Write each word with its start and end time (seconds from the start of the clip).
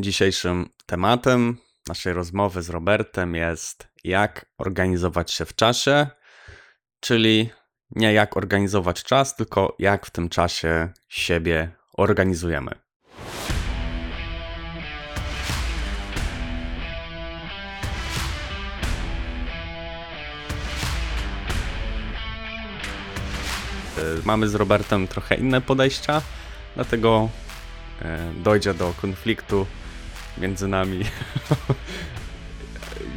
Dzisiejszym 0.00 0.68
tematem 0.86 1.56
naszej 1.88 2.12
rozmowy 2.12 2.62
z 2.62 2.70
Robertem 2.70 3.34
jest 3.34 3.88
jak 4.04 4.46
organizować 4.58 5.32
się 5.32 5.44
w 5.44 5.54
czasie, 5.54 6.06
czyli 7.00 7.50
nie 7.90 8.12
jak 8.12 8.36
organizować 8.36 9.02
czas, 9.02 9.36
tylko 9.36 9.76
jak 9.78 10.06
w 10.06 10.10
tym 10.10 10.28
czasie 10.28 10.88
siebie 11.08 11.70
organizujemy. 11.96 12.70
Y, 23.98 24.22
mamy 24.24 24.48
z 24.48 24.54
Robertem 24.54 25.08
trochę 25.08 25.34
inne 25.34 25.60
podejścia, 25.60 26.22
dlatego 26.74 27.28
y, 28.02 28.42
dojdzie 28.42 28.74
do 28.74 28.94
konfliktu 29.00 29.66
między 30.40 30.68
nami, 30.68 31.04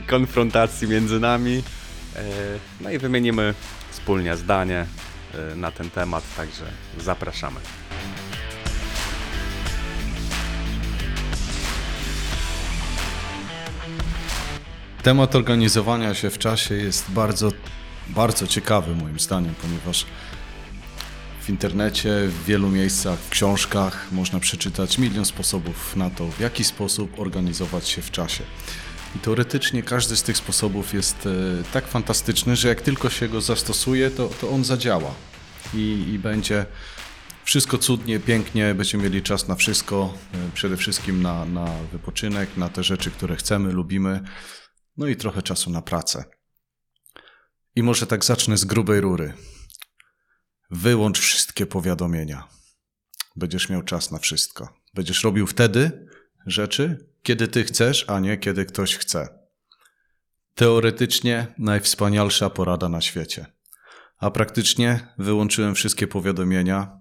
konfrontacji 0.08 0.88
między 0.88 1.20
nami. 1.20 1.58
Y, 1.58 1.62
no 2.82 2.92
i 2.92 2.98
wymienimy 2.98 3.54
wspólnie 3.92 4.38
zdanie 4.38 4.86
na 5.56 5.72
ten 5.72 5.90
temat, 5.90 6.24
także 6.36 6.66
zapraszamy. 7.00 7.60
Temat 15.04 15.36
organizowania 15.36 16.14
się 16.14 16.30
w 16.30 16.38
czasie 16.38 16.76
jest 16.76 17.12
bardzo, 17.12 17.52
bardzo 18.10 18.48
ciekawy 18.48 18.96
moim 18.96 19.20
zdaniem, 19.20 19.56
ponieważ 19.62 20.06
w 21.44 21.50
internecie, 21.50 22.28
w 22.28 22.46
wielu 22.46 22.70
miejscach, 22.70 23.20
w 23.20 23.30
książkach 23.30 24.12
można 24.12 24.40
przeczytać 24.40 24.98
milion 24.98 25.26
sposobów 25.26 25.96
na 25.96 26.10
to, 26.10 26.28
w 26.28 26.40
jaki 26.40 26.64
sposób 26.64 27.20
organizować 27.20 27.88
się 27.88 28.02
w 28.02 28.12
czasie. 28.12 28.44
I 29.16 29.20
teoretycznie 29.20 29.84
każdy 29.84 30.16
z 30.16 30.24
tych 30.24 30.38
sposobów 30.38 30.94
jest 30.94 31.26
e, 31.26 31.64
tak 31.74 31.88
fantastyczny, 31.88 32.56
że 32.56 32.68
jak 32.68 32.82
tylko 32.82 33.10
się 33.10 33.30
go 33.30 33.42
zastosuje, 33.42 34.12
to, 34.12 34.28
to 34.28 34.50
on 34.50 34.64
zadziała 34.64 35.12
I, 35.74 36.06
i 36.14 36.20
będzie 36.20 36.66
wszystko 37.44 37.78
cudnie, 37.78 38.20
pięknie, 38.20 38.76
będziemy 38.76 39.04
mieli 39.04 39.22
czas 39.22 39.48
na 39.48 39.56
wszystko, 39.56 40.14
e, 40.34 40.38
przede 40.54 40.78
wszystkim 40.78 41.22
na, 41.22 41.46
na 41.46 41.66
wypoczynek, 41.92 42.58
na 42.58 42.70
te 42.70 42.84
rzeczy, 42.84 43.12
które 43.12 43.36
chcemy, 43.36 43.72
lubimy, 43.72 44.22
no 44.98 45.08
i 45.08 45.16
trochę 45.16 45.42
czasu 45.42 45.70
na 45.70 45.82
pracę. 45.82 46.24
I 47.76 47.84
może 47.84 48.08
tak 48.08 48.26
zacznę 48.26 48.58
z 48.58 48.66
grubej 48.66 49.02
rury. 49.02 49.34
Wyłącz 50.74 51.20
wszystkie 51.20 51.66
powiadomienia. 51.66 52.48
Będziesz 53.36 53.70
miał 53.70 53.84
czas 53.84 54.12
na 54.12 54.20
wszystko. 54.20 54.80
Będziesz 54.94 55.24
robił 55.24 55.48
wtedy 55.48 56.08
rzeczy, 56.46 57.10
kiedy 57.24 57.48
ty 57.48 57.64
chcesz, 57.64 58.06
a 58.10 58.20
nie 58.20 58.38
kiedy 58.38 58.66
ktoś 58.66 58.98
chce. 58.98 59.40
Teoretycznie 60.56 61.48
najwspanialsza 61.58 62.50
porada 62.50 62.90
na 62.90 63.02
świecie. 63.02 63.46
A 64.18 64.32
praktycznie 64.32 65.08
wyłączyłem 65.18 65.76
wszystkie 65.76 66.08
powiadomienia 66.08 67.00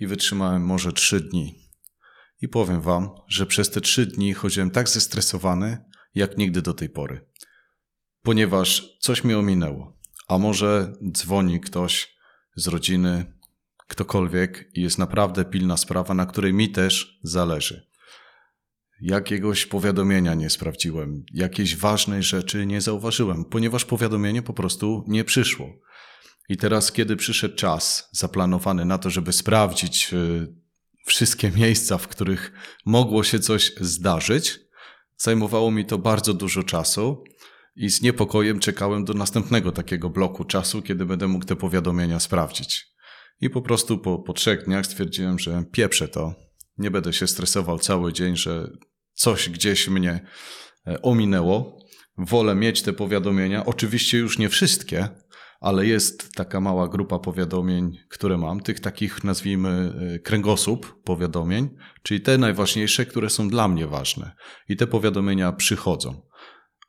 i 0.00 0.06
wytrzymałem 0.06 0.62
może 0.62 0.92
trzy 0.92 1.20
dni. 1.20 1.58
I 2.40 2.48
powiem 2.48 2.80
wam, 2.80 3.10
że 3.28 3.46
przez 3.46 3.70
te 3.70 3.80
trzy 3.80 4.06
dni 4.06 4.34
chodziłem 4.34 4.70
tak 4.70 4.88
zestresowany, 4.88 5.84
jak 6.14 6.38
nigdy 6.38 6.62
do 6.62 6.74
tej 6.74 6.88
pory. 6.88 7.26
Ponieważ 8.22 8.96
coś 9.00 9.24
mi 9.24 9.34
ominęło. 9.34 9.98
A 10.28 10.38
może 10.38 10.92
dzwoni 11.12 11.60
ktoś, 11.60 12.13
z 12.56 12.66
rodziny, 12.66 13.32
ktokolwiek 13.86 14.70
i 14.74 14.82
jest 14.82 14.98
naprawdę 14.98 15.44
pilna 15.44 15.76
sprawa, 15.76 16.14
na 16.14 16.26
której 16.26 16.52
mi 16.52 16.70
też 16.70 17.20
zależy. 17.22 17.88
Jakiegoś 19.00 19.66
powiadomienia 19.66 20.34
nie 20.34 20.50
sprawdziłem, 20.50 21.24
jakiejś 21.34 21.76
ważnej 21.76 22.22
rzeczy 22.22 22.66
nie 22.66 22.80
zauważyłem, 22.80 23.44
ponieważ 23.44 23.84
powiadomienie 23.84 24.42
po 24.42 24.52
prostu 24.52 25.04
nie 25.08 25.24
przyszło. 25.24 25.72
I 26.48 26.56
teraz, 26.56 26.92
kiedy 26.92 27.16
przyszedł 27.16 27.54
czas 27.54 28.08
zaplanowany 28.12 28.84
na 28.84 28.98
to, 28.98 29.10
żeby 29.10 29.32
sprawdzić 29.32 30.12
y, 30.12 30.54
wszystkie 31.06 31.50
miejsca, 31.50 31.98
w 31.98 32.08
których 32.08 32.52
mogło 32.84 33.24
się 33.24 33.38
coś 33.38 33.72
zdarzyć, 33.80 34.60
zajmowało 35.16 35.70
mi 35.70 35.84
to 35.84 35.98
bardzo 35.98 36.34
dużo 36.34 36.62
czasu 36.62 37.24
i 37.76 37.90
z 37.90 38.02
niepokojem 38.02 38.60
czekałem 38.60 39.04
do 39.04 39.14
następnego 39.14 39.72
takiego 39.72 40.10
bloku 40.10 40.44
czasu, 40.44 40.82
kiedy 40.82 41.06
będę 41.06 41.28
mógł 41.28 41.44
te 41.44 41.56
powiadomienia 41.56 42.20
sprawdzić. 42.20 42.86
I 43.40 43.50
po 43.50 43.62
prostu 43.62 43.98
po, 43.98 44.18
po 44.18 44.32
trzech 44.32 44.64
dniach 44.64 44.86
stwierdziłem, 44.86 45.38
że 45.38 45.64
pieprzę 45.72 46.08
to. 46.08 46.34
Nie 46.78 46.90
będę 46.90 47.12
się 47.12 47.26
stresował 47.26 47.78
cały 47.78 48.12
dzień, 48.12 48.36
że 48.36 48.70
coś 49.12 49.50
gdzieś 49.50 49.88
mnie 49.88 50.26
e, 50.86 51.02
ominęło. 51.02 51.78
Wolę 52.18 52.54
mieć 52.54 52.82
te 52.82 52.92
powiadomienia. 52.92 53.66
Oczywiście 53.66 54.18
już 54.18 54.38
nie 54.38 54.48
wszystkie, 54.48 55.08
ale 55.60 55.86
jest 55.86 56.32
taka 56.34 56.60
mała 56.60 56.88
grupa 56.88 57.18
powiadomień, 57.18 57.98
które 58.08 58.38
mam, 58.38 58.60
tych 58.60 58.80
takich 58.80 59.24
nazwijmy 59.24 59.92
e, 60.14 60.18
kręgosłup 60.18 61.02
powiadomień, 61.04 61.68
czyli 62.02 62.20
te 62.20 62.38
najważniejsze, 62.38 63.06
które 63.06 63.30
są 63.30 63.48
dla 63.48 63.68
mnie 63.68 63.86
ważne. 63.86 64.32
I 64.68 64.76
te 64.76 64.86
powiadomienia 64.86 65.52
przychodzą. 65.52 66.22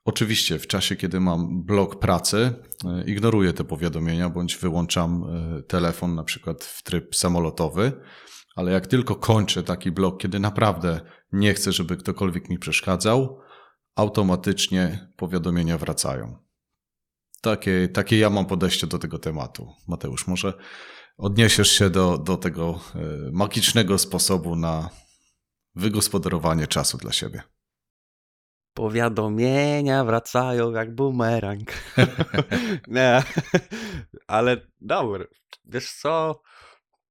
Oczywiście 0.06 0.60
w 0.60 0.68
czasie, 0.68 0.96
kiedy 0.96 1.20
mam 1.20 1.64
blok 1.64 2.00
pracy, 2.00 2.54
e, 2.86 3.04
ignoruję 3.06 3.54
te 3.54 3.64
powiadomienia 3.64 4.30
bądź 4.30 4.58
wyłączam 4.58 5.24
e, 5.24 5.64
telefon 5.64 6.16
na 6.16 6.24
przykład 6.24 6.64
w 6.64 6.84
tryb 6.84 7.16
samolotowy, 7.16 7.92
ale 8.56 8.72
jak 8.72 8.88
tylko 8.88 9.16
kończę 9.16 9.64
taki 9.64 9.92
blok, 9.92 10.22
kiedy 10.22 10.40
naprawdę 10.40 11.02
nie 11.32 11.54
chcę, 11.54 11.72
żeby 11.72 11.98
ktokolwiek 11.98 12.50
mi 12.50 12.60
przeszkadzał, 12.60 13.40
automatycznie 13.96 15.14
powiadomienia 15.16 15.78
wracają. 15.78 16.38
Takie, 17.42 17.88
takie 17.88 18.18
ja 18.18 18.30
mam 18.30 18.46
podejście 18.46 18.88
do 18.88 19.00
tego 19.00 19.20
tematu. 19.20 19.74
Mateusz, 19.88 20.28
może 20.28 20.54
odniesiesz 21.18 21.72
się 21.72 21.90
do, 21.90 22.18
do 22.18 22.38
tego 22.38 22.80
e, 22.96 23.00
magicznego 23.32 23.98
sposobu 23.98 24.56
na 24.56 24.90
wygospodarowanie 25.76 26.68
czasu 26.68 26.98
dla 26.98 27.12
siebie. 27.12 27.55
Powiadomienia 28.76 30.04
wracają 30.04 30.72
jak 30.72 30.96
bumerang. 30.96 31.72
Nie, 32.88 33.24
ale 34.28 34.58
dobry. 34.82 35.28
Wiesz 35.66 35.94
co? 35.94 36.42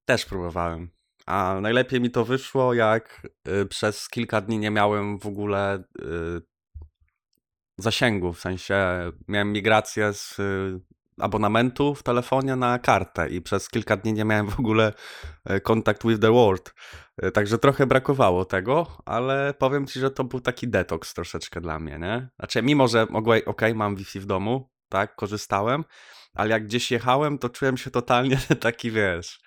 Też 0.04 0.24
próbowałem. 0.24 0.90
A 1.26 1.58
najlepiej 1.62 2.00
mi 2.00 2.10
to 2.10 2.24
wyszło, 2.24 2.74
jak 2.74 3.26
y, 3.48 3.66
przez 3.66 4.08
kilka 4.08 4.40
dni 4.40 4.58
nie 4.58 4.70
miałem 4.70 5.18
w 5.18 5.26
ogóle 5.26 5.78
y, 5.78 6.40
zasięgu. 7.78 8.32
W 8.32 8.40
sensie 8.40 8.76
miałem 9.28 9.52
migrację 9.52 10.12
z 10.12 10.38
y, 10.38 10.80
abonamentu 11.20 11.94
w 11.94 12.02
telefonie 12.02 12.56
na 12.56 12.78
kartę 12.78 13.28
i 13.28 13.42
przez 13.42 13.68
kilka 13.68 13.96
dni 13.96 14.12
nie 14.12 14.24
miałem 14.24 14.50
w 14.50 14.60
ogóle 14.60 14.92
kontakt 15.62 16.06
with 16.06 16.20
the 16.20 16.32
world. 16.32 16.74
E, 17.16 17.30
także 17.30 17.58
trochę 17.58 17.86
brakowało 17.86 18.44
tego, 18.44 18.86
ale 19.04 19.54
powiem 19.58 19.86
ci, 19.86 20.00
że 20.00 20.10
to 20.10 20.24
był 20.24 20.40
taki 20.40 20.68
detoks 20.68 21.14
troszeczkę 21.14 21.60
dla 21.60 21.78
mnie, 21.78 21.98
nie? 21.98 22.28
Znaczy, 22.38 22.62
mimo 22.62 22.88
że 22.88 23.06
mogłem, 23.10 23.40
ok, 23.46 23.62
mam 23.74 23.96
Wi-Fi 23.96 24.20
w 24.20 24.26
domu, 24.26 24.70
tak, 24.88 25.16
korzystałem, 25.16 25.84
ale 26.34 26.50
jak 26.50 26.64
gdzieś 26.64 26.90
jechałem, 26.90 27.38
to 27.38 27.48
czułem 27.48 27.76
się 27.76 27.90
totalnie 27.90 28.38
taki, 28.60 28.90
wiesz, 28.90 29.40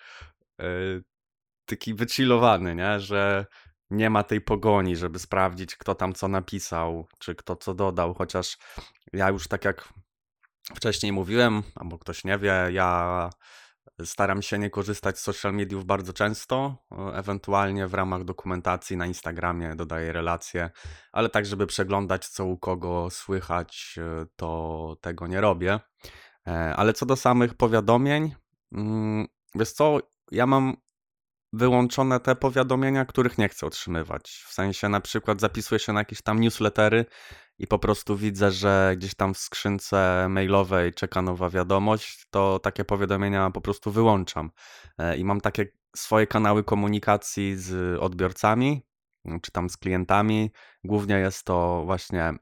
yy, 0.59 1.03
taki 1.65 1.93
wychillowany, 1.93 2.75
nie? 2.75 2.99
Że 2.99 3.45
nie 3.89 4.09
ma 4.09 4.23
tej 4.23 4.41
pogoni, 4.41 4.95
żeby 4.95 5.19
sprawdzić, 5.19 5.75
kto 5.75 5.95
tam 5.95 6.13
co 6.13 6.27
napisał, 6.27 7.07
czy 7.19 7.35
kto 7.35 7.55
co 7.55 7.73
dodał, 7.73 8.13
chociaż 8.13 8.57
ja 9.13 9.29
już 9.29 9.47
tak 9.47 9.65
jak 9.65 9.93
wcześniej 10.75 11.11
mówiłem, 11.11 11.63
albo 11.75 11.99
ktoś 11.99 12.23
nie 12.23 12.37
wie, 12.37 12.69
ja 12.71 13.29
Staram 14.05 14.41
się 14.41 14.59
nie 14.59 14.69
korzystać 14.69 15.19
z 15.19 15.21
social 15.21 15.53
mediów 15.53 15.85
bardzo 15.85 16.13
często, 16.13 16.77
ewentualnie 17.13 17.87
w 17.87 17.93
ramach 17.93 18.23
dokumentacji 18.23 18.97
na 18.97 19.05
Instagramie 19.05 19.75
dodaję 19.75 20.11
relacje, 20.11 20.69
ale 21.11 21.29
tak, 21.29 21.45
żeby 21.45 21.67
przeglądać 21.67 22.27
co 22.27 22.45
u 22.45 22.57
kogo 22.57 23.09
słychać, 23.09 23.95
e, 23.97 24.25
to 24.35 24.97
tego 25.01 25.27
nie 25.27 25.41
robię. 25.41 25.79
E, 26.47 26.75
ale 26.75 26.93
co 26.93 27.05
do 27.05 27.15
samych 27.15 27.53
powiadomień, 27.53 28.35
mm, 28.71 29.27
wiesz 29.55 29.71
co, 29.71 29.99
ja 30.31 30.45
mam 30.45 30.77
wyłączone 31.57 32.19
te 32.19 32.35
powiadomienia, 32.35 33.05
których 33.05 33.37
nie 33.37 33.49
chcę 33.49 33.65
otrzymywać. 33.65 34.43
W 34.47 34.53
sensie 34.53 34.89
na 34.89 35.01
przykład 35.01 35.41
zapisuję 35.41 35.79
się 35.79 35.93
na 35.93 35.99
jakieś 35.99 36.21
tam 36.21 36.39
newslettery 36.39 37.05
i 37.59 37.67
po 37.67 37.79
prostu 37.79 38.15
widzę, 38.15 38.51
że 38.51 38.93
gdzieś 38.97 39.15
tam 39.15 39.33
w 39.33 39.37
skrzynce 39.37 40.27
mailowej 40.29 40.93
czeka 40.93 41.21
nowa 41.21 41.49
wiadomość, 41.49 42.27
to 42.29 42.59
takie 42.59 42.85
powiadomienia 42.85 43.51
po 43.51 43.61
prostu 43.61 43.91
wyłączam. 43.91 44.51
E, 44.97 45.17
I 45.17 45.23
mam 45.23 45.41
takie 45.41 45.65
swoje 45.95 46.27
kanały 46.27 46.63
komunikacji 46.63 47.55
z 47.55 47.99
odbiorcami, 47.99 48.85
czy 49.41 49.51
tam 49.51 49.69
z 49.69 49.77
klientami. 49.77 50.51
Głównie 50.83 51.15
jest 51.15 51.43
to 51.43 51.83
właśnie 51.85 52.33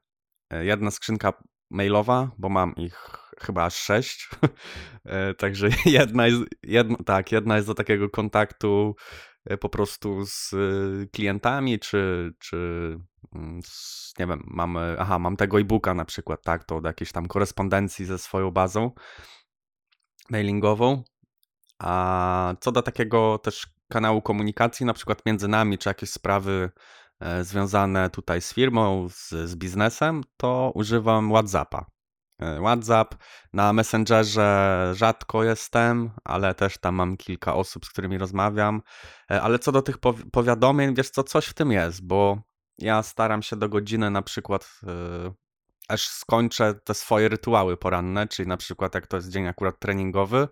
e, 0.50 0.66
jedna 0.66 0.92
skrzynka 0.92 1.34
mailowa, 1.70 2.32
bo 2.38 2.50
mam 2.50 2.76
ich 2.76 3.25
chyba 3.42 3.66
aż 3.66 3.76
sześć. 3.76 4.30
E, 5.06 5.34
także 5.34 5.70
jedna 5.86 6.28
jest, 6.28 6.44
tak, 7.06 7.32
jedna 7.32 7.56
jest 7.56 7.68
do 7.68 7.74
takiego 7.74 8.10
kontaktu 8.10 8.96
e, 9.46 9.58
po 9.58 9.70
prostu 9.70 10.26
z 10.26 10.54
e, 10.54 10.58
klientami, 11.08 11.80
czy, 11.80 12.32
czy 12.40 12.58
mm, 13.36 13.60
z, 13.64 14.14
nie 14.20 14.28
wiem, 14.28 14.44
mamy, 14.48 14.96
aha, 15.00 15.20
mam 15.20 15.38
tego 15.38 15.60
e-booka 15.60 15.94
na 15.94 16.06
przykład, 16.06 16.44
tak, 16.44 16.64
to 16.64 16.82
do 16.82 16.88
jakiejś 16.88 17.12
tam 17.12 17.28
korespondencji 17.28 18.06
ze 18.06 18.18
swoją 18.18 18.52
bazą 18.52 18.92
mailingową. 20.30 21.04
A 21.80 22.56
co 22.60 22.72
do 22.72 22.82
takiego 22.82 23.38
też 23.38 23.68
kanału 23.90 24.22
komunikacji, 24.22 24.86
na 24.86 24.94
przykład 24.94 25.26
między 25.26 25.48
nami, 25.48 25.78
czy 25.78 25.90
jakieś 25.90 26.10
sprawy 26.10 26.70
związane 27.42 28.10
tutaj 28.10 28.42
z 28.42 28.54
firmą, 28.54 29.10
z, 29.10 29.30
z 29.30 29.56
biznesem, 29.56 30.24
to 30.38 30.72
używam 30.76 31.30
WhatsAppa. 31.30 31.95
E, 32.40 32.60
WhatsApp 32.62 33.16
na 33.54 33.74
Messengerze 33.74 34.92
rzadko 34.96 35.44
jestem, 35.44 36.12
ale 36.24 36.56
też 36.56 36.78
tam 36.78 36.96
mam 36.96 37.18
kilka 37.18 37.54
osób, 37.56 37.86
z 37.86 37.90
którymi 37.90 38.18
rozmawiam. 38.18 38.82
E, 39.32 39.42
Ale 39.42 39.60
co 39.60 39.72
do 39.72 39.82
tych 39.82 39.98
powi- 39.98 40.30
powiadomień, 40.32 40.96
wiesz 40.96 41.10
co, 41.10 41.24
coś 41.24 41.46
w 41.46 41.54
tym 41.54 41.72
jest, 41.72 42.08
bo 42.08 42.38
ja 42.78 43.04
staram 43.04 43.42
się 43.42 43.56
do 43.56 43.70
godziny 43.70 44.10
na 44.10 44.22
przykład, 44.22 44.80
e, 44.84 45.34
aż 45.88 46.08
skończę 46.08 46.74
te 46.74 46.94
swoje 46.94 47.30
rytuały 47.30 47.78
poranne, 47.78 48.28
czyli 48.28 48.48
na 48.48 48.58
przykład 48.58 48.96
jak 48.96 49.08
to 49.08 49.18
jest 49.18 49.30
dzień 49.30 49.48
akurat 49.48 49.80
treningowy, 49.80 50.48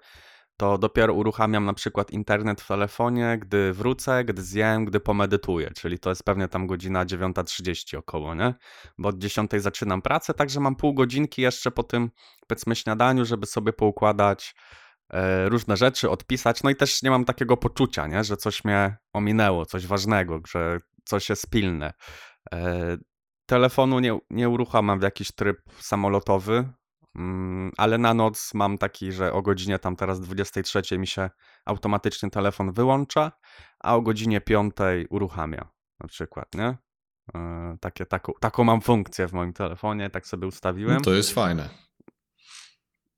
to 0.58 0.78
dopiero 0.78 1.14
uruchamiam 1.14 1.66
na 1.66 1.74
przykład 1.74 2.12
internet 2.12 2.62
w 2.62 2.68
telefonie, 2.68 3.38
gdy 3.42 3.74
wrócę, 3.74 4.24
gdy 4.24 4.42
zjem, 4.42 4.86
gdy 4.86 5.00
pomedytuję, 5.00 5.72
czyli 5.78 6.00
to 6.00 6.10
jest 6.10 6.24
pewnie 6.24 6.48
tam 6.48 6.68
godzina 6.68 7.06
9.30 7.06 7.98
około, 7.98 8.36
nie? 8.36 8.54
Bo 8.98 9.10
od 9.10 9.18
10 9.18 9.52
zaczynam 9.58 10.02
pracę, 10.02 10.34
także 10.34 10.60
mam 10.60 10.76
pół 10.76 10.94
godzinki 10.94 11.42
jeszcze 11.42 11.72
po 11.72 11.84
tym, 11.84 12.12
powiedzmy, 12.48 12.76
śniadaniu, 12.76 13.26
żeby 13.26 13.46
sobie 13.46 13.74
poukładać 13.74 14.56
e, 15.10 15.50
różne 15.50 15.78
rzeczy, 15.78 16.10
odpisać, 16.10 16.64
no 16.64 16.70
i 16.70 16.76
też 16.76 17.04
nie 17.04 17.10
mam 17.10 17.26
takiego 17.26 17.58
poczucia, 17.58 18.08
nie? 18.08 18.24
Że 18.24 18.38
coś 18.38 18.64
mnie 18.64 18.98
ominęło, 19.14 19.66
coś 19.66 19.88
ważnego, 19.88 20.40
że 20.48 20.80
coś 21.04 21.30
jest 21.30 21.50
pilne. 21.50 21.94
E, 22.54 22.98
telefonu 23.46 24.00
nie, 24.00 24.20
nie 24.30 24.50
uruchamiam 24.50 25.00
w 25.00 25.04
jakiś 25.04 25.32
tryb 25.32 25.58
samolotowy, 25.80 26.74
ale 27.78 27.98
na 27.98 28.14
noc 28.14 28.54
mam 28.54 28.78
taki, 28.78 29.12
że 29.12 29.34
o 29.34 29.42
godzinie 29.42 29.80
tam 29.80 29.96
teraz 29.96 30.20
23 30.20 30.98
mi 30.98 31.08
się 31.08 31.30
automatycznie 31.66 32.30
telefon 32.30 32.74
wyłącza, 32.74 33.32
a 33.80 33.96
o 33.96 34.02
godzinie 34.02 34.42
5 34.42 34.76
uruchamia 35.10 35.70
na 36.00 36.08
przykład, 36.08 36.56
nie? 36.56 36.78
E, 37.36 37.78
Takie, 37.82 38.06
taką, 38.06 38.34
taką 38.40 38.64
mam 38.64 38.82
funkcję 38.82 39.28
w 39.28 39.34
moim 39.34 39.54
telefonie, 39.54 40.10
tak 40.10 40.28
sobie 40.28 40.48
ustawiłem. 40.48 40.96
No 40.96 41.02
to 41.02 41.14
jest 41.14 41.34
fajne. 41.34 41.70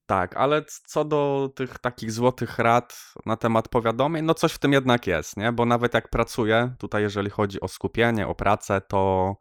Tak, 0.06 0.38
ale 0.38 0.65
co 0.86 1.06
do 1.06 1.50
tych 1.56 1.80
takich 1.80 2.12
złotych 2.12 2.59
rad 2.59 3.13
na 3.25 3.38
temat 3.38 3.68
powiadomień, 3.68 4.25
no 4.25 4.33
coś 4.33 4.53
w 4.53 4.59
tym 4.59 4.74
jednak 4.74 5.07
jest, 5.07 5.38
nie? 5.38 5.51
Bo 5.51 5.65
nawet 5.65 5.94
jak 5.94 6.09
pracuję, 6.09 6.75
tutaj 6.80 7.01
jeżeli 7.01 7.30
chodzi 7.30 7.62
o 7.62 7.68
skupienie, 7.68 8.27
o 8.27 8.36
pracę, 8.36 8.81
to 8.81 9.36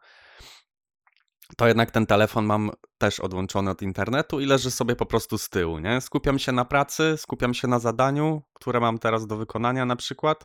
to 1.56 1.69
jednak 1.69 1.91
ten 1.91 2.06
telefon 2.06 2.44
mam 2.46 2.70
też 2.99 3.20
odłączony 3.20 3.70
od 3.70 3.82
internetu 3.82 4.41
i 4.41 4.46
leży 4.46 4.70
sobie 4.70 4.96
po 4.96 5.06
prostu 5.06 5.38
z 5.38 5.49
tyłu, 5.49 5.79
nie? 5.79 6.00
Skupiam 6.00 6.38
się 6.38 6.52
na 6.52 6.64
pracy, 6.64 7.14
skupiam 7.17 7.55
się 7.55 7.69
na 7.69 7.79
zadaniu, 7.79 8.43
które 8.52 8.81
mam 8.81 8.99
teraz 8.99 9.26
do 9.26 9.37
wykonania 9.37 9.87
na 9.87 9.96
przykład, 9.96 10.44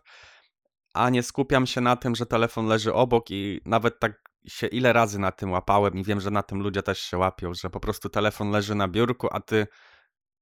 a 0.93 1.09
nie 1.09 1.23
skupiam 1.23 1.67
się 1.67 1.81
na 1.81 1.95
tym, 1.95 2.15
że 2.15 2.25
telefon 2.25 2.67
leży 2.67 2.93
obok 2.93 3.31
i 3.31 3.61
nawet 3.65 3.99
tak 3.99 4.29
się 4.47 4.67
ile 4.67 4.93
razy 4.93 5.19
na 5.19 5.31
tym 5.31 5.51
łapałem 5.51 5.93
i 5.97 6.03
wiem, 6.03 6.21
że 6.21 6.31
na 6.31 6.43
tym 6.43 6.61
ludzie 6.61 6.83
też 6.83 6.99
się 6.99 7.17
łapią, 7.17 7.53
że 7.53 7.69
po 7.69 7.79
prostu 7.79 8.09
telefon 8.09 8.51
leży 8.51 8.75
na 8.75 8.87
biurku, 8.87 9.27
a 9.31 9.39
ty 9.39 9.67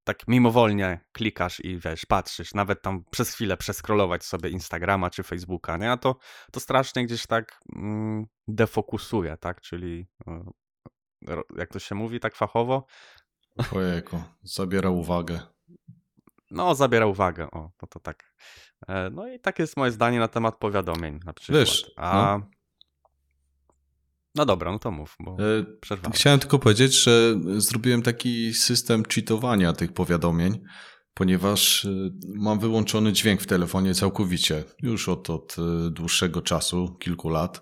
tak 0.08 0.28
mimowolnie 0.28 1.00
klikasz 1.12 1.60
i 1.60 1.78
wiesz, 1.80 2.06
patrzysz, 2.06 2.54
nawet 2.54 2.82
tam 2.82 3.04
przez 3.12 3.34
chwilę 3.34 3.58
przeskrolować 3.58 4.26
sobie 4.26 4.50
Instagrama 4.50 5.10
czy 5.10 5.24
Facebooka, 5.24 5.78
nie? 5.78 5.92
A 5.92 5.98
to, 5.98 6.16
to 6.52 6.60
strasznie 6.60 7.06
gdzieś 7.06 7.28
tak 7.28 7.60
mm, 7.76 8.26
defokusuje, 8.48 9.38
tak? 9.38 9.62
Czyli 9.62 10.08
ro- 11.28 11.44
jak 11.58 11.70
to 11.70 11.80
się 11.80 11.96
mówi 11.96 12.20
tak 12.20 12.36
fachowo? 12.36 12.86
Ojejku, 13.76 14.24
zabiera 14.44 14.90
uwagę. 14.90 15.40
No, 16.52 16.76
zabiera 16.76 17.06
uwagę, 17.06 17.52
o, 17.52 17.72
to 17.78 17.88
to 17.88 18.00
tak. 18.00 18.34
E, 18.88 19.10
No 19.10 19.28
i 19.28 19.40
tak 19.40 19.60
jest 19.60 19.78
moje 19.78 19.92
zdanie 19.92 20.20
na 20.20 20.28
temat 20.28 20.58
powiadomień 20.58 21.20
na 21.26 21.34
przykład. 21.34 21.60
Wiesz, 21.60 21.92
A... 21.98 22.38
No 22.38 22.57
dobra, 24.46 24.72
no 24.72 24.80
to 24.80 24.92
mów, 24.92 25.16
bo 25.20 25.32
E, 25.32 25.64
przerwałem. 25.82 26.12
Chciałem 26.12 26.40
tylko 26.40 26.60
powiedzieć, 26.60 27.04
że 27.04 27.40
zrobiłem 27.58 28.02
taki 28.02 28.54
system 28.54 29.04
cheatowania 29.14 29.74
tych 29.74 29.94
powiadomień, 29.94 30.60
ponieważ 31.14 31.86
e, 31.86 31.90
mam 32.36 32.60
wyłączony 32.60 33.14
dźwięk 33.14 33.42
w 33.42 33.48
telefonie 33.48 33.94
całkowicie, 33.94 34.64
już 34.82 35.10
od, 35.10 35.30
od 35.30 35.56
e, 35.60 35.92
dłuższego 35.92 36.42
czasu, 36.42 36.96
kilku 37.00 37.30
lat, 37.30 37.62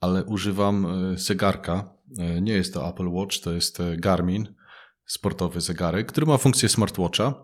ale 0.00 0.24
używam 0.24 0.86
zegarka. 1.16 1.98
Nie 2.40 2.52
jest 2.52 2.74
to 2.74 2.88
Apple 2.88 3.08
Watch, 3.08 3.38
to 3.38 3.52
jest 3.52 3.78
Garmin, 3.96 4.54
sportowy 5.06 5.60
zegarek, 5.60 6.06
który 6.06 6.26
ma 6.26 6.38
funkcję 6.38 6.68
smartwatcha 6.68 7.34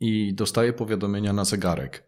i 0.00 0.34
dostaję 0.34 0.72
powiadomienia 0.72 1.32
na 1.32 1.44
zegarek. 1.44 2.06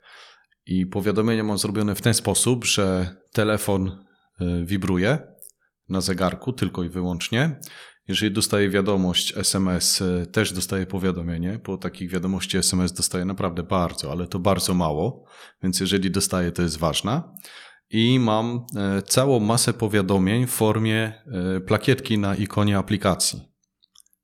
I 0.66 0.86
powiadomienia 0.86 1.44
mam 1.44 1.58
zrobione 1.58 1.94
w 1.94 2.02
ten 2.02 2.14
sposób, 2.14 2.64
że 2.64 3.16
telefon 3.32 4.04
wibruje 4.64 5.33
na 5.88 6.00
zegarku 6.00 6.52
tylko 6.52 6.84
i 6.84 6.88
wyłącznie. 6.88 7.60
Jeżeli 8.08 8.32
dostaję 8.32 8.70
wiadomość 8.70 9.36
SMS, 9.36 10.02
e, 10.02 10.26
też 10.26 10.52
dostaję 10.52 10.86
powiadomienie, 10.86 11.60
bo 11.66 11.78
takich 11.78 12.10
wiadomości 12.10 12.56
SMS 12.56 12.92
dostaję 12.92 13.24
naprawdę 13.24 13.62
bardzo, 13.62 14.12
ale 14.12 14.26
to 14.26 14.38
bardzo 14.38 14.74
mało, 14.74 15.24
więc 15.62 15.80
jeżeli 15.80 16.10
dostaję, 16.10 16.52
to 16.52 16.62
jest 16.62 16.78
ważne. 16.78 17.22
I 17.90 18.18
mam 18.18 18.66
e, 18.76 19.02
całą 19.02 19.40
masę 19.40 19.72
powiadomień 19.72 20.46
w 20.46 20.50
formie 20.50 21.12
e, 21.26 21.60
plakietki 21.60 22.18
na 22.18 22.34
ikonie 22.34 22.78
aplikacji. 22.78 23.42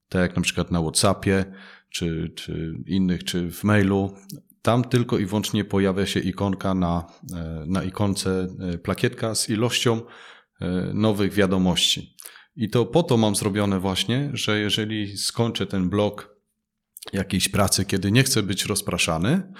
Tak 0.08 0.22
jak 0.22 0.36
na 0.36 0.42
przykład 0.42 0.70
na 0.70 0.80
WhatsAppie, 0.80 1.44
czy, 1.90 2.32
czy 2.36 2.74
innych, 2.86 3.24
czy 3.24 3.50
w 3.50 3.64
mailu. 3.64 4.16
Tam 4.62 4.84
tylko 4.84 5.18
i 5.18 5.26
wyłącznie 5.26 5.64
pojawia 5.64 6.06
się 6.06 6.20
ikonka 6.20 6.74
na, 6.74 7.06
na 7.66 7.84
ikonce 7.84 8.48
plakietka 8.82 9.34
z 9.34 9.50
ilością 9.50 10.00
nowych 10.94 11.32
wiadomości. 11.32 12.16
I 12.56 12.70
to 12.70 12.86
po 12.86 13.02
to 13.02 13.16
mam 13.16 13.36
zrobione 13.36 13.80
właśnie, 13.80 14.30
że 14.32 14.60
jeżeli 14.60 15.18
skończę 15.18 15.66
ten 15.66 15.90
blok 15.90 16.36
jakiejś 17.12 17.48
pracy, 17.48 17.84
kiedy 17.84 18.12
nie 18.12 18.22
chcę 18.22 18.42
być 18.42 18.64
rozpraszany, 18.64 19.52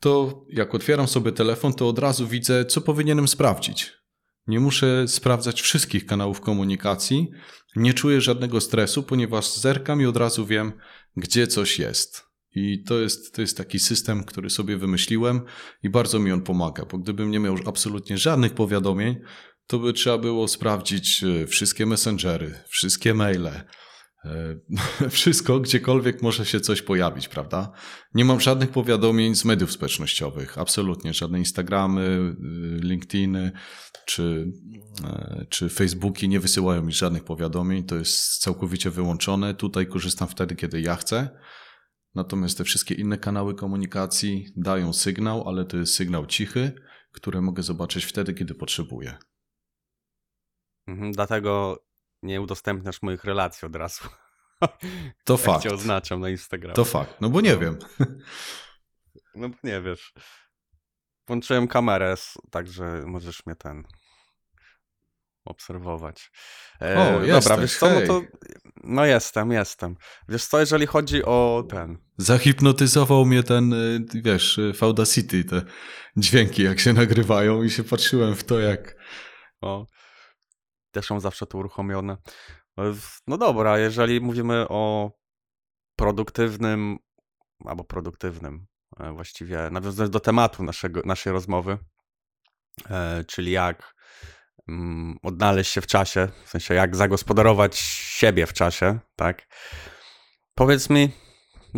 to 0.00 0.44
jak 0.48 0.74
otwieram 0.74 1.08
sobie 1.08 1.32
telefon, 1.32 1.72
to 1.72 1.88
od 1.88 1.98
razu 1.98 2.26
widzę, 2.26 2.64
co 2.64 2.80
powinienem 2.80 3.28
sprawdzić. 3.28 3.92
Nie 4.46 4.60
muszę 4.60 5.08
sprawdzać 5.08 5.62
wszystkich 5.62 6.06
kanałów 6.06 6.40
komunikacji, 6.40 7.30
nie 7.76 7.94
czuję 7.94 8.20
żadnego 8.20 8.60
stresu, 8.60 9.02
ponieważ 9.02 9.54
zerkam 9.54 10.00
i 10.00 10.06
od 10.06 10.16
razu 10.16 10.46
wiem, 10.46 10.72
gdzie 11.16 11.46
coś 11.46 11.78
jest. 11.78 12.24
I 12.54 12.84
to 12.84 12.98
jest, 12.98 13.34
to 13.34 13.40
jest 13.40 13.56
taki 13.56 13.78
system, 13.78 14.24
który 14.24 14.50
sobie 14.50 14.76
wymyśliłem 14.76 15.40
i 15.82 15.90
bardzo 15.90 16.18
mi 16.18 16.32
on 16.32 16.42
pomaga, 16.42 16.84
bo 16.84 16.98
gdybym 16.98 17.30
nie 17.30 17.40
miał 17.40 17.56
absolutnie 17.66 18.18
żadnych 18.18 18.54
powiadomień, 18.54 19.16
to 19.72 19.78
by 19.78 19.92
trzeba 19.92 20.18
było 20.18 20.48
sprawdzić 20.48 21.24
e, 21.24 21.46
wszystkie 21.46 21.86
messengery, 21.86 22.54
wszystkie 22.68 23.14
maile, 23.14 23.46
e, 23.46 23.60
wszystko, 25.10 25.60
gdziekolwiek 25.60 26.22
może 26.22 26.46
się 26.46 26.60
coś 26.60 26.82
pojawić, 26.82 27.28
prawda? 27.28 27.72
Nie 28.14 28.24
mam 28.24 28.40
żadnych 28.40 28.70
powiadomień 28.70 29.34
z 29.34 29.44
mediów 29.44 29.72
społecznościowych, 29.72 30.58
absolutnie. 30.58 31.14
Żadne 31.14 31.38
Instagramy, 31.38 32.02
y, 32.02 32.80
LinkedIny 32.80 33.52
czy, 34.06 34.52
e, 35.04 35.46
czy 35.48 35.68
Facebooki 35.68 36.28
nie 36.28 36.40
wysyłają 36.40 36.82
mi 36.82 36.92
żadnych 36.92 37.24
powiadomień. 37.24 37.84
To 37.84 37.96
jest 37.96 38.38
całkowicie 38.38 38.90
wyłączone. 38.90 39.54
Tutaj 39.54 39.86
korzystam 39.86 40.28
wtedy, 40.28 40.56
kiedy 40.56 40.80
ja 40.80 40.96
chcę. 40.96 41.28
Natomiast 42.14 42.58
te 42.58 42.64
wszystkie 42.64 42.94
inne 42.94 43.18
kanały 43.18 43.54
komunikacji 43.54 44.46
dają 44.56 44.92
sygnał, 44.92 45.48
ale 45.48 45.64
to 45.64 45.76
jest 45.76 45.94
sygnał 45.94 46.26
cichy, 46.26 46.72
który 47.12 47.40
mogę 47.40 47.62
zobaczyć 47.62 48.04
wtedy, 48.04 48.34
kiedy 48.34 48.54
potrzebuję. 48.54 49.18
Mhm, 50.92 51.12
dlatego 51.12 51.82
nie 52.22 52.40
udostępniasz 52.40 53.02
moich 53.02 53.24
relacji 53.24 53.66
od 53.66 53.76
razu. 53.76 54.04
To 55.24 55.32
Jak 55.34 55.42
fakt. 55.42 55.62
cię 55.62 55.70
oznaczam 55.74 56.20
na 56.20 56.30
Instagramie. 56.30 56.74
To 56.74 56.84
fakt. 56.84 57.20
No 57.20 57.30
bo 57.30 57.40
nie 57.40 57.56
wiem. 57.56 57.78
No 59.34 59.48
bo 59.48 59.54
nie 59.64 59.80
wiesz. 59.82 60.12
Włączyłem 61.26 61.68
kamerę, 61.68 62.14
także 62.50 63.02
możesz 63.06 63.46
mnie 63.46 63.56
ten 63.56 63.84
obserwować. 65.44 66.30
E, 66.80 66.98
O, 66.98 67.12
dobra, 67.12 67.26
jesteś, 67.36 67.60
wiesz 67.60 67.78
co, 67.78 67.90
no 67.90 68.06
to 68.06 68.22
no 68.84 69.04
jestem, 69.06 69.52
jestem. 69.52 69.96
Wiesz 70.28 70.46
co, 70.46 70.60
jeżeli 70.60 70.86
chodzi 70.86 71.24
o 71.24 71.64
ten, 71.70 71.98
Zahipnotyzował 72.16 73.24
mnie 73.26 73.42
ten, 73.42 73.72
y, 73.72 74.06
wiesz, 74.14 74.58
y, 74.58 74.72
w 74.74 74.82
Audacity, 74.82 75.44
te 75.44 75.62
dźwięki, 76.16 76.62
jak 76.62 76.80
się 76.80 76.92
nagrywają 76.92 77.62
i 77.62 77.70
się 77.70 77.84
patrzyłem 77.84 78.34
w 78.34 78.44
to, 78.44 78.60
jak... 78.60 78.96
o, 79.60 79.86
też 80.92 81.10
mam 81.10 81.20
zawsze 81.20 81.46
to 81.46 81.58
uruchomione. 81.58 82.16
No 83.26 83.38
dobra, 83.38 83.78
jeżeli 83.78 84.20
mówimy 84.20 84.68
o 84.68 85.12
produktywnym, 85.96 86.98
albo 87.64 87.84
produktywnym, 87.84 88.66
e, 89.00 89.12
właściwie 89.12 89.70
nawiązując 89.70 90.10
do 90.12 90.20
tematu 90.20 90.62
naszego, 90.62 91.00
naszej 91.04 91.32
rozmowy, 91.32 91.78
e, 92.90 93.24
czyli 93.24 93.50
jak 93.50 93.94
mm, 94.68 95.16
odnaleźć 95.22 95.72
się 95.72 95.80
w 95.80 95.86
czasie, 95.86 96.28
w 96.44 96.48
sensie 96.48 96.74
jak 96.74 96.96
zagospodarować 96.96 97.76
siebie 97.78 98.46
w 98.46 98.52
czasie, 98.52 98.98
tak? 99.16 99.46
Powiedz 100.54 100.90
mi, 100.90 101.12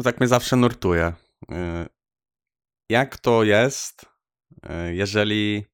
tak 0.05 0.21
mnie 0.21 0.29
zawsze 0.29 0.57
nurtuje, 0.57 1.13
e, 1.51 1.87
jak 2.89 3.19
to 3.19 3.45
jest, 3.45 4.07
jeżeli 4.91 5.65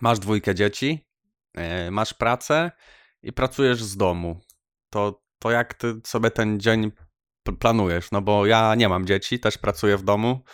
masz 0.00 0.18
dwójkę 0.18 0.54
dzieci, 0.54 1.07
masz 1.90 2.14
pracę 2.14 2.70
i 3.22 3.32
pracujesz 3.32 3.82
z 3.82 3.96
domu, 3.96 4.40
to, 4.90 5.22
to 5.38 5.50
jak 5.50 5.74
ty 5.74 6.00
sobie 6.06 6.30
ten 6.30 6.60
dzień 6.60 6.92
planujesz? 7.58 8.10
No 8.10 8.22
bo 8.22 8.46
ja 8.46 8.74
nie 8.74 8.88
mam 8.88 9.06
dzieci, 9.06 9.40
też 9.40 9.58
pracuję 9.58 9.96
w 9.96 10.02
domu. 10.02 10.44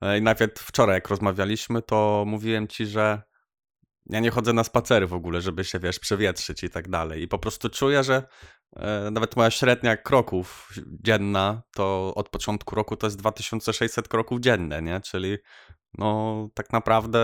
E, 0.00 0.18
I 0.18 0.22
nawet 0.22 0.58
wczoraj, 0.58 0.94
jak 0.94 1.08
rozmawialiśmy, 1.08 1.82
to 1.82 2.24
mówiłem 2.26 2.68
ci, 2.68 2.86
że 2.86 3.22
ja 4.06 4.20
nie 4.20 4.30
chodzę 4.30 4.52
na 4.52 4.64
spacery 4.64 5.06
w 5.06 5.14
ogóle, 5.14 5.40
żeby 5.40 5.64
się, 5.64 5.78
wiesz, 5.78 5.98
przewietrzyć 5.98 6.64
i 6.64 6.70
tak 6.70 6.88
dalej. 6.88 7.22
I 7.22 7.28
po 7.28 7.38
prostu 7.38 7.68
czuję, 7.68 8.04
że 8.04 8.22
e, 8.76 9.10
nawet 9.10 9.36
moja 9.36 9.50
średnia 9.50 9.96
kroków 9.96 10.68
dzienna, 11.04 11.62
to 11.74 12.12
od 12.14 12.28
początku 12.28 12.74
roku 12.74 12.96
to 12.96 13.06
jest 13.06 13.16
2600 13.16 14.08
kroków 14.08 14.40
dzienne, 14.40 14.82
nie? 14.82 15.00
Czyli 15.00 15.38
no 15.98 16.48
tak 16.54 16.72
naprawdę 16.72 17.18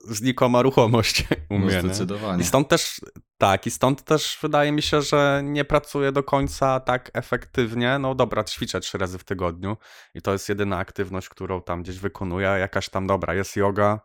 znikoma 0.00 0.62
ruchomość 0.62 1.24
u 1.50 1.58
No 1.58 1.58
mnie, 1.58 1.74
nie? 1.74 1.80
zdecydowanie. 1.80 2.42
I 2.42 2.46
stąd 2.46 2.68
też, 2.68 3.00
tak, 3.38 3.66
i 3.66 3.70
stąd 3.70 4.04
też 4.04 4.38
wydaje 4.42 4.72
mi 4.72 4.82
się, 4.82 5.02
że 5.02 5.40
nie 5.44 5.64
pracuję 5.64 6.12
do 6.12 6.22
końca 6.22 6.80
tak 6.80 7.10
efektywnie. 7.14 7.98
No 7.98 8.14
dobra, 8.14 8.44
ćwiczę 8.44 8.80
trzy 8.80 8.98
razy 8.98 9.18
w 9.18 9.24
tygodniu 9.24 9.76
i 10.14 10.22
to 10.22 10.32
jest 10.32 10.48
jedyna 10.48 10.78
aktywność, 10.78 11.28
którą 11.28 11.62
tam 11.62 11.82
gdzieś 11.82 11.98
wykonuję. 11.98 12.46
Jakaś 12.48 12.88
tam, 12.88 13.06
dobra, 13.06 13.34
jest 13.34 13.56
yoga, 13.56 14.00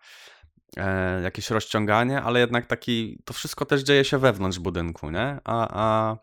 e, 0.77 1.21
jakieś 1.21 1.49
rozciąganie, 1.49 2.21
ale 2.21 2.39
jednak 2.39 2.65
taki, 2.65 3.21
to 3.25 3.33
wszystko 3.33 3.65
też 3.65 3.81
dzieje 3.81 4.05
się 4.05 4.17
wewnątrz 4.17 4.59
budynku, 4.59 5.09
nie? 5.09 5.39
A, 5.43 5.67
a 5.71 6.17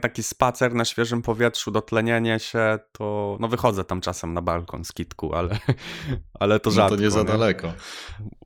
taki 0.00 0.22
spacer 0.22 0.74
na 0.74 0.84
świeżym 0.84 1.22
powietrzu, 1.22 1.70
dotlenienie 1.70 2.38
się, 2.38 2.78
to 2.92 3.36
no 3.40 3.48
wychodzę 3.48 3.84
tam 3.84 4.00
czasem 4.00 4.34
na 4.34 4.42
balkon 4.42 4.84
z 4.84 4.92
kitku, 4.92 5.34
ale, 5.34 5.58
ale 6.40 6.60
to 6.60 6.70
No 6.70 6.76
rzadko. 6.76 6.96
to 6.96 7.02
nie 7.02 7.10
za 7.10 7.24
daleko. 7.24 7.72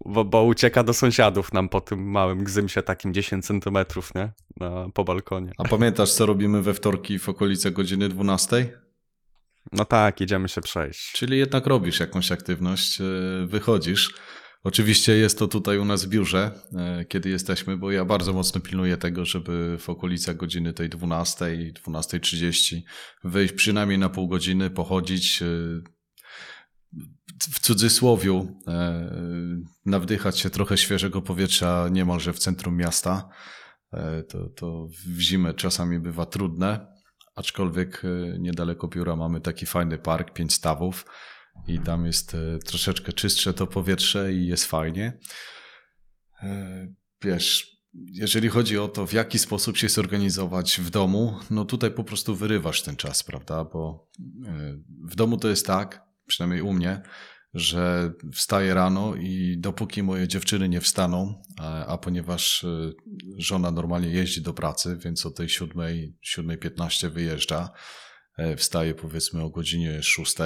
Bo, 0.05 0.25
bo 0.25 0.45
ucieka 0.45 0.83
do 0.83 0.95
sąsiadów 0.95 1.53
nam 1.53 1.69
po 1.69 1.81
tym 1.81 2.11
małym 2.11 2.45
gzymsie 2.45 2.83
takim 2.83 3.15
10 3.15 3.47
centymetrów, 3.47 4.15
nie? 4.15 4.33
Na, 4.57 4.87
po 4.95 5.05
balkonie. 5.05 5.53
A 5.59 5.65
pamiętasz, 5.69 6.13
co 6.13 6.27
robimy 6.27 6.63
we 6.63 6.75
wtorki 6.75 7.19
w 7.19 7.29
okolice 7.29 7.71
godziny 7.71 8.09
12? 8.09 8.81
No 9.73 9.85
tak, 9.85 10.21
idziemy 10.21 10.49
się 10.49 10.61
przejść. 10.61 11.13
Czyli 11.13 11.39
jednak 11.39 11.67
robisz 11.67 12.01
jakąś 12.01 12.33
aktywność, 12.33 13.01
e, 13.01 13.05
wychodzisz. 13.47 14.15
Oczywiście 14.65 15.17
jest 15.17 15.39
to 15.39 15.49
tutaj 15.49 15.79
u 15.79 15.85
nas 15.85 16.05
w 16.05 16.09
biurze, 16.09 16.51
e, 16.77 17.05
kiedy 17.05 17.29
jesteśmy, 17.29 17.77
bo 17.77 17.91
ja 17.91 18.05
bardzo 18.05 18.33
mocno 18.33 18.61
pilnuję 18.61 18.97
tego, 18.97 19.25
żeby 19.25 19.79
w 19.79 19.89
okolicach 19.89 20.37
godziny 20.37 20.73
tej 20.73 20.89
12, 20.89 21.45
12.30 21.87 22.83
wyjść 23.25 23.55
przynajmniej 23.55 23.99
na 23.99 24.09
pół 24.09 24.29
godziny, 24.29 24.71
pochodzić, 24.71 25.43
e, 25.43 25.47
w 27.41 27.61
cudzysłowiu, 27.61 28.57
e, 28.69 29.11
nawdychać 29.87 30.39
się 30.39 30.51
trochę 30.51 30.79
świeżego 30.79 31.23
powietrza 31.23 31.89
niemalże 31.93 32.33
w 32.33 32.39
centrum 32.39 32.77
miasta. 32.77 33.29
To, 34.29 34.49
to 34.49 34.87
w 35.07 35.21
zimę 35.21 35.55
czasami 35.55 35.99
bywa 35.99 36.27
trudne, 36.27 36.87
aczkolwiek 37.35 38.03
niedaleko 38.39 38.89
biura 38.89 39.17
mamy 39.17 39.41
taki 39.41 39.67
fajny 39.67 39.99
park, 39.99 40.33
pięć 40.33 40.55
stawów 40.55 41.05
i 41.69 41.79
tam 41.79 42.07
jest 42.07 42.35
e, 42.35 42.59
troszeczkę 42.59 43.13
czystsze 43.13 43.55
to 43.55 43.67
powietrze 43.67 44.33
i 44.33 44.47
jest 44.47 44.65
fajnie. 44.65 45.19
E, 46.43 47.01
Wiesz, 47.23 47.77
jeżeli 47.95 48.49
chodzi 48.49 48.79
o 48.79 48.89
to, 48.89 49.07
w 49.07 49.13
jaki 49.13 49.39
sposób 49.39 49.77
się 49.77 49.89
zorganizować 49.89 50.81
w 50.81 50.91
domu, 50.91 51.39
no 51.51 51.65
tutaj 51.65 51.91
po 51.91 52.05
prostu 52.05 52.37
wyrywasz 52.37 52.83
ten 52.83 52.97
czas, 52.97 53.23
prawda? 53.23 53.65
Bo 53.65 54.09
e, 54.47 54.79
w 55.05 55.17
domu 55.17 55.37
to 55.37 55.49
jest 55.49 55.67
tak, 55.67 56.03
przynajmniej 56.27 56.63
u 56.63 56.73
mnie, 56.73 57.03
że 57.55 58.13
wstaję 58.35 58.75
rano 58.75 59.15
i 59.15 59.57
dopóki 59.59 60.03
moje 60.03 60.29
dziewczyny 60.29 60.69
nie 60.69 60.81
wstaną, 60.81 61.43
a, 61.59 61.87
a 61.87 61.99
ponieważ 61.99 62.67
żona 63.39 63.71
normalnie 63.71 64.09
jeździ 64.09 64.43
do 64.43 64.55
pracy, 64.55 64.99
więc 65.05 65.27
o 65.27 65.31
tej 65.31 65.49
7, 65.49 65.79
7.15 66.37 67.11
wyjeżdża, 67.11 67.71
wstaje 68.57 68.95
powiedzmy 68.95 69.43
o 69.43 69.51
godzinie 69.51 70.03
6. 70.03 70.37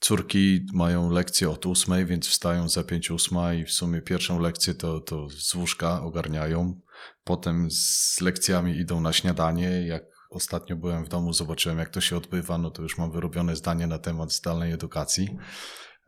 Córki 0.00 0.66
mają 0.72 1.10
lekcję 1.10 1.50
od 1.50 1.66
8, 1.66 2.06
więc 2.06 2.28
wstają 2.28 2.68
za 2.68 2.80
5.08 2.80 3.60
i 3.60 3.64
w 3.64 3.70
sumie 3.70 4.02
pierwszą 4.02 4.40
lekcję 4.40 4.74
to, 4.74 5.00
to 5.00 5.28
z 5.30 5.54
łóżka 5.54 6.02
ogarniają. 6.02 6.80
Potem 7.24 7.70
z 7.70 8.20
lekcjami 8.20 8.76
idą 8.76 9.00
na 9.00 9.12
śniadanie. 9.12 9.86
Jak 9.86 10.02
ostatnio 10.30 10.76
byłem 10.76 11.04
w 11.04 11.08
domu, 11.08 11.32
zobaczyłem 11.32 11.78
jak 11.78 11.88
to 11.88 12.00
się 12.00 12.16
odbywa, 12.16 12.58
no 12.58 12.70
to 12.70 12.82
już 12.82 12.98
mam 12.98 13.12
wyrobione 13.12 13.56
zdanie 13.56 13.86
na 13.86 13.98
temat 13.98 14.32
zdalnej 14.32 14.72
edukacji. 14.72 15.36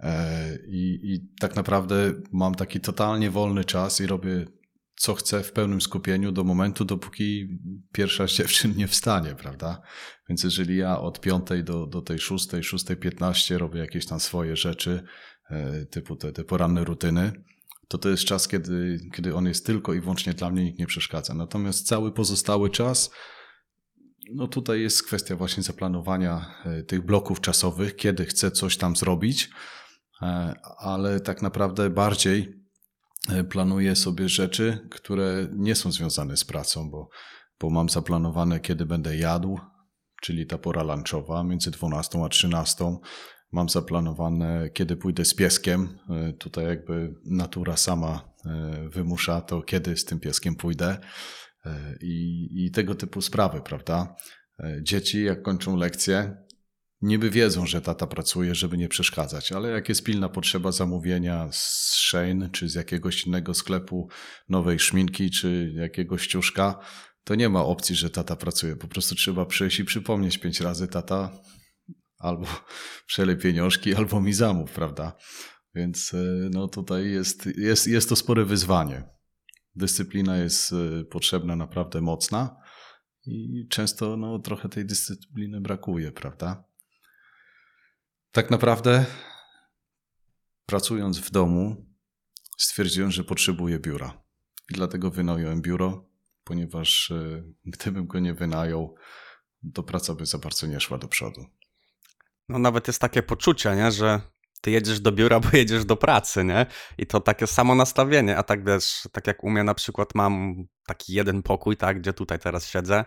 E, 0.00 0.58
I, 0.68 1.00
I 1.02 1.20
tak 1.40 1.56
naprawdę 1.56 2.12
mam 2.32 2.54
taki 2.54 2.80
totalnie 2.80 3.30
wolny 3.30 3.64
czas 3.64 4.00
i 4.00 4.06
robię 4.06 4.46
co 5.02 5.14
chcę 5.14 5.42
w 5.42 5.52
pełnym 5.52 5.80
skupieniu 5.80 6.32
do 6.32 6.44
momentu, 6.44 6.84
dopóki 6.84 7.58
pierwsza 7.92 8.28
z 8.28 8.30
dziewczyn 8.30 8.76
nie 8.76 8.88
wstanie, 8.88 9.34
prawda? 9.34 9.82
Więc 10.28 10.44
jeżeli 10.44 10.76
ja 10.76 11.00
od 11.00 11.20
5 11.20 11.48
do, 11.64 11.86
do 11.86 12.02
tej 12.02 12.18
6, 12.18 12.48
6.15 12.48 13.56
robię 13.56 13.80
jakieś 13.80 14.06
tam 14.06 14.20
swoje 14.20 14.56
rzeczy, 14.56 15.02
e, 15.50 15.86
typu 15.86 16.16
te, 16.16 16.32
te 16.32 16.44
poranne 16.44 16.84
rutyny, 16.84 17.32
to 17.88 17.98
to 17.98 18.08
jest 18.08 18.24
czas, 18.24 18.48
kiedy, 18.48 19.00
kiedy 19.14 19.34
on 19.34 19.46
jest 19.46 19.66
tylko 19.66 19.94
i 19.94 20.00
wyłącznie 20.00 20.34
dla 20.34 20.50
mnie, 20.50 20.64
nikt 20.64 20.78
nie 20.78 20.86
przeszkadza. 20.86 21.34
Natomiast 21.34 21.86
cały 21.86 22.12
pozostały 22.12 22.70
czas, 22.70 23.10
no 24.34 24.48
tutaj 24.48 24.80
jest 24.80 25.02
kwestia 25.02 25.36
właśnie 25.36 25.62
zaplanowania 25.62 26.54
e, 26.64 26.82
tych 26.82 27.04
bloków 27.04 27.40
czasowych, 27.40 27.96
kiedy 27.96 28.24
chcę 28.24 28.50
coś 28.50 28.76
tam 28.76 28.96
zrobić, 28.96 29.50
e, 30.22 30.54
ale 30.78 31.20
tak 31.20 31.42
naprawdę 31.42 31.90
bardziej 31.90 32.61
planuję 33.50 33.96
sobie 33.96 34.28
rzeczy, 34.28 34.88
które 34.90 35.48
nie 35.52 35.74
są 35.74 35.92
związane 35.92 36.36
z 36.36 36.44
pracą, 36.44 36.90
bo, 36.90 37.08
bo 37.60 37.70
mam 37.70 37.88
zaplanowane, 37.88 38.60
kiedy 38.60 38.86
będę 38.86 39.16
jadł, 39.16 39.58
czyli 40.22 40.46
ta 40.46 40.58
pora 40.58 40.82
lunchowa 40.82 41.44
między 41.44 41.70
12 41.70 42.24
a 42.24 42.28
13. 42.28 42.96
Mam 43.52 43.68
zaplanowane, 43.68 44.70
kiedy 44.70 44.96
pójdę 44.96 45.24
z 45.24 45.34
pieskiem. 45.34 45.98
E, 46.10 46.32
Tutaj 46.32 46.64
jakby 46.64 47.14
natura 47.24 47.76
sama 47.76 48.34
e, 48.46 48.88
wymusza 48.88 49.40
to, 49.40 49.62
kiedy 49.62 49.96
z 49.96 50.04
tym 50.04 50.20
pieskiem 50.20 50.54
pójdę. 50.56 50.96
E, 51.64 51.96
I, 52.00 52.48
I 52.64 52.70
tego 52.70 52.94
typu 52.94 53.22
sprawy, 53.22 53.60
prawda? 53.60 54.16
E, 54.60 54.78
Dzieci, 54.82 55.24
jak 55.24 55.42
kończą 55.42 55.76
lekcje, 55.76 56.36
niby 57.02 57.30
wiedzą, 57.30 57.66
że 57.66 57.80
tata 57.80 58.06
pracuje, 58.06 58.54
żeby 58.54 58.78
nie 58.78 58.88
przeszkadzać, 58.88 59.52
ale 59.52 59.68
jak 59.68 59.88
jest 59.88 60.04
pilna 60.04 60.28
potrzeba 60.28 60.72
zamówienia 60.72 61.48
z 61.52 61.92
Shein 61.94 62.50
czy 62.52 62.68
z 62.68 62.74
jakiegoś 62.74 63.26
innego 63.26 63.54
sklepu 63.54 64.08
nowej 64.48 64.78
szminki 64.78 65.30
czy 65.30 65.72
jakiegoś 65.74 66.26
ciuszka, 66.26 66.78
to 67.24 67.34
nie 67.34 67.48
ma 67.48 67.64
opcji, 67.64 67.96
że 67.96 68.10
tata 68.10 68.36
pracuje. 68.36 68.76
Po 68.76 68.88
prostu 68.88 69.14
trzeba 69.14 69.46
przyjść 69.46 69.80
i 69.80 69.84
przypomnieć 69.84 70.38
pięć 70.38 70.60
razy 70.60 70.88
tata 70.88 71.40
albo 72.18 72.46
przelej 73.06 73.36
pieniążki, 73.36 73.94
albo 73.94 74.20
mi 74.20 74.32
zamów, 74.32 74.70
prawda? 74.70 75.16
Więc 75.74 76.14
e, 76.14 76.50
no 76.50 76.68
tutaj 76.68 77.10
jest, 77.10 77.46
jest, 77.58 77.86
jest 77.86 78.08
to 78.08 78.16
spore 78.16 78.44
wyzwanie. 78.44 79.04
Dyscyplina 79.74 80.36
jest 80.36 80.72
e, 80.72 81.04
potrzebna 81.04 81.56
naprawdę 81.56 82.00
mocna 82.00 82.56
i 83.26 83.66
często 83.70 84.16
no, 84.16 84.38
trochę 84.38 84.68
tej 84.68 84.86
dyscypliny 84.86 85.60
brakuje, 85.60 86.12
prawda? 86.12 86.71
Tak 88.32 88.50
naprawdę 88.50 89.04
pracując 90.66 91.18
w 91.18 91.30
domu 91.30 91.86
stwierdziłem, 92.58 93.10
że 93.10 93.24
potrzebuję 93.24 93.78
biura. 93.78 94.22
I 94.70 94.74
dlatego 94.74 95.10
wynająłem 95.10 95.62
biuro, 95.62 96.08
ponieważ 96.44 97.10
e, 97.10 97.42
gdybym 97.64 98.06
go 98.06 98.18
nie 98.18 98.34
wynajął, 98.34 98.94
to 99.74 99.82
praca 99.82 100.14
by 100.14 100.26
za 100.26 100.38
bardzo 100.38 100.66
nie 100.66 100.80
szła 100.80 100.98
do 100.98 101.08
przodu. 101.08 101.46
No 102.48 102.58
nawet 102.58 102.86
jest 102.86 103.00
takie 103.00 103.22
poczucie, 103.22 103.76
nie, 103.76 103.92
że 103.92 104.20
ty 104.60 104.70
jedziesz 104.70 105.00
do 105.00 105.12
biura, 105.12 105.40
bo 105.44 105.48
jedziesz 105.52 105.84
do 105.84 105.96
pracy, 105.96 106.44
nie? 106.44 106.66
I 106.98 107.06
to 107.06 107.20
takie 107.20 107.46
samo 107.46 107.74
nastawienie, 107.74 108.36
a 108.36 108.42
tak 108.42 108.64
wiesz, 108.64 109.08
tak 109.12 109.26
jak 109.26 109.44
u 109.44 109.50
mnie 109.50 109.64
na 109.64 109.74
przykład 109.74 110.14
mam 110.14 110.54
taki 110.86 111.12
jeden 111.12 111.42
pokój, 111.42 111.76
tak, 111.76 112.00
gdzie 112.00 112.12
tutaj 112.12 112.38
teraz 112.38 112.68
siedzę, 112.68 113.04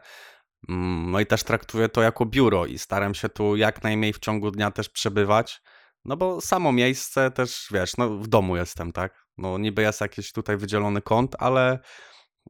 no 0.67 1.19
i 1.19 1.25
też 1.25 1.43
traktuję 1.43 1.89
to 1.89 2.01
jako 2.01 2.25
biuro 2.25 2.65
i 2.65 2.77
staram 2.77 3.15
się 3.15 3.29
tu 3.29 3.55
jak 3.55 3.83
najmniej 3.83 4.13
w 4.13 4.19
ciągu 4.19 4.51
dnia 4.51 4.71
też 4.71 4.89
przebywać, 4.89 5.61
no 6.05 6.17
bo 6.17 6.41
samo 6.41 6.71
miejsce 6.71 7.31
też, 7.31 7.67
wiesz, 7.71 7.97
no 7.97 8.09
w 8.09 8.27
domu 8.27 8.57
jestem, 8.57 8.91
tak? 8.91 9.25
No 9.37 9.57
niby 9.57 9.81
jest 9.81 10.01
jakiś 10.01 10.31
tutaj 10.31 10.57
wydzielony 10.57 11.01
kąt, 11.01 11.35
ale, 11.39 11.79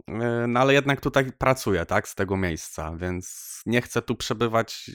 yy, 0.08 0.48
no 0.48 0.60
ale 0.60 0.74
jednak 0.74 1.02
tutaj 1.02 1.32
pracuję, 1.32 1.86
tak, 1.86 2.08
z 2.08 2.16
tego 2.16 2.38
miejsca, 2.38 2.96
więc 2.98 3.62
nie 3.66 3.82
chcę 3.82 4.02
tu 4.02 4.16
przebywać 4.16 4.92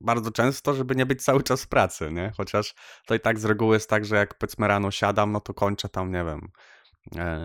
bardzo 0.00 0.30
często, 0.30 0.74
żeby 0.74 0.96
nie 0.96 1.06
być 1.06 1.24
cały 1.24 1.42
czas 1.42 1.64
w 1.64 1.68
pracy, 1.68 2.12
nie? 2.12 2.32
Chociaż 2.36 2.74
to 3.06 3.14
i 3.14 3.20
tak 3.20 3.38
z 3.38 3.44
reguły 3.44 3.76
jest 3.76 3.90
tak, 3.90 4.04
że 4.04 4.16
jak 4.16 4.38
powiedzmy 4.38 4.68
rano 4.68 4.90
siadam, 4.90 5.32
no 5.32 5.40
to 5.40 5.54
kończę 5.54 5.88
tam, 5.88 6.12
nie 6.12 6.24
wiem, 6.24 6.48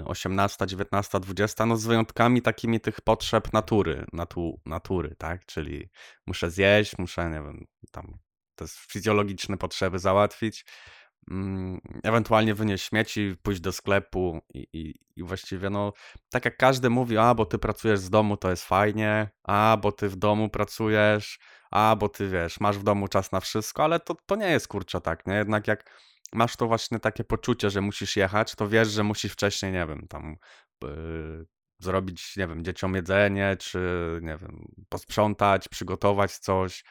18, 0.05 0.65
19, 0.67 1.19
20, 1.19 1.65
no 1.65 1.77
z 1.77 1.85
wyjątkami 1.85 2.41
takimi 2.41 2.79
tych 2.79 3.01
potrzeb 3.01 3.53
natury, 3.53 4.05
natu, 4.13 4.61
natury, 4.65 5.15
tak? 5.17 5.45
Czyli 5.45 5.89
muszę 6.27 6.51
zjeść, 6.51 6.97
muszę, 6.97 7.29
nie 7.29 7.41
wiem, 7.41 7.65
tam 7.91 8.17
te 8.55 8.65
fizjologiczne 8.67 9.57
potrzeby 9.57 9.99
załatwić, 9.99 10.65
mm, 11.31 11.79
ewentualnie 12.03 12.53
wynieść 12.53 12.85
śmieci, 12.85 13.35
pójść 13.43 13.61
do 13.61 13.71
sklepu 13.71 14.39
i, 14.53 14.67
i, 14.73 14.95
i 15.15 15.23
właściwie, 15.23 15.69
no, 15.69 15.93
tak 16.29 16.45
jak 16.45 16.57
każdy 16.57 16.89
mówi, 16.89 17.17
a 17.17 17.35
bo 17.35 17.45
ty 17.45 17.57
pracujesz 17.57 17.99
z 17.99 18.09
domu, 18.09 18.37
to 18.37 18.49
jest 18.49 18.65
fajnie, 18.65 19.29
a 19.43 19.77
bo 19.81 19.91
ty 19.91 20.09
w 20.09 20.15
domu 20.15 20.49
pracujesz, 20.49 21.39
a 21.71 21.95
bo 21.99 22.09
ty 22.09 22.29
wiesz, 22.29 22.59
masz 22.59 22.77
w 22.77 22.83
domu 22.83 23.07
czas 23.07 23.31
na 23.31 23.39
wszystko, 23.39 23.83
ale 23.83 23.99
to, 23.99 24.15
to 24.25 24.35
nie 24.35 24.49
jest 24.49 24.67
kurczę 24.67 25.01
tak, 25.01 25.27
nie? 25.27 25.33
Jednak 25.33 25.67
jak 25.67 25.91
masz 26.33 26.55
to 26.55 26.67
właśnie 26.67 26.99
takie 26.99 27.23
poczucie, 27.23 27.69
że 27.69 27.81
musisz 27.81 28.15
jechać, 28.15 28.55
to 28.55 28.67
wiesz, 28.67 28.87
że 28.87 29.03
musisz 29.03 29.31
wcześniej, 29.31 29.71
nie 29.71 29.85
wiem, 29.87 30.07
tam 30.09 30.35
yy, 30.83 31.45
zrobić, 31.79 32.37
nie 32.37 32.47
wiem, 32.47 32.63
dzieciom 32.63 32.95
jedzenie, 32.95 33.57
czy 33.59 33.79
nie 34.21 34.37
wiem, 34.37 34.65
posprzątać, 34.89 35.67
przygotować 35.67 36.37
coś. 36.37 36.83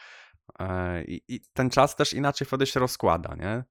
Yy, 0.61 0.66
I 1.07 1.40
ten 1.52 1.71
czas 1.71 1.97
też 1.97 2.12
inaczej 2.12 2.47
wtedy 2.47 2.66
się 2.66 2.80
rozkłada, 2.80 3.35
nie? 3.35 3.64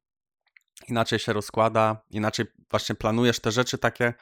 Inaczej 0.88 1.19
się 1.19 1.33
rozkłada, 1.33 2.01
inaczej 2.09 2.45
właśnie 2.71 2.95
planujesz 2.95 3.39
te 3.39 3.51
rzeczy 3.51 3.77
takie, 3.77 4.13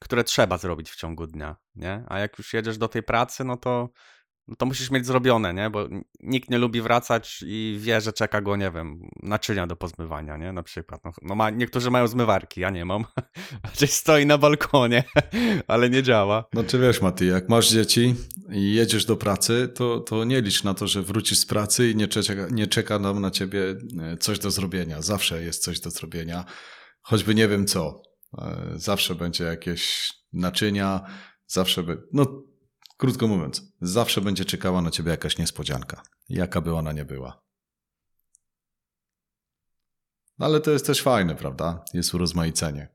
które 0.00 0.24
trzeba 0.24 0.58
zrobić 0.58 0.90
w 0.90 0.96
ciągu 0.96 1.26
dnia, 1.26 1.56
nie? 1.74 2.04
A 2.08 2.18
jak 2.18 2.38
już 2.38 2.52
jedziesz 2.52 2.78
do 2.78 2.88
tej 2.88 3.02
pracy, 3.02 3.44
no 3.44 3.56
to 3.56 3.88
no 4.48 4.56
to 4.56 4.66
musisz 4.66 4.90
mieć 4.90 5.06
zrobione, 5.06 5.54
nie? 5.54 5.70
Bo 5.70 5.88
nikt 6.20 6.50
nie 6.50 6.58
lubi 6.58 6.82
wracać 6.82 7.44
i 7.46 7.78
wie, 7.80 8.00
że 8.00 8.12
czeka 8.12 8.40
go, 8.40 8.56
nie 8.56 8.70
wiem, 8.70 9.08
naczynia 9.22 9.66
do 9.66 9.76
pozmywania, 9.76 10.36
nie? 10.36 10.52
Na 10.52 10.62
przykład. 10.62 11.04
No, 11.04 11.12
no 11.22 11.34
ma, 11.34 11.50
niektórzy 11.50 11.90
mają 11.90 12.06
zmywarki, 12.06 12.60
ja 12.60 12.70
nie 12.70 12.84
mam. 12.84 13.04
Gdzieś 13.74 13.90
stoi 13.90 14.26
na 14.26 14.38
balkonie, 14.38 15.04
ale 15.68 15.90
nie 15.90 16.02
działa. 16.02 16.44
No 16.52 16.64
czy 16.64 16.78
wiesz, 16.78 17.02
Mati, 17.02 17.26
jak 17.26 17.48
masz 17.48 17.70
dzieci 17.70 18.14
i 18.52 18.74
jedziesz 18.74 19.04
do 19.04 19.16
pracy, 19.16 19.68
to, 19.74 20.00
to 20.00 20.24
nie 20.24 20.40
licz 20.40 20.64
na 20.64 20.74
to, 20.74 20.86
że 20.86 21.02
wrócisz 21.02 21.38
z 21.38 21.46
pracy 21.46 21.90
i 21.90 21.96
nie 21.96 22.08
czeka, 22.08 22.46
nie 22.50 22.66
czeka 22.66 22.98
nam 22.98 23.20
na 23.20 23.30
ciebie 23.30 23.76
e, 24.00 24.16
coś 24.16 24.38
do 24.38 24.50
zrobienia. 24.50 25.02
Zawsze 25.02 25.42
jest 25.42 25.62
coś 25.62 25.80
do 25.80 25.90
zrobienia, 25.90 26.44
choćby 27.02 27.34
nie 27.34 27.48
wiem 27.48 27.66
co. 27.66 28.02
E, 28.38 28.72
zawsze 28.74 29.14
będzie 29.14 29.44
jakieś 29.44 30.12
naczynia, 30.32 31.00
zawsze 31.46 31.82
by... 31.82 32.02
No 32.12 32.42
Krótko 32.96 33.28
mówiąc, 33.28 33.62
zawsze 33.80 34.20
będzie 34.20 34.44
czekała 34.44 34.82
na 34.82 34.90
ciebie 34.90 35.10
jakaś 35.10 35.38
niespodzianka, 35.38 36.02
jaka 36.28 36.60
by 36.60 36.74
ona 36.74 36.92
nie 36.92 37.04
była. 37.04 37.42
No 40.38 40.46
ale 40.46 40.60
to 40.60 40.70
jest 40.70 40.86
też 40.86 41.02
fajne, 41.02 41.34
prawda? 41.34 41.84
Jest 41.94 42.14
urozmaicenie. 42.14 42.88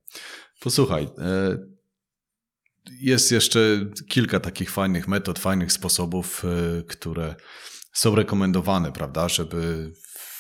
Posłuchaj, 0.60 1.03
e, 1.03 1.58
jest 3.01 3.32
jeszcze 3.32 3.60
kilka 4.08 4.39
takich 4.39 4.72
fajnych 4.72 5.08
metod, 5.08 5.39
fajnych 5.39 5.72
sposobów, 5.72 6.46
e, 6.46 6.84
które 6.84 7.36
są 7.94 8.15
rekomendowane, 8.15 8.91
prawda, 8.91 9.29
żeby 9.29 9.91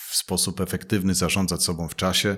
w 0.09 0.15
sposób 0.15 0.61
efektywny 0.61 1.15
zarządzać 1.15 1.63
sobą 1.63 1.87
w 1.87 1.95
czasie, 1.95 2.37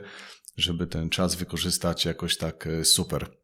żeby 0.57 0.87
ten 0.87 1.09
czas 1.09 1.35
wykorzystać 1.35 2.05
jakoś 2.05 2.37
tak 2.37 2.67
e, 2.67 2.85
super. 2.85 3.40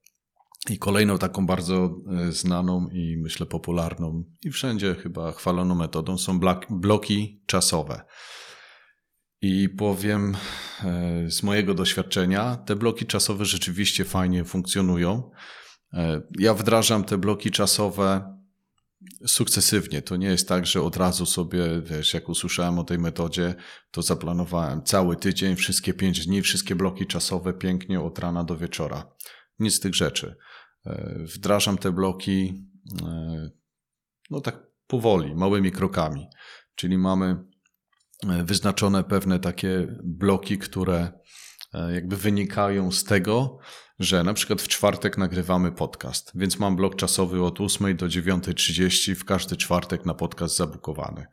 I 0.70 0.78
kolejną 0.80 1.18
taką 1.18 1.46
bardzo 1.46 1.96
e, 2.28 2.32
znaną 2.32 2.90
i 2.90 3.18
myślę 3.18 3.46
popularną 3.46 4.24
i 4.44 4.52
wszędzie 4.52 4.96
chyba 4.96 5.32
chwaloną 5.32 5.76
metodą 5.76 6.18
są 6.18 6.40
bloki 6.70 7.44
czasowe. 7.46 8.02
I 9.42 9.70
powiem 9.70 10.36
e, 10.84 11.32
z 11.32 11.44
mojego 11.44 11.74
doświadczenia, 11.74 12.56
te 12.56 12.76
bloki 12.76 13.06
czasowe 13.06 13.46
rzeczywiście 13.46 14.06
fajnie 14.06 14.46
funkcjonują. 14.46 15.32
E, 15.94 16.22
ja 16.40 16.54
wdrażam 16.54 17.04
te 17.04 17.18
bloki 17.18 17.52
czasowe 17.52 18.38
sukcesywnie. 19.28 20.02
To 20.02 20.16
nie 20.16 20.28
jest 20.28 20.48
tak, 20.48 20.66
że 20.66 20.82
od 20.82 20.98
razu 20.98 21.26
sobie, 21.26 21.82
wiesz, 21.82 22.14
jak 22.14 22.30
usłyszałem 22.30 22.80
o 22.80 22.84
tej 22.84 23.00
metodzie, 23.00 23.56
to 23.92 24.02
zaplanowałem 24.02 24.84
cały 24.84 25.16
tydzień, 25.16 25.56
wszystkie 25.56 25.94
pięć 25.94 26.26
dni, 26.26 26.42
wszystkie 26.42 26.76
bloki 26.76 27.06
czasowe 27.06 27.54
pięknie 27.54 28.02
od 28.02 28.20
rana 28.20 28.44
do 28.44 28.58
wieczora. 28.58 29.12
Nic 29.60 29.76
z 29.76 29.80
tych 29.80 29.96
rzeczy. 29.96 30.36
E, 30.88 31.16
wdrażam 31.36 31.78
te 31.78 31.92
bloki 31.92 32.66
e, 33.04 33.50
no 34.30 34.42
tak 34.42 34.68
powoli, 34.88 35.36
małymi 35.36 35.72
krokami. 35.72 36.28
Czyli 36.76 36.98
mamy 36.98 37.36
e, 38.30 38.44
wyznaczone 38.44 39.04
pewne 39.04 39.40
takie 39.40 39.88
bloki, 40.04 40.58
które 40.58 41.12
jakby 41.94 42.18
wynikają 42.18 42.92
z 42.92 43.04
tego, 43.04 43.58
że 44.00 44.24
na 44.24 44.34
przykład 44.34 44.62
w 44.62 44.68
czwartek 44.68 45.18
nagrywamy 45.18 45.72
podcast, 45.72 46.32
więc 46.36 46.60
mam 46.60 46.76
blok 46.76 46.96
czasowy 46.96 47.44
od 47.44 47.62
8 47.62 47.96
do 47.98 48.06
9.30 48.06 49.16
w 49.16 49.26
każdy 49.26 49.58
czwartek 49.58 50.06
na 50.06 50.14
podcast 50.14 50.56
zabukowany. 50.56 51.26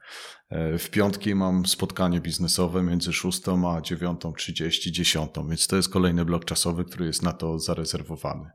E, 0.49 0.79
w 0.79 0.91
piątki 0.91 1.35
mam 1.35 1.67
spotkanie 1.67 2.21
biznesowe 2.21 2.83
między 2.83 3.13
6 3.13 3.49
a 3.49 3.51
9.30, 3.81 4.91
10, 4.91 5.31
więc 5.49 5.67
to 5.67 5.77
jest 5.77 5.89
kolejny 5.89 6.25
blok 6.25 6.45
czasowy, 6.45 6.85
który 6.85 7.07
jest 7.07 7.23
na 7.23 7.33
to 7.33 7.59
zarezerwowany. 7.59 8.51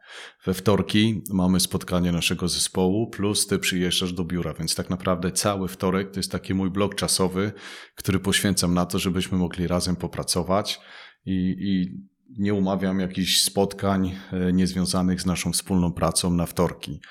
We 0.45 0.54
wtorki 0.54 1.24
mamy 1.34 1.60
spotkanie 1.60 2.12
naszego 2.12 2.48
zespołu, 2.48 3.10
plus 3.10 3.48
ty 3.48 3.60
przyjeżdżasz 3.60 4.13
do 4.13 4.24
biura, 4.24 4.54
więc 4.54 4.76
tak 4.76 4.89
naprawdę 4.89 5.32
cały 5.32 5.67
wtorek 5.67 6.12
to 6.12 6.19
jest 6.19 6.32
taki 6.32 6.54
mój 6.54 6.72
blok 6.72 6.95
czasowy, 6.95 7.52
który 7.95 8.19
poświęcam 8.19 8.74
na 8.74 8.86
to, 8.86 9.00
żebyśmy 9.00 9.38
mogli 9.38 9.67
razem 9.67 9.95
popracować 9.95 10.80
i, 11.26 11.56
i 11.60 12.00
nie 12.38 12.54
umawiam 12.54 13.00
jakichś 13.00 13.42
spotkań 13.42 14.15
e, 14.32 14.54
niezwiązanych 14.54 15.22
z 15.22 15.26
naszą 15.26 15.52
wspólną 15.52 15.94
pracą 15.94 16.34
na 16.34 16.46
wtorki. 16.46 17.02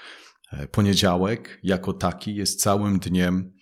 E, 0.52 0.68
poniedziałek 0.68 1.60
jako 1.62 1.92
taki 1.92 2.34
jest 2.34 2.60
całym 2.60 2.98
dniem 2.98 3.52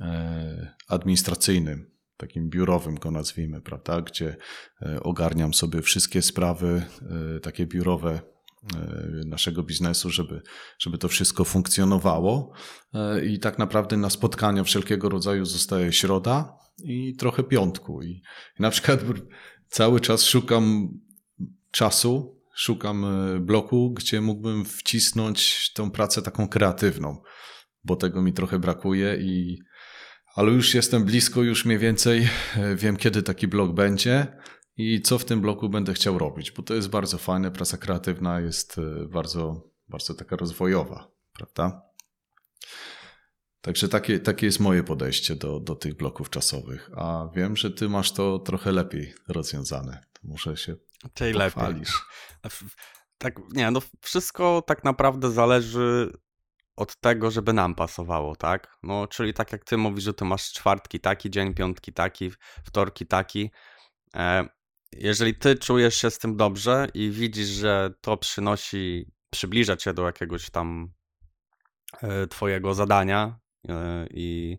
e, 0.00 0.74
administracyjnym, 0.88 1.90
takim 2.16 2.50
biurowym 2.50 2.94
go 2.94 3.10
nazwijmy, 3.10 3.60
prawda, 3.60 4.02
gdzie 4.02 4.36
ogarniam 5.00 5.54
sobie 5.54 5.82
wszystkie 5.82 6.22
sprawy 6.22 6.82
takie 7.42 7.66
biurowe 7.66 8.20
naszego 9.26 9.62
biznesu, 9.62 10.10
żeby, 10.10 10.42
żeby 10.78 10.98
to 10.98 11.08
wszystko 11.08 11.44
funkcjonowało. 11.44 12.52
I 13.24 13.38
tak 13.38 13.58
naprawdę 13.58 13.96
na 13.96 14.10
spotkania 14.10 14.64
wszelkiego 14.64 15.08
rodzaju 15.08 15.44
zostaje 15.44 15.92
środa 15.92 16.58
i 16.84 17.16
trochę 17.16 17.42
piątku. 17.42 18.02
I, 18.02 18.22
i 18.58 18.62
na 18.62 18.70
przykład 18.70 19.00
cały 19.72 20.00
czas 20.00 20.24
szukam 20.24 20.88
czasu, 21.70 22.40
szukam 22.54 23.04
e, 23.04 23.40
bloku, 23.40 23.90
gdzie 23.90 24.20
mógłbym 24.20 24.64
wcisnąć 24.64 25.72
tą 25.72 25.90
pracę 25.90 26.22
taką 26.22 26.48
kreatywną, 26.48 27.22
bo 27.84 27.96
tego 27.96 28.22
mi 28.22 28.32
trochę 28.32 28.58
brakuje 28.58 29.16
i 29.16 29.58
ale 30.34 30.52
już 30.52 30.74
jestem 30.74 31.04
blisko, 31.04 31.42
już 31.42 31.64
mniej 31.64 31.78
więcej 31.78 32.28
e, 32.56 32.76
wiem, 32.76 32.96
kiedy 32.96 33.22
taki 33.22 33.48
blok 33.48 33.74
będzie 33.74 34.26
i 34.76 35.02
co 35.02 35.18
w 35.18 35.24
tym 35.24 35.40
bloku 35.40 35.68
będę 35.68 35.94
chciał 35.94 36.18
robić, 36.18 36.52
bo 36.52 36.62
to 36.62 36.74
jest 36.74 36.88
bardzo 36.88 37.18
fajne, 37.18 37.50
praca 37.50 37.76
kreatywna 37.76 38.40
jest 38.40 38.78
e, 38.78 39.08
bardzo, 39.08 39.70
bardzo 39.88 40.14
taka 40.14 40.36
rozwojowa, 40.36 41.10
prawda? 41.32 41.82
Także 43.62 43.88
takie, 43.88 44.20
takie 44.20 44.46
jest 44.46 44.60
moje 44.60 44.82
podejście 44.84 45.36
do, 45.36 45.60
do 45.60 45.74
tych 45.74 45.94
bloków 45.94 46.30
czasowych. 46.30 46.90
A 46.96 47.28
wiem, 47.34 47.56
że 47.56 47.70
ty 47.70 47.88
masz 47.88 48.12
to 48.12 48.38
trochę 48.38 48.72
lepiej 48.72 49.14
rozwiązane. 49.28 50.04
To 50.12 50.20
muszę 50.24 50.56
się 50.56 50.76
Czyli 51.14 51.34
pochwalisz. 51.34 52.02
lepiej. 52.44 52.58
Tak, 53.18 53.34
nie, 53.52 53.70
no 53.70 53.80
wszystko 54.00 54.62
tak 54.66 54.84
naprawdę 54.84 55.30
zależy 55.30 56.12
od 56.76 57.00
tego, 57.00 57.30
żeby 57.30 57.52
nam 57.52 57.74
pasowało, 57.74 58.36
tak? 58.36 58.76
No, 58.82 59.06
czyli 59.06 59.34
tak 59.34 59.52
jak 59.52 59.64
ty 59.64 59.76
mówisz, 59.76 60.04
że 60.04 60.14
ty 60.14 60.24
masz 60.24 60.52
czwartki 60.52 61.00
taki 61.00 61.30
dzień, 61.30 61.54
piątki 61.54 61.92
taki, 61.92 62.30
wtorki 62.64 63.06
taki. 63.06 63.50
E, 64.14 64.48
jeżeli 64.92 65.34
ty 65.34 65.56
czujesz 65.56 65.94
się 65.96 66.10
z 66.10 66.18
tym 66.18 66.36
dobrze 66.36 66.86
i 66.94 67.10
widzisz, 67.10 67.48
że 67.48 67.90
to 68.00 68.16
przynosi, 68.16 69.12
przybliża 69.30 69.76
cię 69.76 69.94
do 69.94 70.06
jakiegoś 70.06 70.50
tam 70.50 70.92
e, 72.02 72.26
twojego 72.26 72.74
zadania, 72.74 73.41
i 74.10 74.58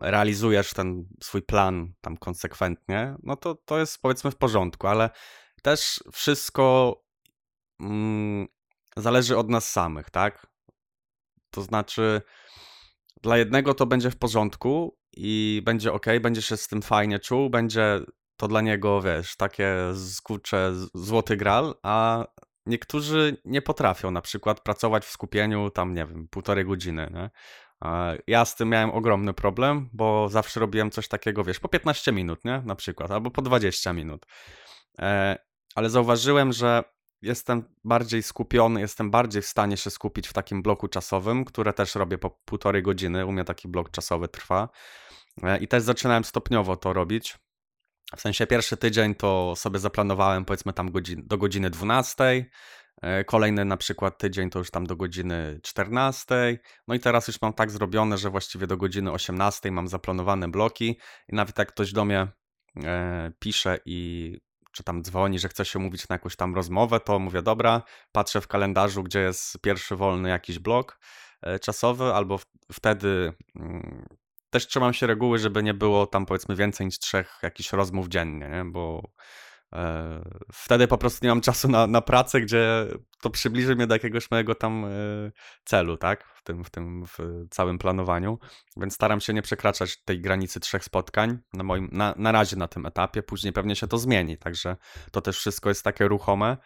realizujesz 0.00 0.74
ten 0.74 1.08
swój 1.22 1.42
plan 1.42 1.92
tam 2.00 2.16
konsekwentnie, 2.16 3.16
no 3.22 3.36
to 3.36 3.54
to 3.54 3.78
jest 3.78 4.02
powiedzmy 4.02 4.30
w 4.30 4.36
porządku, 4.36 4.86
ale 4.86 5.10
też 5.62 6.04
wszystko 6.12 6.94
mm, 7.80 8.46
zależy 8.96 9.36
od 9.36 9.50
nas 9.50 9.70
samych, 9.70 10.10
tak? 10.10 10.46
To 11.50 11.62
znaczy, 11.62 12.22
dla 13.22 13.38
jednego 13.38 13.74
to 13.74 13.86
będzie 13.86 14.10
w 14.10 14.16
porządku 14.16 14.98
i 15.16 15.62
będzie 15.64 15.92
ok, 15.92 16.06
będzie 16.20 16.42
się 16.42 16.56
z 16.56 16.68
tym 16.68 16.82
fajnie 16.82 17.18
czuł, 17.18 17.50
będzie 17.50 18.00
to 18.36 18.48
dla 18.48 18.60
niego, 18.60 19.02
wiesz, 19.02 19.36
takie 19.36 19.76
skurcze 19.94 20.72
złoty 20.94 21.36
gral, 21.36 21.74
a 21.82 22.24
niektórzy 22.66 23.36
nie 23.44 23.62
potrafią 23.62 24.10
na 24.10 24.20
przykład 24.20 24.60
pracować 24.60 25.04
w 25.04 25.10
skupieniu 25.10 25.70
tam, 25.70 25.94
nie 25.94 26.06
wiem, 26.06 26.28
półtorej 26.28 26.64
godziny, 26.64 27.10
nie? 27.14 27.30
Ja 28.26 28.44
z 28.44 28.56
tym 28.56 28.68
miałem 28.68 28.90
ogromny 28.90 29.34
problem, 29.34 29.88
bo 29.92 30.28
zawsze 30.28 30.60
robiłem 30.60 30.90
coś 30.90 31.08
takiego, 31.08 31.44
wiesz, 31.44 31.60
po 31.60 31.68
15 31.68 32.12
minut, 32.12 32.44
nie? 32.44 32.62
Na 32.64 32.74
przykład, 32.74 33.10
albo 33.10 33.30
po 33.30 33.42
20 33.42 33.92
minut. 33.92 34.26
E, 34.98 35.38
ale 35.74 35.90
zauważyłem, 35.90 36.52
że 36.52 36.84
jestem 37.22 37.64
bardziej 37.84 38.22
skupiony, 38.22 38.80
jestem 38.80 39.10
bardziej 39.10 39.42
w 39.42 39.46
stanie 39.46 39.76
się 39.76 39.90
skupić 39.90 40.28
w 40.28 40.32
takim 40.32 40.62
bloku 40.62 40.88
czasowym, 40.88 41.44
które 41.44 41.72
też 41.72 41.94
robię 41.94 42.18
po 42.18 42.30
półtorej 42.30 42.82
godziny. 42.82 43.26
U 43.26 43.32
mnie 43.32 43.44
taki 43.44 43.68
blok 43.68 43.90
czasowy 43.90 44.28
trwa. 44.28 44.68
E, 45.42 45.58
I 45.58 45.68
też 45.68 45.82
zaczynałem 45.82 46.24
stopniowo 46.24 46.76
to 46.76 46.92
robić. 46.92 47.38
W 48.16 48.20
sensie 48.20 48.46
pierwszy 48.46 48.76
tydzień 48.76 49.14
to 49.14 49.56
sobie 49.56 49.78
zaplanowałem 49.78 50.44
powiedzmy 50.44 50.72
tam 50.72 50.90
godzin, 50.90 51.22
do 51.26 51.38
godziny 51.38 51.70
12. 51.70 52.46
E, 53.02 53.24
kolejny 53.24 53.64
na 53.64 53.76
przykład 53.76 54.18
tydzień 54.18 54.50
to 54.50 54.58
już 54.58 54.70
tam 54.70 54.86
do 54.86 54.96
godziny 54.96 55.60
14. 55.62 56.58
No 56.88 56.94
i 56.94 57.00
teraz 57.00 57.28
już 57.28 57.42
mam 57.42 57.52
tak 57.52 57.70
zrobione, 57.70 58.18
że 58.18 58.30
właściwie 58.30 58.66
do 58.66 58.76
godziny 58.76 59.12
18 59.12 59.70
mam 59.70 59.88
zaplanowane 59.88 60.48
bloki 60.48 60.98
i 61.28 61.34
nawet 61.34 61.58
jak 61.58 61.68
ktoś 61.68 61.92
do 61.92 62.04
mnie 62.04 62.28
e, 62.84 63.32
pisze 63.38 63.78
i 63.84 64.38
czy 64.72 64.84
tam 64.84 65.02
dzwoni, 65.02 65.38
że 65.38 65.48
chce 65.48 65.64
się 65.64 65.78
umówić 65.78 66.08
na 66.08 66.14
jakąś 66.14 66.36
tam 66.36 66.54
rozmowę, 66.54 67.00
to 67.00 67.18
mówię, 67.18 67.42
dobra, 67.42 67.82
patrzę 68.12 68.40
w 68.40 68.48
kalendarzu, 68.48 69.02
gdzie 69.02 69.20
jest 69.20 69.58
pierwszy 69.60 69.96
wolny 69.96 70.28
jakiś 70.28 70.58
blok 70.58 70.98
e, 71.42 71.58
czasowy, 71.58 72.04
albo 72.04 72.38
wtedy 72.72 73.32
mm, 73.56 74.06
też 74.50 74.66
trzymam 74.66 74.94
się 74.94 75.06
reguły, 75.06 75.38
żeby 75.38 75.62
nie 75.62 75.74
było 75.74 76.06
tam 76.06 76.26
powiedzmy 76.26 76.56
więcej 76.56 76.86
niż 76.86 76.98
trzech 76.98 77.38
jakichś 77.42 77.72
rozmów 77.72 78.08
dziennie, 78.08 78.48
nie? 78.48 78.64
bo 78.64 79.10
wtedy 80.52 80.88
po 80.88 80.98
prostu 80.98 81.26
nie 81.26 81.28
mam 81.28 81.40
czasu 81.40 81.68
na, 81.68 81.86
na 81.86 82.00
pracę, 82.00 82.40
gdzie 82.40 82.86
to 83.20 83.30
przybliży 83.30 83.76
mnie 83.76 83.86
do 83.86 83.94
jakiegoś 83.94 84.30
mojego 84.30 84.54
tam 84.54 84.84
e, 84.84 84.88
celu, 85.64 85.96
tak? 85.96 86.24
W 86.34 86.42
tym, 86.42 86.64
w 86.64 86.70
tym 86.70 87.04
w 87.06 87.18
całym 87.50 87.78
planowaniu. 87.78 88.38
Więc 88.76 88.94
staram 88.94 89.20
się 89.20 89.34
nie 89.34 89.42
przekraczać 89.42 90.02
tej 90.04 90.20
granicy 90.20 90.60
trzech 90.60 90.84
spotkań 90.84 91.38
na, 91.52 91.64
moim, 91.64 91.88
na, 91.92 92.14
na 92.18 92.32
razie 92.32 92.56
na 92.56 92.68
tym 92.68 92.86
etapie. 92.86 93.22
Później 93.22 93.52
pewnie 93.52 93.76
się 93.76 93.86
to 93.86 93.98
zmieni, 93.98 94.38
także 94.38 94.76
to 95.12 95.20
też 95.20 95.38
wszystko 95.38 95.68
jest 95.68 95.82
takie 95.82 96.08
ruchome. 96.08 96.56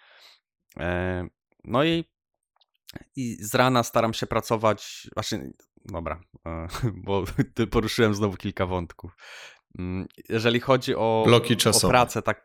E, 0.80 1.26
no 1.64 1.84
i, 1.84 2.04
i 3.16 3.36
z 3.40 3.54
rana 3.54 3.82
staram 3.82 4.14
się 4.14 4.26
pracować, 4.26 5.08
właśnie, 5.14 5.50
dobra, 5.84 6.20
e, 6.46 6.68
bo 7.06 7.24
poruszyłem 7.70 8.14
znowu 8.14 8.36
kilka 8.36 8.66
wątków. 8.66 9.16
Mm, 9.78 10.06
jeżeli 10.28 10.60
chodzi 10.60 10.94
o, 10.94 11.22
Bloki 11.26 11.56
o 11.84 11.88
pracę, 11.88 12.22
tak, 12.22 12.44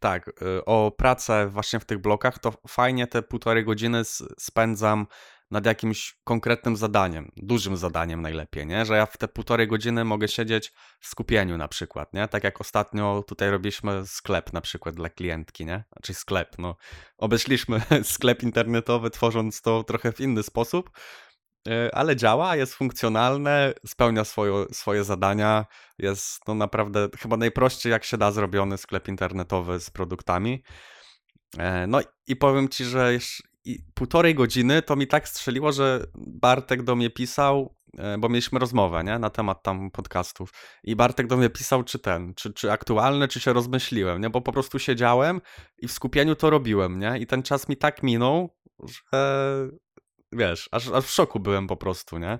tak, 0.00 0.28
y, 0.28 0.64
o 0.64 0.90
pracę 0.90 1.48
właśnie 1.48 1.80
w 1.80 1.84
tych 1.84 1.98
blokach, 1.98 2.38
to 2.38 2.52
fajnie 2.68 3.06
te 3.06 3.22
półtorej 3.22 3.64
godziny 3.64 4.02
spędzam 4.38 5.06
nad 5.50 5.66
jakimś 5.66 6.16
konkretnym 6.24 6.76
zadaniem, 6.76 7.30
dużym 7.36 7.76
zadaniem 7.76 8.22
najlepiej, 8.22 8.66
nie? 8.66 8.84
Że 8.84 8.96
ja 8.96 9.06
w 9.06 9.16
te 9.16 9.28
półtorej 9.28 9.68
godziny 9.68 10.04
mogę 10.04 10.28
siedzieć 10.28 10.72
w 11.00 11.06
skupieniu 11.06 11.58
na 11.58 11.68
przykład, 11.68 12.14
nie? 12.14 12.28
Tak 12.28 12.44
jak 12.44 12.60
ostatnio 12.60 13.24
tutaj 13.26 13.50
robiliśmy 13.50 14.06
sklep 14.06 14.52
na 14.52 14.60
przykład 14.60 14.94
dla 14.94 15.08
klientki, 15.08 15.66
nie? 15.66 15.84
Znaczy 15.92 16.14
sklep, 16.14 16.58
no. 16.58 16.76
Obeszliśmy 17.18 17.80
sklep 18.14 18.42
internetowy, 18.42 19.10
tworząc 19.10 19.62
to 19.62 19.84
trochę 19.84 20.12
w 20.12 20.20
inny 20.20 20.42
sposób, 20.42 20.90
ale 21.92 22.16
działa, 22.16 22.56
jest 22.56 22.74
funkcjonalne, 22.74 23.72
spełnia 23.86 24.24
swoje, 24.24 24.66
swoje 24.72 25.04
zadania, 25.04 25.66
jest 25.98 26.40
no 26.48 26.54
naprawdę 26.54 27.08
chyba 27.18 27.36
najprościej 27.36 27.92
jak 27.92 28.04
się 28.04 28.18
da 28.18 28.32
zrobiony 28.32 28.78
sklep 28.78 29.08
internetowy 29.08 29.80
z 29.80 29.90
produktami. 29.90 30.62
E, 31.58 31.86
No 31.86 32.00
i 32.26 32.36
powiem 32.36 32.68
ci, 32.68 32.84
że 32.84 33.18
półtorej 33.94 34.34
godziny 34.34 34.82
to 34.82 34.96
mi 34.96 35.06
tak 35.06 35.28
strzeliło, 35.28 35.72
że 35.72 36.06
Bartek 36.16 36.82
do 36.82 36.96
mnie 36.96 37.10
pisał, 37.10 37.76
e, 37.98 38.18
bo 38.18 38.28
mieliśmy 38.28 38.58
rozmowę, 38.58 39.04
nie, 39.04 39.18
na 39.18 39.30
temat 39.30 39.62
tam 39.62 39.90
podcastów 39.90 40.50
i 40.82 40.96
Bartek 40.96 41.26
do 41.26 41.36
mnie 41.36 41.50
pisał, 41.50 41.84
czy 41.84 41.98
ten, 41.98 42.34
czy, 42.34 42.52
czy 42.52 42.72
aktualne, 42.72 43.28
czy 43.28 43.40
się 43.40 43.52
rozmyśliłem, 43.52 44.20
nie, 44.20 44.30
bo 44.30 44.40
po 44.40 44.52
prostu 44.52 44.78
siedziałem 44.78 45.40
i 45.78 45.88
w 45.88 45.92
skupieniu 45.92 46.36
to 46.36 46.50
robiłem, 46.50 46.98
nie, 46.98 47.18
i 47.18 47.26
ten 47.26 47.42
czas 47.42 47.68
mi 47.68 47.76
tak 47.76 48.02
minął, 48.02 48.56
że 49.12 49.68
wiesz, 50.34 50.68
aż, 50.72 50.88
aż 50.88 51.04
w 51.04 51.10
szoku 51.10 51.40
byłem 51.40 51.66
po 51.66 51.76
prostu, 51.76 52.18
nie. 52.18 52.38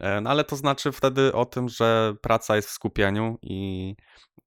E, 0.00 0.20
No 0.20 0.30
ale 0.30 0.44
to 0.44 0.56
znaczy 0.56 0.92
wtedy 0.92 1.32
o 1.32 1.44
tym, 1.44 1.68
że 1.68 2.14
praca 2.22 2.56
jest 2.56 2.68
w 2.68 2.72
skupieniu 2.72 3.38
i 3.42 3.94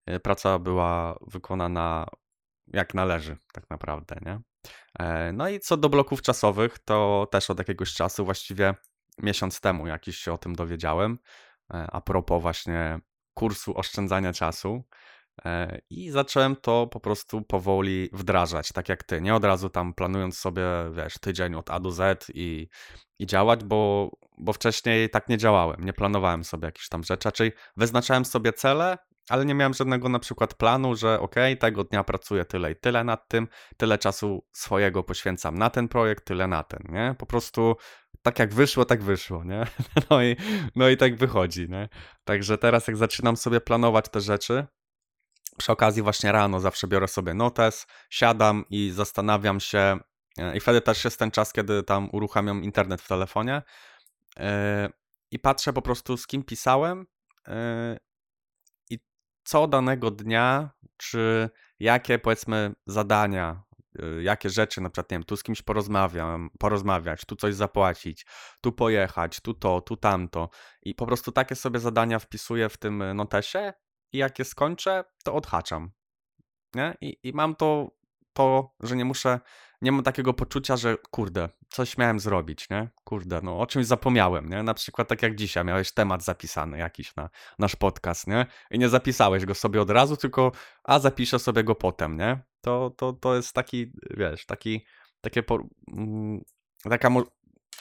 e, 0.06 0.20
praca 0.20 0.60
była 0.60 1.20
wykonana 1.28 2.06
jak 2.68 2.94
należy, 2.94 3.38
tak 3.54 3.70
naprawdę, 3.70 4.16
nie? 4.26 4.40
E, 5.00 5.34
No 5.34 5.50
i 5.50 5.60
co 5.60 5.78
do 5.78 5.90
bloków 5.90 6.22
czasowych, 6.22 6.80
to 6.80 7.28
też 7.32 7.50
od 7.50 7.60
jakiegoś 7.60 7.94
czasu, 7.94 8.26
właściwie 8.26 8.74
miesiąc 9.18 9.62
temu 9.62 9.88
jakiś 9.88 10.18
się 10.18 10.34
o 10.34 10.38
tym 10.38 10.56
dowiedziałem, 10.56 11.20
a 11.70 12.02
propos 12.02 12.42
właśnie 12.42 13.00
kursu 13.34 13.78
oszczędzania 13.78 14.34
czasu. 14.34 14.84
E, 15.46 15.80
I 15.90 16.10
zacząłem 16.10 16.56
to 16.56 16.88
po 16.88 17.00
prostu 17.00 17.42
powoli 17.42 18.10
wdrażać, 18.14 18.70
tak 18.70 18.90
jak 18.90 19.04
ty. 19.04 19.22
Nie 19.22 19.36
od 19.36 19.44
razu 19.44 19.70
tam 19.70 19.94
planując 19.94 20.38
sobie, 20.38 20.64
wiesz, 20.92 21.14
tydzień 21.18 21.56
od 21.56 21.70
A 21.70 21.80
do 21.80 21.92
Z 21.92 22.32
i, 22.34 22.68
i 23.20 23.26
działać, 23.26 23.64
bo, 23.64 24.12
bo 24.38 24.54
wcześniej 24.54 25.10
tak 25.10 25.30
nie 25.30 25.38
działałem. 25.38 25.86
Nie 25.86 25.94
planowałem 25.94 26.44
sobie 26.44 26.66
jakichś 26.66 26.90
tam 26.90 27.04
rzeczy. 27.04 27.28
Raczej 27.30 27.52
wyznaczałem 27.78 28.26
sobie 28.26 28.54
cele, 28.54 28.98
ale 29.30 29.46
nie 29.46 29.56
miałem 29.56 29.74
żadnego 29.74 30.10
na 30.10 30.20
przykład 30.20 30.54
planu, 30.54 30.96
że 30.96 31.20
ok, 31.20 31.36
tego 31.60 31.84
dnia 31.84 32.04
pracuję 32.04 32.46
tyle 32.46 32.72
i 32.72 32.76
tyle 32.76 33.04
nad 33.04 33.28
tym, 33.28 33.48
tyle 33.78 33.98
czasu 33.98 34.46
swojego 34.52 35.04
poświęcam 35.04 35.58
na 35.58 35.70
ten 35.70 35.88
projekt, 35.88 36.26
tyle 36.26 36.48
na 36.48 36.64
ten, 36.64 36.80
nie? 36.90 37.16
Po 37.18 37.26
prostu 37.26 37.76
tak 38.22 38.40
jak 38.40 38.54
wyszło, 38.54 38.86
tak 38.86 39.04
wyszło, 39.04 39.44
nie? 39.44 39.66
No 40.10 40.24
i, 40.24 40.36
no 40.76 40.90
i 40.90 40.98
tak 40.98 41.16
wychodzi, 41.16 41.70
nie? 41.70 41.90
Także 42.24 42.58
teraz 42.58 42.88
jak 42.88 42.98
zaczynam 42.98 43.38
sobie 43.38 43.62
planować 43.62 44.10
te 44.10 44.22
rzeczy, 44.22 44.68
przy 45.60 45.72
okazji 45.72 46.02
właśnie 46.04 46.32
rano 46.32 46.60
zawsze 46.60 46.88
biorę 46.88 47.08
sobie 47.08 47.34
notes, 47.34 47.88
siadam 48.10 48.66
i 48.70 48.92
zastanawiam 48.92 49.60
się 49.60 50.00
e, 50.38 50.58
i 50.58 50.60
wtedy 50.60 50.82
też 50.82 51.06
jest 51.06 51.20
ten 51.20 51.32
czas, 51.32 51.54
kiedy 51.54 51.84
tam 51.84 52.10
uruchamiam 52.12 52.64
internet 52.64 53.02
w 53.02 53.08
telefonie 53.08 53.62
e, 54.40 54.90
i 55.32 55.40
patrzę 55.40 55.74
po 55.74 55.82
prostu 55.82 56.18
z 56.18 56.28
kim 56.28 56.44
pisałem 56.44 57.06
e, 57.48 57.98
i 58.90 59.00
co 59.44 59.68
danego 59.68 60.12
dnia, 60.12 60.70
czy 60.98 61.50
jakie 61.80 62.20
powiedzmy 62.20 62.76
zadania, 62.86 63.64
jakie 64.22 64.50
rzeczy, 64.50 64.82
na 64.82 64.90
przykład 64.90 65.12
nie 65.12 65.16
wiem, 65.16 65.24
tu 65.24 65.38
z 65.38 65.44
kimś 65.44 65.62
porozmawiam, 65.62 66.50
porozmawiać, 66.60 67.26
tu 67.26 67.36
coś 67.36 67.56
zapłacić, 67.56 68.26
tu 68.62 68.72
pojechać, 68.72 69.40
tu 69.40 69.54
to, 69.54 69.82
tu 69.82 69.98
tamto 69.98 70.50
i 70.82 70.96
po 70.96 71.06
prostu 71.06 71.32
takie 71.32 71.56
sobie 71.56 71.80
zadania 71.80 72.20
wpisuję 72.20 72.70
w 72.70 72.78
tym 72.78 73.04
notesie 73.16 73.74
i 74.12 74.18
jak 74.18 74.40
je 74.40 74.46
skończę, 74.46 75.04
to 75.24 75.34
odhaczam. 75.34 75.92
Nie? 76.76 76.98
I, 77.02 77.18
I 77.24 77.34
mam 77.34 77.56
to, 77.56 77.92
to, 78.34 78.76
że 78.80 78.96
nie 78.96 79.06
muszę, 79.06 79.40
nie 79.82 79.92
mam 79.92 80.04
takiego 80.04 80.34
poczucia, 80.34 80.78
że 80.78 80.98
kurde, 81.12 81.50
coś 81.70 81.98
miałem 81.98 82.20
zrobić, 82.20 82.70
nie? 82.70 82.90
Kurde, 83.04 83.40
no 83.44 83.60
o 83.60 83.68
czymś 83.68 83.86
zapomniałem, 83.86 84.50
nie? 84.50 84.64
Na 84.64 84.74
przykład 84.74 85.08
tak 85.08 85.22
jak 85.22 85.36
dzisiaj, 85.36 85.66
miałeś 85.66 85.92
temat 85.92 86.24
zapisany 86.24 86.78
jakiś 86.78 87.16
na 87.16 87.30
nasz 87.60 87.76
podcast, 87.76 88.28
nie? 88.28 88.46
I 88.72 88.80
nie 88.80 88.90
zapisałeś 88.90 89.46
go 89.46 89.56
sobie 89.56 89.82
od 89.82 89.90
razu, 89.90 90.18
tylko 90.18 90.52
a 90.84 91.00
zapiszę 91.00 91.40
sobie 91.40 91.64
go 91.64 91.76
potem, 91.76 92.18
nie? 92.18 92.40
To, 92.62 92.90
to, 92.98 93.14
to 93.14 93.36
jest 93.36 93.54
taki, 93.54 93.92
wiesz, 94.18 94.46
taki, 94.46 94.86
takie, 95.22 95.44
po, 95.44 95.60
mm, 95.94 96.42
taka, 96.84 97.10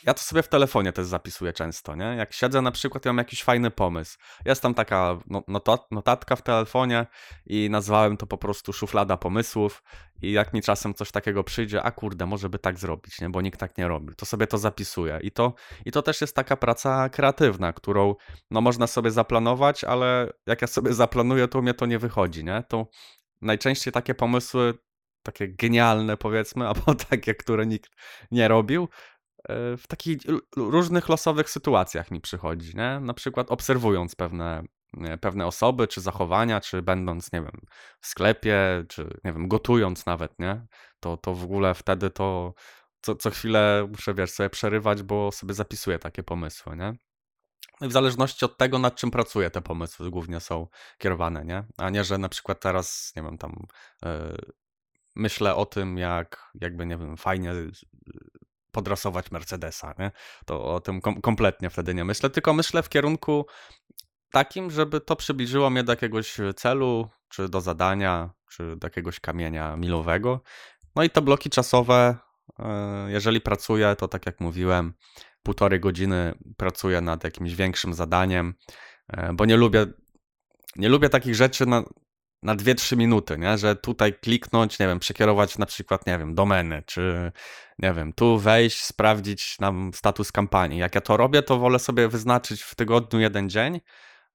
ja 0.06 0.14
to 0.14 0.20
sobie 0.20 0.42
w 0.42 0.48
telefonie 0.48 0.92
też 0.92 1.06
zapisuję 1.06 1.52
często, 1.52 1.96
nie? 1.96 2.04
Jak 2.04 2.32
siedzę 2.32 2.62
na 2.62 2.70
przykład 2.70 3.04
i 3.04 3.08
mam 3.08 3.18
jakiś 3.18 3.42
fajny 3.42 3.70
pomysł. 3.70 4.18
Jest 4.44 4.62
tam 4.62 4.74
taka 4.74 5.18
no- 5.26 5.42
nota- 5.48 5.86
notatka 5.90 6.36
w 6.36 6.42
telefonie 6.42 7.06
i 7.46 7.70
nazwałem 7.70 8.16
to 8.16 8.26
po 8.26 8.38
prostu 8.38 8.72
szuflada 8.72 9.16
pomysłów 9.16 9.82
i 10.22 10.32
jak 10.32 10.52
mi 10.54 10.62
czasem 10.62 10.94
coś 10.94 11.10
takiego 11.10 11.44
przyjdzie, 11.44 11.82
a 11.82 11.90
kurde, 11.90 12.26
może 12.26 12.48
by 12.48 12.58
tak 12.58 12.78
zrobić, 12.78 13.20
nie? 13.20 13.30
Bo 13.30 13.40
nikt 13.40 13.60
tak 13.60 13.78
nie 13.78 13.88
robi, 13.88 14.14
to 14.14 14.26
sobie 14.26 14.46
to 14.46 14.58
zapisuję. 14.58 15.18
I 15.22 15.30
to, 15.30 15.54
I 15.84 15.92
to 15.92 16.02
też 16.02 16.20
jest 16.20 16.36
taka 16.36 16.56
praca 16.56 17.08
kreatywna, 17.08 17.72
którą 17.72 18.14
no 18.50 18.60
można 18.60 18.86
sobie 18.86 19.10
zaplanować, 19.10 19.84
ale 19.84 20.32
jak 20.46 20.62
ja 20.62 20.68
sobie 20.68 20.94
zaplanuję, 20.94 21.48
to 21.48 21.58
u 21.58 21.62
mnie 21.62 21.74
to 21.74 21.86
nie 21.86 21.98
wychodzi, 21.98 22.44
nie? 22.44 22.64
To 22.68 22.86
najczęściej 23.40 23.92
takie 23.92 24.14
pomysły, 24.14 24.74
takie 25.22 25.48
genialne 25.48 26.16
powiedzmy, 26.16 26.66
albo 26.68 26.94
takie, 26.94 27.34
które 27.34 27.66
nikt 27.66 27.90
nie 28.30 28.48
robił, 28.48 28.88
w 29.48 29.82
takich 29.88 30.18
różnych 30.56 31.08
losowych 31.08 31.50
sytuacjach 31.50 32.10
mi 32.10 32.20
przychodzi, 32.20 32.76
nie? 32.76 33.00
Na 33.00 33.14
przykład 33.14 33.50
obserwując 33.50 34.14
pewne, 34.14 34.62
nie, 34.92 35.18
pewne 35.18 35.46
osoby, 35.46 35.88
czy 35.88 36.00
zachowania, 36.00 36.60
czy 36.60 36.82
będąc, 36.82 37.32
nie 37.32 37.40
wiem, 37.40 37.60
w 38.00 38.06
sklepie, 38.06 38.84
czy 38.88 39.20
nie 39.24 39.32
wiem, 39.32 39.48
gotując 39.48 40.06
nawet, 40.06 40.38
nie? 40.38 40.66
To, 41.00 41.16
to 41.16 41.34
w 41.34 41.44
ogóle 41.44 41.74
wtedy 41.74 42.10
to 42.10 42.54
co, 43.00 43.14
co 43.14 43.30
chwilę 43.30 43.88
muszę, 43.90 44.14
wiesz, 44.14 44.30
sobie 44.30 44.50
przerywać, 44.50 45.02
bo 45.02 45.32
sobie 45.32 45.54
zapisuję 45.54 45.98
takie 45.98 46.22
pomysły, 46.22 46.76
nie? 46.76 46.94
No 47.80 47.86
i 47.86 47.90
w 47.90 47.92
zależności 47.92 48.44
od 48.44 48.58
tego, 48.58 48.78
nad 48.78 48.96
czym 48.96 49.10
pracuję, 49.10 49.50
te 49.50 49.62
pomysły 49.62 50.10
głównie 50.10 50.40
są 50.40 50.66
kierowane, 50.98 51.44
nie? 51.44 51.64
A 51.76 51.90
nie, 51.90 52.04
że 52.04 52.18
na 52.18 52.28
przykład 52.28 52.60
teraz, 52.60 53.12
nie 53.16 53.22
wiem, 53.22 53.38
tam 53.38 53.66
e, 54.04 54.36
myślę 55.16 55.54
o 55.54 55.66
tym, 55.66 55.98
jak 55.98 56.50
jakby, 56.60 56.86
nie 56.86 56.96
wiem, 56.96 57.16
fajnie 57.16 57.52
podrasować 58.78 59.30
Mercedesa, 59.30 59.94
nie? 59.98 60.10
To 60.46 60.64
o 60.74 60.80
tym 60.80 61.00
kom 61.00 61.20
kompletnie 61.20 61.70
wtedy 61.70 61.94
nie 61.94 62.04
myślę, 62.04 62.30
tylko 62.30 62.52
myślę 62.52 62.82
w 62.82 62.88
kierunku 62.88 63.46
takim, 64.32 64.70
żeby 64.70 65.00
to 65.00 65.16
przybliżyło 65.16 65.70
mnie 65.70 65.84
do 65.84 65.92
jakiegoś 65.92 66.36
celu, 66.56 67.08
czy 67.28 67.48
do 67.48 67.60
zadania, 67.60 68.30
czy 68.50 68.76
do 68.76 68.86
jakiegoś 68.86 69.20
kamienia 69.20 69.76
milowego 69.76 70.40
No 70.96 71.02
i 71.02 71.10
te 71.10 71.22
bloki 71.22 71.50
czasowe, 71.50 72.16
e, 72.58 73.10
jeżeli 73.10 73.40
pracuję, 73.40 73.96
to 73.98 74.08
tak 74.08 74.26
jak 74.26 74.40
mówiłem, 74.40 74.94
półtorej 75.42 75.80
godziny 75.80 76.34
pracuję 76.56 77.00
nad 77.00 77.24
jakimś 77.24 77.54
większym 77.54 77.94
zadaniem, 77.94 78.54
e, 79.08 79.32
bo 79.32 79.44
nie 79.44 79.56
lubię, 79.56 79.86
nie 80.76 80.88
lubię 80.88 81.08
takich 81.08 81.34
rzeczy 81.34 81.66
na, 81.66 81.84
na 82.42 82.56
2-3 82.56 82.96
minuty, 82.96 83.38
nie? 83.38 83.58
że 83.58 83.76
tutaj 83.76 84.14
kliknąć, 84.14 84.78
nie 84.78 84.86
wiem, 84.86 84.98
przekierować 84.98 85.58
na 85.58 85.66
przykład, 85.66 86.06
nie 86.06 86.18
wiem, 86.18 86.34
domeny, 86.34 86.82
czy 86.86 87.32
nie 87.78 87.92
wiem, 87.92 88.12
tu 88.12 88.38
wejść, 88.38 88.84
sprawdzić 88.84 89.58
nam 89.58 89.90
status 89.94 90.32
kampanii. 90.32 90.78
Jak 90.78 90.94
ja 90.94 91.00
to 91.00 91.16
robię, 91.16 91.42
to 91.42 91.58
wolę 91.58 91.78
sobie 91.78 92.08
wyznaczyć 92.08 92.62
w 92.62 92.74
tygodniu 92.74 93.20
jeden 93.20 93.50
dzień, 93.50 93.80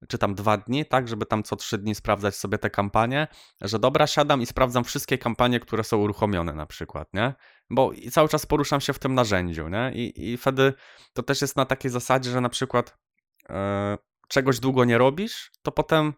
czy 0.08 0.18
tam 0.18 0.36
dwa 0.36 0.58
dni, 0.58 0.86
tak, 0.86 1.08
żeby 1.08 1.26
tam 1.26 1.44
co 1.44 1.56
trzy 1.56 1.78
dni 1.78 1.96
sprawdzać 1.96 2.36
sobie 2.36 2.58
te 2.58 2.70
kampanie, 2.70 3.28
że 3.62 3.80
dobra, 3.80 4.08
siadam 4.08 4.42
i 4.42 4.46
sprawdzam 4.46 4.84
wszystkie 4.84 5.18
kampanie, 5.18 5.60
które 5.60 5.84
są 5.84 5.98
uruchomione 5.98 6.54
na 6.54 6.66
przykład, 6.66 7.08
nie? 7.13 7.34
Bo 7.70 7.92
i 7.92 8.12
cały 8.12 8.30
czas 8.30 8.46
poruszam 8.46 8.82
się 8.82 8.94
w 8.94 9.00
tym 9.00 9.16
narzędziu, 9.16 9.70
nie? 9.70 9.92
I, 9.94 10.32
i 10.32 10.38
wtedy 10.38 10.74
to 11.13 11.24
też 11.24 11.42
jest 11.42 11.56
na 11.56 11.66
takiej 11.66 11.92
zasadzie, 11.92 12.32
że 12.32 12.42
na 12.42 12.50
przykład 12.50 12.98
e, 13.50 13.98
czegoś 14.28 14.60
długo 14.60 14.86
nie 14.86 14.98
robisz, 14.98 15.52
to 15.62 15.72
potem 15.72 16.13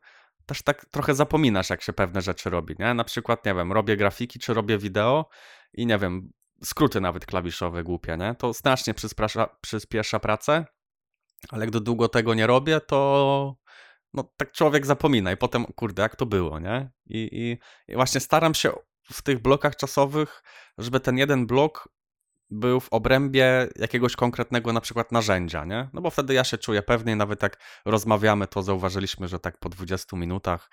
też 0.46 0.62
tak 0.62 0.86
trochę 0.86 1.16
zapominasz, 1.16 1.70
jak 1.70 1.82
się 1.82 1.94
pewne 1.94 2.22
rzeczy 2.22 2.50
robi, 2.50 2.76
nie? 2.80 2.94
Na 2.94 3.04
przykład, 3.04 3.46
nie 3.46 3.54
wiem, 3.54 3.72
robię 3.72 3.98
grafiki, 3.98 4.40
czy 4.40 4.54
robię 4.54 4.78
wideo 4.78 5.30
i 5.74 5.86
nie 5.86 5.98
wiem, 5.98 6.32
skróty 6.64 7.02
nawet 7.02 7.26
klawiszowe 7.26 7.84
głupie, 7.84 8.18
nie? 8.18 8.36
To 8.36 8.54
znacznie 8.54 8.94
przyspiesza, 8.94 9.58
przyspiesza 9.62 10.20
pracę, 10.20 10.66
ale 11.50 11.68
gdy 11.68 11.82
długo 11.82 12.10
tego 12.10 12.34
nie 12.34 12.48
robię, 12.48 12.82
to 12.82 13.56
no 14.14 14.34
tak 14.38 14.52
człowiek 14.52 14.86
zapomina 14.86 15.32
i 15.32 15.38
potem, 15.38 15.66
kurde, 15.66 16.02
jak 16.02 16.16
to 16.16 16.26
było, 16.26 16.60
nie? 16.60 16.92
I, 17.06 17.30
i, 17.32 17.58
i 17.92 17.96
właśnie 17.96 18.22
staram 18.22 18.54
się 18.54 18.72
w 19.14 19.22
tych 19.22 19.42
blokach 19.42 19.76
czasowych, 19.76 20.44
żeby 20.78 21.00
ten 21.00 21.18
jeden 21.18 21.48
blok 21.48 21.90
był 22.50 22.80
w 22.80 22.90
obrębie 22.90 23.68
jakiegoś 23.76 24.16
konkretnego 24.16 24.74
na 24.74 24.82
przykład 24.82 25.12
narzędzia, 25.12 25.66
nie? 25.66 25.90
No 25.94 26.02
bo 26.02 26.10
wtedy 26.10 26.34
ja 26.34 26.44
się 26.44 26.58
czuję 26.58 26.82
pewniej, 26.82 27.16
nawet 27.16 27.44
jak 27.44 27.60
rozmawiamy, 27.86 28.48
to 28.48 28.64
zauważyliśmy, 28.64 29.28
że 29.28 29.40
tak 29.40 29.60
po 29.60 29.70
20 29.70 30.18
minutach 30.18 30.70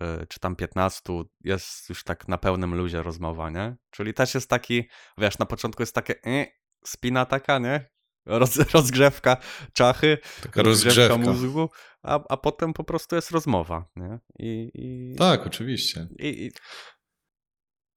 yy, 0.00 0.26
czy 0.28 0.40
tam 0.40 0.56
15 0.56 1.12
jest 1.44 1.88
już 1.88 2.04
tak 2.04 2.28
na 2.28 2.38
pełnym 2.38 2.74
luzie 2.74 3.02
rozmowa, 3.02 3.50
nie? 3.50 3.76
Czyli 3.90 4.14
też 4.14 4.34
jest 4.34 4.50
taki, 4.50 4.88
wiesz, 5.18 5.38
na 5.38 5.46
początku 5.46 5.82
jest 5.82 5.94
takie 5.94 6.14
yy, 6.24 6.46
spina 6.84 7.26
taka, 7.26 7.58
nie? 7.58 7.88
Roz, 8.26 8.56
rozgrzewka 8.74 9.36
czachy, 9.72 10.18
Taka 10.42 10.62
rozgrzewka, 10.62 11.18
mózgu, 11.18 11.68
a, 12.02 12.20
a 12.28 12.36
potem 12.36 12.72
po 12.72 12.84
prostu 12.84 13.16
jest 13.16 13.30
rozmowa, 13.30 13.84
nie? 13.96 14.18
I, 14.38 14.70
i, 14.74 15.16
Tak, 15.16 15.46
oczywiście. 15.46 16.08
i, 16.18 16.46
i, 16.46 16.50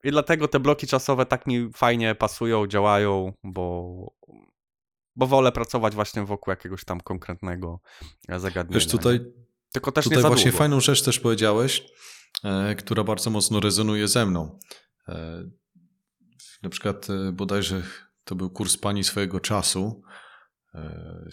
I 0.03 0.11
dlatego 0.11 0.47
te 0.47 0.59
bloki 0.59 0.87
czasowe 0.87 1.25
tak 1.25 1.47
mi 1.47 1.69
fajnie 1.73 2.15
pasują, 2.15 2.67
działają, 2.67 3.33
bo, 3.43 3.93
bo 5.15 5.27
wolę 5.27 5.51
pracować 5.51 5.95
właśnie 5.95 6.25
wokół 6.25 6.51
jakiegoś 6.51 6.85
tam 6.85 7.01
konkretnego 7.01 7.79
zagadnienia. 8.37 8.79
Wiesz, 8.79 8.87
tutaj, 8.87 9.19
Tylko 9.73 9.91
też 9.91 10.05
tutaj 10.05 10.21
właśnie 10.21 10.51
długo. 10.51 10.57
fajną 10.57 10.79
rzecz 10.79 11.03
też 11.03 11.19
powiedziałeś, 11.19 11.83
e, 12.43 12.75
która 12.75 13.03
bardzo 13.03 13.29
mocno 13.29 13.59
rezonuje 13.59 14.07
ze 14.07 14.25
mną. 14.25 14.59
E, 15.07 15.43
na 16.63 16.69
przykład 16.69 17.07
e, 17.09 17.31
bodajże 17.31 17.81
to 18.23 18.35
był 18.35 18.49
kurs 18.49 18.77
pani 18.77 19.03
swojego 19.03 19.39
czasu. 19.39 20.03
E, 20.73 21.29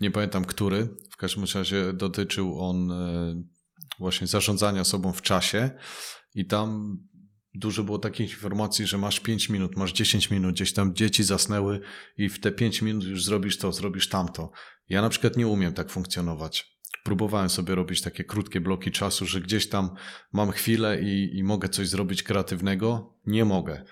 nie 0.00 0.10
pamiętam 0.10 0.44
który. 0.44 0.88
W 1.10 1.16
każdym 1.16 1.44
razie 1.54 1.92
dotyczył 1.92 2.60
on 2.60 2.90
e, 2.92 3.42
właśnie 3.98 4.26
zarządzania 4.26 4.84
sobą 4.84 5.12
w 5.12 5.22
czasie 5.22 5.70
i 6.34 6.46
tam 6.46 6.98
dużo 7.54 7.84
było 7.84 7.98
takich 7.98 8.30
informacji, 8.30 8.86
że 8.86 8.98
masz 8.98 9.20
5 9.20 9.48
minut, 9.48 9.76
masz 9.76 9.92
10 9.92 10.30
minut, 10.30 10.54
gdzieś 10.54 10.72
tam 10.72 10.94
dzieci 10.94 11.24
zasnęły 11.24 11.80
i 12.18 12.28
w 12.28 12.40
te 12.40 12.52
5 12.52 12.82
minut 12.82 13.04
już 13.04 13.24
zrobisz 13.24 13.58
to, 13.58 13.72
zrobisz 13.72 14.08
tamto. 14.08 14.50
Ja 14.88 15.02
na 15.02 15.08
przykład 15.08 15.36
nie 15.36 15.46
umiem 15.46 15.72
tak 15.72 15.90
funkcjonować. 15.90 16.72
Próbowałem 17.04 17.50
sobie 17.50 17.74
robić 17.74 18.02
takie 18.02 18.24
krótkie 18.24 18.60
bloki 18.60 18.90
czasu, 18.90 19.26
że 19.26 19.40
gdzieś 19.40 19.68
tam 19.68 19.90
mam 20.32 20.50
chwilę 20.50 21.02
i, 21.02 21.38
i 21.38 21.44
mogę 21.44 21.68
coś 21.68 21.88
zrobić 21.88 22.22
kreatywnego. 22.22 23.14
Nie 23.26 23.44
mogę. 23.44 23.84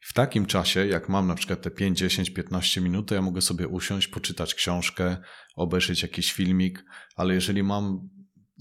W 0.00 0.12
takim 0.12 0.46
czasie, 0.46 0.86
jak 0.86 1.08
mam 1.08 1.26
na 1.26 1.34
przykład 1.34 1.62
te 1.62 1.70
5, 1.70 1.98
10, 1.98 2.30
15 2.30 2.80
minut, 2.80 3.08
to 3.08 3.14
ja 3.14 3.22
mogę 3.22 3.40
sobie 3.40 3.68
usiąść, 3.68 4.08
poczytać 4.08 4.54
książkę, 4.54 5.16
obejrzeć 5.56 6.02
jakiś 6.02 6.32
filmik, 6.32 6.84
ale 7.16 7.34
jeżeli 7.34 7.62
mam 7.62 8.08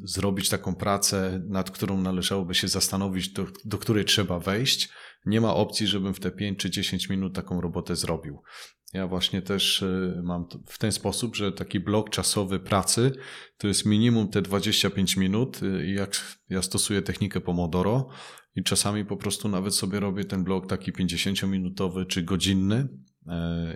zrobić 0.04 0.50
taką 0.50 0.76
pracę, 0.76 1.42
nad 1.48 1.72
którą 1.72 2.02
należałoby 2.02 2.56
się 2.56 2.68
zastanowić, 2.68 3.30
do, 3.30 3.48
do 3.66 3.78
której 3.78 4.06
trzeba 4.06 4.40
wejść, 4.40 4.90
nie 5.26 5.42
ma 5.42 5.56
opcji, 5.56 5.88
żebym 5.88 6.14
w 6.14 6.20
te 6.20 6.32
5 6.32 6.60
czy 6.60 6.70
10 6.70 7.10
minut 7.10 7.36
taką 7.36 7.62
robotę 7.62 7.96
zrobił. 7.96 8.42
Ja 8.94 9.08
właśnie 9.08 9.42
też 9.42 9.82
y, 9.82 10.22
mam 10.24 10.46
w 10.68 10.78
ten 10.78 10.92
sposób, 10.92 11.36
że 11.36 11.52
taki 11.52 11.80
blok 11.80 12.10
czasowy 12.10 12.60
pracy 12.60 13.12
to 13.58 13.68
jest 13.68 13.86
minimum 13.86 14.30
te 14.30 14.42
25 14.42 15.18
minut 15.18 15.64
y, 15.64 15.92
jak 15.92 16.38
ja 16.50 16.62
stosuję 16.62 17.02
technikę 17.02 17.42
Pomodoro 17.42 18.10
i 18.56 18.64
czasami 18.64 19.06
po 19.06 19.18
prostu 19.18 19.50
nawet 19.50 19.76
sobie 19.76 20.00
robię 20.00 20.26
ten 20.26 20.44
blok 20.44 20.68
taki 20.68 20.94
50-minutowy 20.94 22.08
czy 22.08 22.24
godzinny 22.24 22.88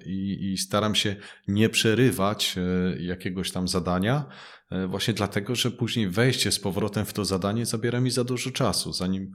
i, 0.06 0.52
i 0.54 0.58
staram 0.58 0.96
się 0.96 1.16
nie 1.48 1.70
przerywać 1.70 2.56
e, 2.58 3.02
jakiegoś 3.02 3.52
tam 3.52 3.68
zadania, 3.68 4.26
e, 4.72 4.88
właśnie 4.88 5.14
dlatego, 5.14 5.56
że 5.56 5.72
później 5.72 6.10
wejście 6.10 6.52
z 6.52 6.60
powrotem 6.60 7.06
w 7.06 7.14
to 7.14 7.26
zadanie 7.26 7.66
zabiera 7.66 8.02
mi 8.02 8.12
za 8.12 8.24
dużo 8.24 8.52
czasu, 8.52 8.94
zanim 8.94 9.32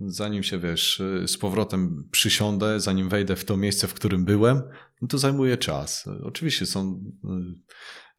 zanim 0.00 0.42
się 0.42 0.58
wiesz, 0.58 1.02
z 1.26 1.36
powrotem 1.38 2.08
przysiądę, 2.10 2.80
zanim 2.80 3.08
wejdę 3.08 3.36
w 3.36 3.44
to 3.44 3.56
miejsce, 3.56 3.86
w 3.88 3.94
którym 3.94 4.24
byłem, 4.24 4.62
no 5.02 5.08
to 5.08 5.18
zajmuje 5.18 5.56
czas. 5.56 6.08
Oczywiście 6.22 6.66
są 6.66 7.04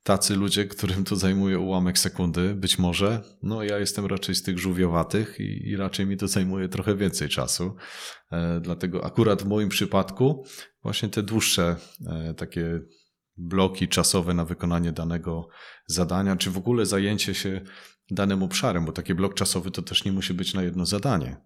tacy 0.05 0.35
ludzie, 0.35 0.65
którym 0.65 1.03
to 1.03 1.15
zajmuje 1.15 1.59
ułamek 1.59 1.99
sekundy, 1.99 2.55
być 2.55 2.79
może. 2.79 3.21
No 3.43 3.63
ja 3.63 3.79
jestem 3.79 4.05
raczej 4.05 4.35
z 4.35 4.43
tych 4.43 4.59
żółwiowatych 4.59 5.39
i, 5.39 5.69
i 5.69 5.75
raczej 5.75 6.05
mi 6.05 6.17
to 6.17 6.27
zajmuje 6.27 6.69
trochę 6.69 6.95
więcej 6.95 7.29
czasu. 7.29 7.75
E, 8.31 8.59
dlatego 8.59 9.05
akurat 9.05 9.43
w 9.43 9.45
moim 9.45 9.69
przypadku 9.69 10.45
właśnie 10.83 11.09
te 11.09 11.23
dłuższe 11.23 11.75
e, 12.07 12.33
takie 12.33 12.81
bloki 13.37 13.87
czasowe 13.87 14.33
na 14.33 14.45
wykonanie 14.45 14.91
danego 14.91 15.47
zadania, 15.87 16.35
czy 16.35 16.51
w 16.51 16.57
ogóle 16.57 16.85
zajęcie 16.85 17.33
się 17.33 17.61
danym 18.11 18.43
obszarem, 18.43 18.85
bo 18.85 18.91
taki 18.91 19.15
blok 19.15 19.33
czasowy 19.33 19.71
to 19.71 19.81
też 19.81 20.05
nie 20.05 20.11
musi 20.11 20.33
być 20.33 20.53
na 20.53 20.63
jedno 20.63 20.85
zadanie. 20.85 21.37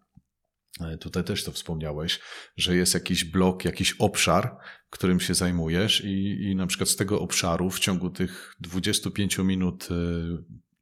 E, 0.79 0.97
Tutaj 0.97 1.23
też 1.23 1.43
to 1.43 1.51
wspomniałeś, 1.51 2.19
że 2.57 2.75
jest 2.75 2.93
jakiś 2.93 3.23
blok, 3.23 3.65
jakiś 3.65 3.95
obszar, 3.99 4.57
którym 4.89 5.19
się 5.19 5.33
zajmujesz, 5.33 6.03
i, 6.05 6.41
i 6.41 6.55
na 6.55 6.67
przykład 6.67 6.89
z 6.89 6.95
tego 6.95 7.21
obszaru 7.21 7.69
w 7.69 7.79
ciągu 7.79 8.09
tych 8.09 8.55
25 8.59 9.37
minut 9.37 9.87
e, 9.91 9.95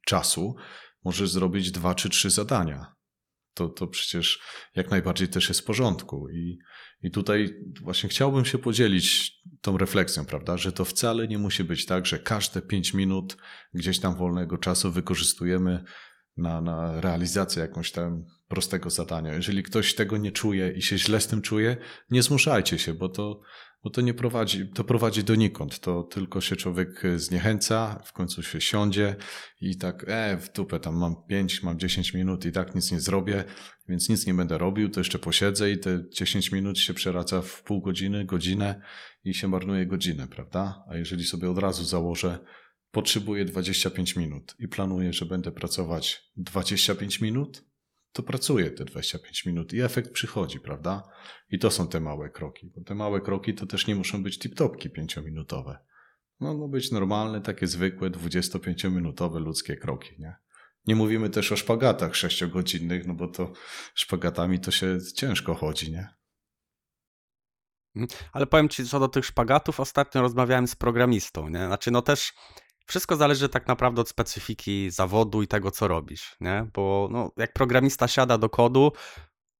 czasu 0.06 0.56
możesz 1.04 1.30
zrobić 1.30 1.70
dwa 1.70 1.94
czy 1.94 2.08
trzy 2.08 2.30
zadania. 2.30 2.94
To, 3.54 3.68
to 3.68 3.86
przecież 3.86 4.40
jak 4.74 4.90
najbardziej 4.90 5.28
też 5.28 5.48
jest 5.48 5.60
w 5.60 5.64
porządku. 5.64 6.28
I, 6.30 6.58
I 7.02 7.10
tutaj 7.10 7.54
właśnie 7.82 8.08
chciałbym 8.08 8.44
się 8.44 8.58
podzielić 8.58 9.32
tą 9.60 9.78
refleksją, 9.78 10.24
prawda, 10.24 10.56
że 10.56 10.72
to 10.72 10.84
wcale 10.84 11.28
nie 11.28 11.38
musi 11.38 11.64
być 11.64 11.86
tak, 11.86 12.06
że 12.06 12.18
każde 12.18 12.62
5 12.62 12.94
minut 12.94 13.36
gdzieś 13.74 13.98
tam 14.00 14.16
wolnego 14.16 14.58
czasu 14.58 14.92
wykorzystujemy 14.92 15.84
na, 16.36 16.60
na 16.60 17.00
realizację 17.00 17.62
jakąś 17.62 17.92
tam 17.92 18.24
prostego 18.48 18.90
zadania. 18.90 19.34
Jeżeli 19.34 19.62
ktoś 19.62 19.94
tego 19.94 20.16
nie 20.16 20.32
czuje 20.32 20.72
i 20.76 20.82
się 20.82 20.98
źle 20.98 21.20
z 21.20 21.26
tym 21.26 21.42
czuje, 21.42 21.76
nie 22.10 22.22
zmuszajcie 22.22 22.78
się, 22.78 22.94
bo 22.94 23.08
to, 23.08 23.40
bo 23.82 23.90
to 23.90 24.00
nie 24.00 24.14
prowadzi, 24.14 24.68
to 24.68 24.84
prowadzi 24.84 25.24
donikąd. 25.24 25.80
To 25.80 26.02
tylko 26.02 26.40
się 26.40 26.56
człowiek 26.56 27.02
zniechęca, 27.16 28.02
w 28.04 28.12
końcu 28.12 28.42
się 28.42 28.60
siądzie 28.60 29.16
i 29.60 29.76
tak, 29.76 30.04
e, 30.08 30.36
w 30.36 30.52
dupę, 30.52 30.80
tam 30.80 30.96
mam 30.96 31.16
5, 31.28 31.62
mam 31.62 31.78
10 31.78 32.14
minut 32.14 32.44
i 32.44 32.52
tak 32.52 32.74
nic 32.74 32.92
nie 32.92 33.00
zrobię, 33.00 33.44
więc 33.88 34.08
nic 34.08 34.26
nie 34.26 34.34
będę 34.34 34.58
robił, 34.58 34.88
to 34.88 35.00
jeszcze 35.00 35.18
posiedzę 35.18 35.70
i 35.70 35.78
te 35.78 36.04
10 36.10 36.52
minut 36.52 36.78
się 36.78 36.94
przeraca 36.94 37.42
w 37.42 37.62
pół 37.62 37.80
godziny, 37.80 38.24
godzinę 38.24 38.80
i 39.24 39.34
się 39.34 39.48
marnuje 39.48 39.86
godzinę, 39.86 40.28
prawda? 40.28 40.84
A 40.90 40.96
jeżeli 40.96 41.24
sobie 41.24 41.50
od 41.50 41.58
razu 41.58 41.84
założę, 41.84 42.38
potrzebuję 42.90 43.44
25 43.44 44.16
minut 44.16 44.54
i 44.58 44.68
planuję, 44.68 45.12
że 45.12 45.26
będę 45.26 45.52
pracować 45.52 46.22
25 46.36 47.20
minut, 47.20 47.67
to 48.12 48.22
pracuję 48.22 48.70
te 48.70 48.84
25 48.84 49.46
minut 49.46 49.72
i 49.72 49.80
efekt 49.80 50.12
przychodzi, 50.12 50.60
prawda? 50.60 51.08
I 51.50 51.58
to 51.58 51.70
są 51.70 51.88
te 51.88 52.00
małe 52.00 52.30
kroki, 52.30 52.72
bo 52.76 52.84
te 52.84 52.94
małe 52.94 53.20
kroki 53.20 53.54
to 53.54 53.66
też 53.66 53.86
nie 53.86 53.94
muszą 53.94 54.22
być 54.22 54.38
tip-topki 54.38 54.90
5-minutowe. 54.90 55.76
Mogą 56.40 56.68
być 56.68 56.90
normalne, 56.90 57.40
takie 57.40 57.66
zwykłe 57.66 58.10
25-minutowe 58.10 59.40
ludzkie 59.40 59.76
kroki, 59.76 60.14
nie? 60.18 60.36
Nie 60.86 60.96
mówimy 60.96 61.30
też 61.30 61.52
o 61.52 61.56
szpagatach 61.56 62.12
6-godzinnych, 62.12 63.06
no 63.06 63.14
bo 63.14 63.28
to 63.28 63.52
szpagatami 63.94 64.60
to 64.60 64.70
się 64.70 64.98
ciężko 65.16 65.54
chodzi, 65.54 65.92
nie? 65.92 66.08
Ale 68.32 68.46
powiem 68.46 68.68
ci, 68.68 68.84
co 68.86 69.00
do 69.00 69.08
tych 69.08 69.24
szpagatów, 69.24 69.80
ostatnio 69.80 70.20
rozmawiałem 70.20 70.68
z 70.68 70.74
programistą, 70.74 71.48
nie? 71.48 71.66
Znaczy, 71.66 71.90
no 71.90 72.02
też 72.02 72.32
wszystko 72.88 73.16
zależy 73.16 73.48
tak 73.48 73.66
naprawdę 73.66 74.00
od 74.00 74.08
specyfiki 74.08 74.90
zawodu 74.90 75.42
i 75.42 75.48
tego, 75.48 75.70
co 75.70 75.88
robisz, 75.88 76.36
nie? 76.40 76.66
Bo 76.74 77.08
no, 77.12 77.32
jak 77.36 77.52
programista 77.52 78.08
siada 78.08 78.38
do 78.38 78.48
kodu, 78.48 78.92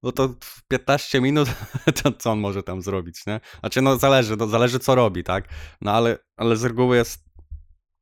no 0.02 0.12
to 0.12 0.28
w 0.40 0.62
15 0.68 1.20
minut 1.20 1.48
to 2.02 2.12
co 2.12 2.32
on 2.32 2.40
może 2.40 2.62
tam 2.62 2.82
zrobić, 2.82 3.26
nie? 3.26 3.40
Znaczy, 3.60 3.82
no 3.82 3.96
zależy, 3.96 4.36
no, 4.36 4.46
zależy 4.46 4.78
co 4.78 4.94
robi, 4.94 5.24
tak? 5.24 5.48
No 5.80 5.92
ale, 5.92 6.18
ale 6.36 6.56
z 6.56 6.64
reguły 6.64 6.96
jest 6.96 7.28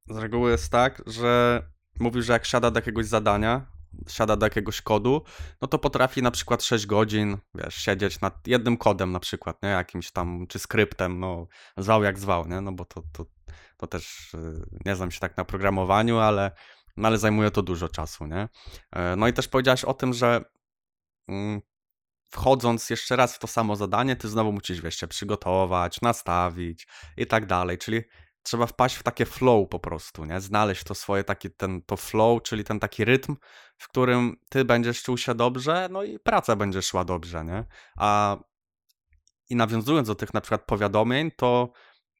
z 0.09 0.17
reguły 0.17 0.51
jest 0.51 0.73
tak, 0.73 1.03
że 1.07 1.63
mówił, 2.01 2.23
że 2.23 2.33
jak 2.33 2.45
siada 2.45 2.71
do 2.71 2.79
jakiegoś 2.79 3.07
zadania, 3.07 3.67
siada 4.09 4.37
do 4.37 4.47
jakiegoś 4.47 4.81
kodu, 4.83 5.23
no 5.63 5.69
to 5.69 5.79
potrafi 5.79 6.23
na 6.23 6.31
przykład 6.31 6.63
6 6.63 6.87
godzin, 6.87 7.39
wiesz, 7.55 7.75
siedzieć 7.75 8.21
nad 8.21 8.47
jednym 8.47 8.77
kodem 8.77 9.13
na 9.13 9.21
przykład, 9.21 9.63
nie? 9.63 9.69
Jakimś 9.69 10.11
tam, 10.11 10.47
czy 10.49 10.59
skryptem, 10.59 11.21
no 11.21 11.47
zwał 11.77 12.03
jak 12.03 12.19
zwał, 12.19 12.49
nie? 12.49 12.61
No 12.61 12.73
bo 12.73 12.85
to, 12.85 13.03
to, 13.13 13.27
to 13.77 13.87
też 13.87 14.35
y, 14.35 14.67
nie 14.87 14.97
znam 14.97 15.11
się 15.11 15.21
tak 15.21 15.37
na 15.37 15.45
programowaniu, 15.45 16.19
ale, 16.19 16.53
no 16.97 17.09
ale 17.09 17.19
zajmuje 17.19 17.51
to 17.51 17.63
dużo 17.63 17.89
czasu, 17.89 18.27
nie? 18.27 18.49
E, 18.93 19.17
no 19.17 19.29
i 19.29 19.33
też 19.33 19.49
powiedziałeś 19.49 19.85
o 19.85 19.95
tym, 19.95 20.13
że 20.13 20.45
mm, 21.29 21.61
wchodząc 22.31 22.91
jeszcze 22.91 23.17
raz 23.17 23.37
w 23.37 23.39
to 23.39 23.47
samo 23.47 23.77
zadanie, 23.77 24.17
ty 24.17 24.29
znowu 24.29 24.53
musisz, 24.53 24.81
wiesz, 24.81 24.97
się 24.97 25.09
przygotować, 25.09 26.01
nastawić 26.01 26.87
i 27.17 27.27
tak 27.27 27.47
dalej, 27.47 27.79
czyli 27.79 28.03
trzeba 28.47 28.67
wpaść 28.67 28.97
w 28.97 29.03
takie 29.03 29.27
flow 29.27 29.69
po 29.69 29.79
prostu, 29.79 30.25
nie? 30.25 30.41
Znaleźć 30.41 30.85
to 30.85 30.95
swoje 30.95 31.25
taki, 31.25 31.51
ten, 31.51 31.83
to 31.83 31.97
flow, 31.97 32.43
czyli 32.43 32.65
ten 32.65 32.81
taki 32.81 33.05
rytm, 33.05 33.37
w 33.79 33.89
którym 33.89 34.37
ty 34.49 34.65
będziesz 34.65 35.03
czuł 35.03 35.19
się 35.19 35.35
dobrze, 35.35 35.89
no 35.91 36.03
i 36.03 36.19
praca 36.19 36.57
będzie 36.57 36.83
szła 36.83 37.05
dobrze, 37.05 37.45
nie? 37.45 37.65
A 37.97 38.37
i 39.51 39.57
nawiązując 39.57 40.09
do 40.09 40.15
tych 40.15 40.35
na 40.35 40.41
przykład 40.41 40.65
powiadomień, 40.67 41.31
to 41.37 41.73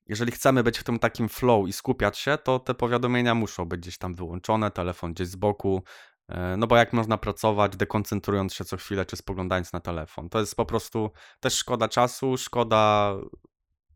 jeżeli 0.07 0.33
chcemy 0.33 0.63
być 0.63 0.79
w 0.79 0.85
tym 0.85 0.99
takim 0.99 1.29
flow 1.29 1.69
i 1.69 1.73
skupiać 1.73 2.19
się, 2.19 2.39
to 2.39 2.59
te 2.59 2.75
powiadomienia 2.75 3.35
muszą 3.35 3.65
być 3.65 3.81
gdzieś 3.81 3.99
tam 3.99 4.15
wyłączone, 4.15 4.71
telefon 4.71 5.13
gdzieś 5.15 5.29
z 5.29 5.37
boku, 5.37 5.83
e, 6.29 6.57
no 6.57 6.67
bo 6.67 6.77
jak 6.77 6.93
można 6.93 7.19
pracować, 7.19 7.77
dekoncentrując 7.77 8.55
się 8.55 8.65
co 8.65 8.77
chwilę, 8.77 9.07
czy 9.07 9.17
spoglądając 9.17 9.73
na 9.73 9.81
telefon? 9.81 10.29
To 10.29 10.41
jest 10.41 10.57
po 10.57 10.67
prostu 10.67 11.11
też 11.41 11.55
szkoda 11.55 11.89
czasu, 11.89 12.37
szkoda 12.37 13.15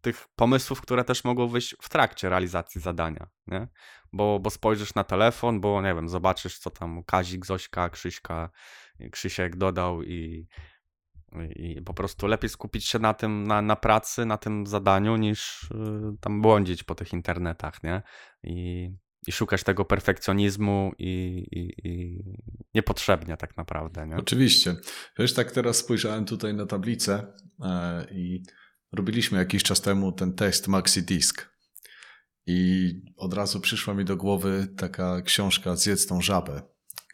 tych 0.01 0.29
pomysłów, 0.37 0.81
które 0.81 1.05
też 1.05 1.25
mogą 1.25 1.49
wyjść 1.49 1.77
w 1.83 1.89
trakcie 1.89 2.29
realizacji 2.29 2.81
zadania, 2.81 3.29
nie? 3.47 3.69
Bo, 4.13 4.41
bo 4.41 4.51
spojrzysz 4.51 4.95
na 4.95 5.05
telefon, 5.05 5.61
bo 5.61 5.83
nie 5.83 5.95
wiem, 5.95 6.09
zobaczysz, 6.09 6.59
co 6.59 6.71
tam 6.71 7.05
Kazik, 7.05 7.47
Zośka, 7.47 7.91
Krzyśka, 7.91 8.51
Krzysiek 9.13 9.57
dodał 9.57 10.03
i, 10.03 10.47
i 11.57 11.83
po 11.83 11.95
prostu 11.95 12.27
lepiej 12.27 12.51
skupić 12.51 12.87
się 12.87 12.99
na 12.99 13.15
tym, 13.15 13.47
na, 13.47 13.63
na 13.63 13.77
pracy, 13.77 14.27
na 14.27 14.37
tym 14.37 14.67
zadaniu, 14.67 15.17
niż 15.17 15.63
y, 15.63 15.69
tam 16.21 16.43
błądzić 16.43 16.83
po 16.83 16.95
tych 16.95 17.13
internetach, 17.13 17.83
nie? 17.83 18.03
I, 18.43 18.91
i 19.27 19.33
szukać 19.33 19.65
tego 19.65 19.85
perfekcjonizmu 19.85 20.93
i, 20.99 21.47
i, 21.53 21.89
i, 21.89 22.25
niepotrzebnie 22.75 23.37
tak 23.37 23.57
naprawdę. 23.57 24.07
Nie? 24.07 24.17
Oczywiście. 24.17 24.77
Wiesz, 25.19 25.35
tak 25.35 25.53
teraz 25.53 25.77
spojrzałem 25.77 26.25
tutaj 26.25 26.55
na 26.55 26.67
tablicę 26.67 27.33
e, 27.63 28.07
i 28.11 28.43
robiliśmy 28.93 29.39
jakiś 29.39 29.63
czas 29.63 29.81
temu 29.81 30.13
ten 30.13 30.33
test 30.33 30.69
Maxi 30.69 31.03
Disk. 31.03 31.51
I 32.47 32.93
od 33.17 33.35
razu 33.35 33.61
przyszła 33.61 33.95
mi 33.95 34.05
do 34.05 34.17
głowy 34.17 34.69
taka 34.77 35.23
książka 35.23 35.77
Zjedz 35.77 36.07
tą 36.07 36.23
żabę, 36.23 36.63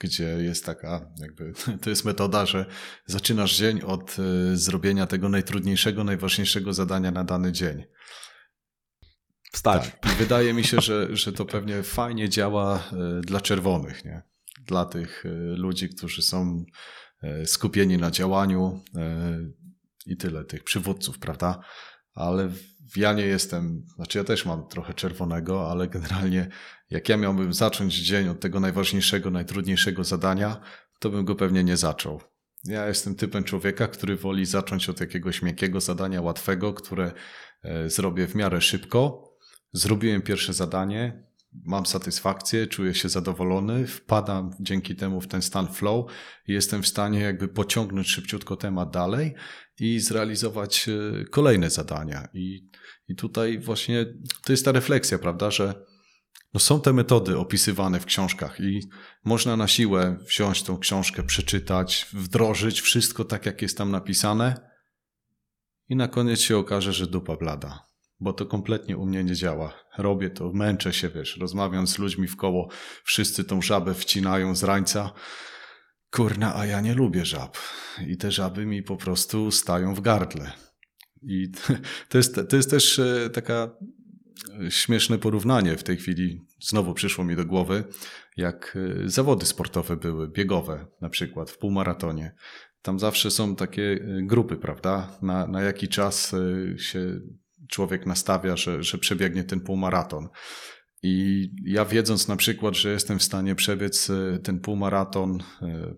gdzie 0.00 0.24
jest 0.24 0.64
taka, 0.64 1.10
jakby, 1.20 1.52
to 1.82 1.90
jest 1.90 2.04
metoda, 2.04 2.46
że 2.46 2.66
zaczynasz 3.06 3.56
dzień 3.56 3.82
od 3.82 4.16
y, 4.18 4.56
zrobienia 4.56 5.06
tego 5.06 5.28
najtrudniejszego, 5.28 6.04
najważniejszego 6.04 6.72
zadania 6.72 7.10
na 7.10 7.24
dany 7.24 7.52
dzień. 7.52 7.84
Wstać. 9.52 9.90
Tak. 10.00 10.12
I 10.12 10.16
wydaje 10.16 10.54
mi 10.54 10.64
się, 10.64 10.80
że, 10.80 11.16
że 11.16 11.32
to 11.32 11.44
pewnie 11.44 11.82
fajnie 11.82 12.28
działa 12.28 12.90
y, 13.18 13.20
dla 13.20 13.40
czerwonych, 13.40 14.04
nie? 14.04 14.22
Dla 14.66 14.84
tych 14.84 15.26
y, 15.26 15.28
ludzi, 15.56 15.88
którzy 15.88 16.22
są 16.22 16.64
skupieni 17.44 17.98
na 17.98 18.10
działaniu, 18.10 18.80
i 20.06 20.16
tyle 20.16 20.44
tych 20.44 20.64
przywódców, 20.64 21.18
prawda? 21.18 21.60
Ale 22.14 22.50
ja 22.96 23.12
nie 23.12 23.26
jestem, 23.26 23.82
znaczy 23.96 24.18
ja 24.18 24.24
też 24.24 24.46
mam 24.46 24.68
trochę 24.68 24.94
czerwonego, 24.94 25.70
ale 25.70 25.88
generalnie 25.88 26.48
jak 26.90 27.08
ja 27.08 27.16
miałbym 27.16 27.54
zacząć 27.54 27.94
dzień 27.94 28.28
od 28.28 28.40
tego 28.40 28.60
najważniejszego, 28.60 29.30
najtrudniejszego 29.30 30.04
zadania, 30.04 30.60
to 31.00 31.10
bym 31.10 31.24
go 31.24 31.34
pewnie 31.34 31.64
nie 31.64 31.76
zaczął. 31.76 32.20
Ja 32.64 32.86
jestem 32.86 33.14
typem 33.14 33.44
człowieka, 33.44 33.88
który 33.88 34.16
woli 34.16 34.46
zacząć 34.46 34.88
od 34.88 35.00
jakiegoś 35.00 35.42
miękkiego 35.42 35.80
zadania, 35.80 36.22
łatwego, 36.22 36.74
które 36.74 37.12
e, 37.62 37.90
zrobię 37.90 38.26
w 38.26 38.34
miarę 38.34 38.60
szybko. 38.60 39.30
Zrobiłem 39.72 40.22
pierwsze 40.22 40.52
zadanie, 40.52 41.25
mam 41.64 41.86
satysfakcję, 41.86 42.66
czuję 42.66 42.94
się 42.94 43.08
zadowolony, 43.08 43.86
wpadam 43.86 44.50
dzięki 44.60 44.96
temu 44.96 45.20
w 45.20 45.26
ten 45.26 45.42
stan 45.42 45.68
flow 45.68 46.10
i 46.48 46.52
jestem 46.52 46.82
w 46.82 46.88
stanie 46.88 47.20
jakby 47.20 47.48
pociągnąć 47.48 48.08
szybciutko 48.08 48.56
temat 48.56 48.90
dalej 48.90 49.34
i 49.80 50.00
zrealizować 50.00 50.88
e, 50.88 51.24
kolejne 51.24 51.70
zadania. 51.70 52.28
I, 52.34 52.68
i 53.08 53.14
tutaj 53.16 53.58
właśnie 53.58 54.06
to 54.44 54.52
jest 54.52 54.64
ta 54.64 54.72
refleksja, 54.72 55.18
prawda, 55.18 55.50
że 55.50 55.74
no 56.54 56.60
są 56.60 56.80
te 56.80 56.92
metody 56.92 57.38
opisywane 57.38 58.00
w 58.00 58.04
książkach 58.04 58.60
i 58.60 58.80
można 59.24 59.56
na 59.56 59.68
siłę 59.68 60.18
wziąć 60.28 60.62
tą 60.62 60.78
książkę, 60.78 61.22
przeczytać, 61.22 62.06
wdrożyć 62.12 62.80
wszystko 62.80 63.24
tak, 63.24 63.46
jak 63.46 63.62
jest 63.62 63.78
tam 63.78 63.90
napisane 63.90 64.70
i 65.88 65.96
na 65.96 66.08
koniec 66.08 66.40
się 66.40 66.56
okaże, 66.56 66.92
że 66.92 67.06
dupa 67.06 67.36
blada 67.36 67.85
bo 68.20 68.32
to 68.32 68.46
kompletnie 68.46 68.96
u 68.96 69.06
mnie 69.06 69.24
nie 69.24 69.34
działa. 69.34 69.72
Robię 69.98 70.30
to, 70.30 70.52
męczę 70.52 70.92
się, 70.92 71.08
wiesz, 71.08 71.36
rozmawiam 71.36 71.86
z 71.86 71.98
ludźmi 71.98 72.28
w 72.28 72.36
koło, 72.36 72.68
wszyscy 73.04 73.44
tą 73.44 73.62
żabę 73.62 73.94
wcinają 73.94 74.54
z 74.54 74.64
rańca. 74.64 75.12
Kurna, 76.10 76.56
a 76.56 76.66
ja 76.66 76.80
nie 76.80 76.94
lubię 76.94 77.24
żab. 77.24 77.58
I 78.06 78.16
te 78.16 78.32
żaby 78.32 78.66
mi 78.66 78.82
po 78.82 78.96
prostu 78.96 79.50
stają 79.50 79.94
w 79.94 80.00
gardle. 80.00 80.52
I 81.22 81.50
to 82.08 82.18
jest, 82.18 82.40
to 82.48 82.56
jest 82.56 82.70
też 82.70 82.98
e, 82.98 83.30
taka 83.30 83.70
e, 84.66 84.70
śmieszne 84.70 85.18
porównanie 85.18 85.76
w 85.76 85.82
tej 85.82 85.96
chwili. 85.96 86.46
Znowu 86.60 86.94
przyszło 86.94 87.24
mi 87.24 87.36
do 87.36 87.44
głowy, 87.44 87.84
jak 88.36 88.78
e, 89.04 89.08
zawody 89.08 89.46
sportowe 89.46 89.96
były, 89.96 90.28
biegowe 90.28 90.86
na 91.00 91.08
przykład, 91.08 91.50
w 91.50 91.58
półmaratonie. 91.58 92.34
Tam 92.82 92.98
zawsze 92.98 93.30
są 93.30 93.56
takie 93.56 94.00
grupy, 94.22 94.56
prawda? 94.56 95.18
Na, 95.22 95.46
na 95.46 95.62
jaki 95.62 95.88
czas 95.88 96.34
się 96.76 97.20
człowiek 97.68 98.06
nastawia, 98.06 98.56
że, 98.56 98.82
że 98.82 98.98
przebiegnie 98.98 99.44
ten 99.44 99.60
półmaraton. 99.60 100.28
I 101.02 101.48
ja 101.64 101.84
wiedząc 101.84 102.28
na 102.28 102.36
przykład, 102.36 102.74
że 102.74 102.92
jestem 102.92 103.18
w 103.18 103.22
stanie 103.22 103.54
przebiec 103.54 104.10
e, 104.10 104.38
ten 104.38 104.60
półmaraton 104.60 105.42
e, 105.62 105.94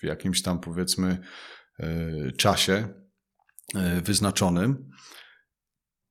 w 0.00 0.02
jakimś 0.02 0.42
tam 0.42 0.60
powiedzmy 0.60 1.18
e, 1.78 2.32
czasie 2.32 2.88
wyznaczonym, 4.02 4.90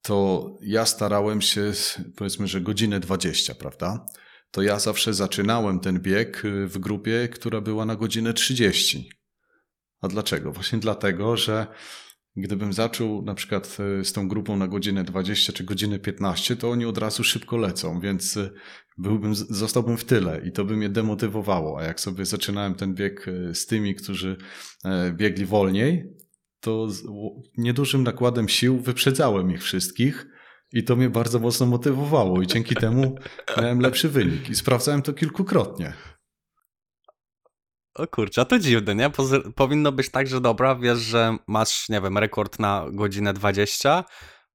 to 0.01 0.47
ja 0.61 0.85
starałem 0.85 1.41
się, 1.41 1.71
powiedzmy, 2.15 2.47
że 2.47 2.61
godzinę 2.61 2.99
20, 2.99 3.55
prawda? 3.55 4.05
To 4.51 4.61
ja 4.61 4.79
zawsze 4.79 5.13
zaczynałem 5.13 5.79
ten 5.79 5.99
bieg 5.99 6.43
w 6.65 6.77
grupie, 6.77 7.27
która 7.27 7.61
była 7.61 7.85
na 7.85 7.95
godzinę 7.95 8.33
30. 8.33 9.11
A 10.01 10.07
dlaczego? 10.07 10.51
Właśnie 10.51 10.79
dlatego, 10.79 11.37
że 11.37 11.67
Gdybym 12.39 12.73
zaczął 12.73 13.21
na 13.21 13.33
przykład 13.33 13.77
e, 13.99 14.03
z 14.03 14.13
tą 14.13 14.27
grupą 14.27 14.57
na 14.57 14.67
godzinę 14.67 15.03
20 15.03 15.53
czy 15.53 15.63
godzinę 15.63 15.99
15, 15.99 16.55
to 16.55 16.69
oni 16.69 16.85
od 16.85 16.97
razu 16.97 17.23
szybko 17.23 17.57
lecą, 17.57 17.99
więc 17.99 18.37
e, 18.37 18.49
byłbym, 18.97 19.35
zostałbym 19.35 19.97
w 19.97 20.03
tyle 20.03 20.41
i 20.45 20.51
to 20.51 20.65
by 20.65 20.77
mnie 20.77 20.89
demotywowało. 20.89 21.79
A 21.79 21.83
jak 21.83 21.99
sobie 21.99 22.25
zaczynałem 22.25 22.75
ten 22.75 22.93
bieg 22.93 23.27
e, 23.27 23.55
z 23.55 23.65
tymi, 23.65 23.95
którzy 23.95 24.37
biegli 25.13 25.45
wolniej, 25.45 26.15
to 26.59 26.89
z 26.89 27.03
niedużym 27.57 28.03
nakładem 28.03 28.49
sił 28.49 28.79
wyprzedzałem 28.79 29.51
ich 29.51 29.63
wszystkich. 29.63 30.27
I 30.73 30.83
to 30.83 30.95
mnie 30.95 31.09
bardzo 31.09 31.39
mocno 31.39 31.65
motywowało, 31.65 32.41
i 32.41 32.47
dzięki 32.47 32.75
temu 32.75 33.15
miałem 33.57 33.79
lepszy 33.79 34.09
wynik. 34.09 34.49
I 34.49 34.55
sprawdzałem 34.55 35.01
to 35.01 35.13
kilkukrotnie. 35.13 35.93
O 37.99 38.07
kurczę, 38.07 38.41
a 38.41 38.45
to 38.45 38.59
dziwne, 38.59 38.95
nie? 38.95 39.11
powinno 39.55 39.91
być 39.91 40.09
tak, 40.09 40.27
że 40.27 40.41
dobra, 40.41 40.75
wiesz, 40.75 40.97
że 40.97 41.37
masz, 41.47 41.89
nie 41.89 42.01
wiem, 42.01 42.17
rekord 42.17 42.59
na 42.59 42.85
godzinę 42.91 43.33
20, 43.33 44.03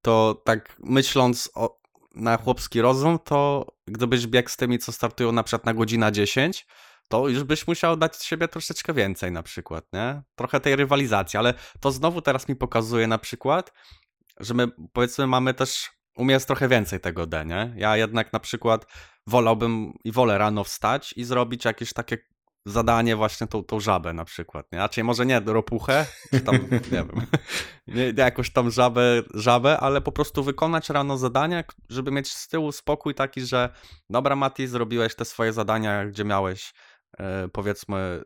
to 0.03 0.43
tak 0.45 0.77
myśląc 0.79 1.51
o, 1.55 1.81
na 2.14 2.37
chłopski 2.37 2.81
rozum, 2.81 3.18
to 3.25 3.66
gdybyś 3.87 4.27
biegł 4.27 4.49
z 4.49 4.57
tymi, 4.57 4.79
co 4.79 4.93
startują 4.93 5.33
na 5.33 5.43
przykład 5.43 5.66
na 5.66 5.75
godzinę 5.75 6.12
10, 6.12 6.66
to 7.09 7.29
już 7.29 7.43
byś 7.43 7.66
musiał 7.66 7.97
dać 7.97 8.16
z 8.16 8.25
siebie 8.25 8.49
troszeczkę 8.49 8.93
więcej 8.93 9.33
na 9.33 9.43
przykład, 9.43 9.85
nie? 9.93 10.23
Trochę 10.35 10.61
tej 10.61 10.77
rywalizacji, 10.77 11.39
ale 11.39 11.55
to 11.81 11.91
znowu 11.91 12.23
teraz 12.23 12.49
mi 12.49 12.57
pokazuje 12.57 13.07
na 13.07 13.18
przykład, 13.18 13.73
że 14.41 14.55
my 14.55 14.68
powiedzmy 14.93 15.27
mamy 15.27 15.55
też, 15.55 15.91
u 16.16 16.27
trochę 16.47 16.68
więcej 16.68 17.01
tego 17.01 17.27
D, 17.27 17.45
nie? 17.45 17.75
Ja 17.77 17.97
jednak 17.97 18.33
na 18.33 18.41
przykład 18.41 18.87
wolałbym 19.27 19.93
i 20.05 20.12
wolę 20.12 20.39
rano 20.39 20.64
wstać 20.64 21.14
i 21.16 21.25
zrobić 21.25 21.64
jakieś 21.64 21.93
takie 21.93 22.18
zadanie 22.65 23.17
właśnie 23.17 23.47
tą, 23.47 23.65
tą 23.65 23.81
żabę 23.81 24.12
na 24.12 24.25
przykład, 24.25 24.73
nie? 24.73 24.79
Raczej 24.79 25.05
może 25.05 25.27
nie 25.27 25.41
ropuchę, 25.41 26.07
czy 26.31 26.41
tam, 26.41 26.55
nie 26.73 26.79
wiem, 26.91 27.11
nie, 27.87 28.12
jakąś 28.17 28.53
tam 28.53 28.71
żabę, 28.71 29.23
żabę, 29.35 29.79
ale 29.81 30.01
po 30.01 30.12
prostu 30.12 30.45
wykonać 30.45 30.91
rano 30.91 31.19
zadanie, 31.19 31.65
żeby 31.89 32.11
mieć 32.11 32.33
z 32.33 32.49
tyłu 32.49 32.73
spokój 32.73 33.15
taki, 33.15 33.41
że 33.41 33.69
dobra 34.11 34.37
Mati, 34.37 34.67
zrobiłeś 34.67 35.15
te 35.15 35.25
swoje 35.25 35.53
zadania, 35.53 36.07
gdzie 36.07 36.25
miałeś 36.25 36.75
e, 37.19 37.49
powiedzmy 37.49 38.23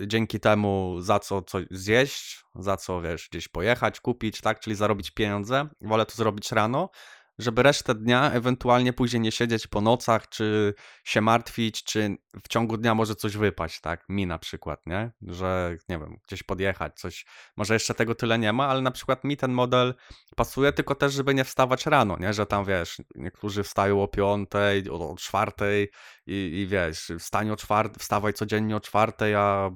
dzięki 0.00 0.40
temu 0.40 0.96
za 1.00 1.18
co 1.18 1.42
coś 1.42 1.66
zjeść, 1.70 2.44
za 2.54 2.76
co 2.76 3.00
wiesz, 3.00 3.28
gdzieś 3.30 3.48
pojechać, 3.48 4.00
kupić, 4.00 4.40
tak, 4.40 4.60
czyli 4.60 4.76
zarobić 4.76 5.10
pieniądze. 5.10 5.68
Wolę 5.80 6.06
to 6.06 6.14
zrobić 6.14 6.52
rano, 6.52 6.90
żeby 7.38 7.62
resztę 7.62 7.94
dnia 7.94 8.30
ewentualnie 8.30 8.92
później 8.92 9.20
nie 9.20 9.32
siedzieć 9.32 9.66
po 9.66 9.80
nocach, 9.80 10.28
czy 10.28 10.74
się 11.04 11.20
martwić, 11.20 11.84
czy 11.84 12.16
w 12.44 12.48
ciągu 12.48 12.76
dnia 12.76 12.94
może 12.94 13.14
coś 13.14 13.36
wypaść, 13.36 13.80
tak? 13.80 14.04
Mi 14.08 14.26
na 14.26 14.38
przykład, 14.38 14.86
nie? 14.86 15.12
Że, 15.22 15.76
nie 15.88 15.98
wiem, 15.98 16.16
gdzieś 16.26 16.42
podjechać, 16.42 17.00
coś. 17.00 17.26
Może 17.56 17.74
jeszcze 17.74 17.94
tego 17.94 18.14
tyle 18.14 18.38
nie 18.38 18.52
ma, 18.52 18.68
ale 18.68 18.80
na 18.80 18.90
przykład 18.90 19.24
mi 19.24 19.36
ten 19.36 19.52
model 19.52 19.94
pasuje, 20.36 20.72
tylko 20.72 20.94
też, 20.94 21.12
żeby 21.12 21.34
nie 21.34 21.44
wstawać 21.44 21.86
rano, 21.86 22.16
nie? 22.18 22.32
Że 22.32 22.46
tam, 22.46 22.64
wiesz, 22.64 22.96
niektórzy 23.14 23.62
wstają 23.62 24.02
o 24.02 24.08
piątej, 24.08 24.90
o, 24.90 25.10
o 25.10 25.16
czwartej 25.16 25.88
i, 26.26 26.34
i 26.34 26.66
wiesz, 26.66 27.12
wstań 27.18 27.50
o 27.50 27.56
czwartej, 27.56 27.98
wstawaj 27.98 28.32
codziennie 28.32 28.76
o 28.76 28.80
czwartej, 28.80 29.34
a 29.34 29.70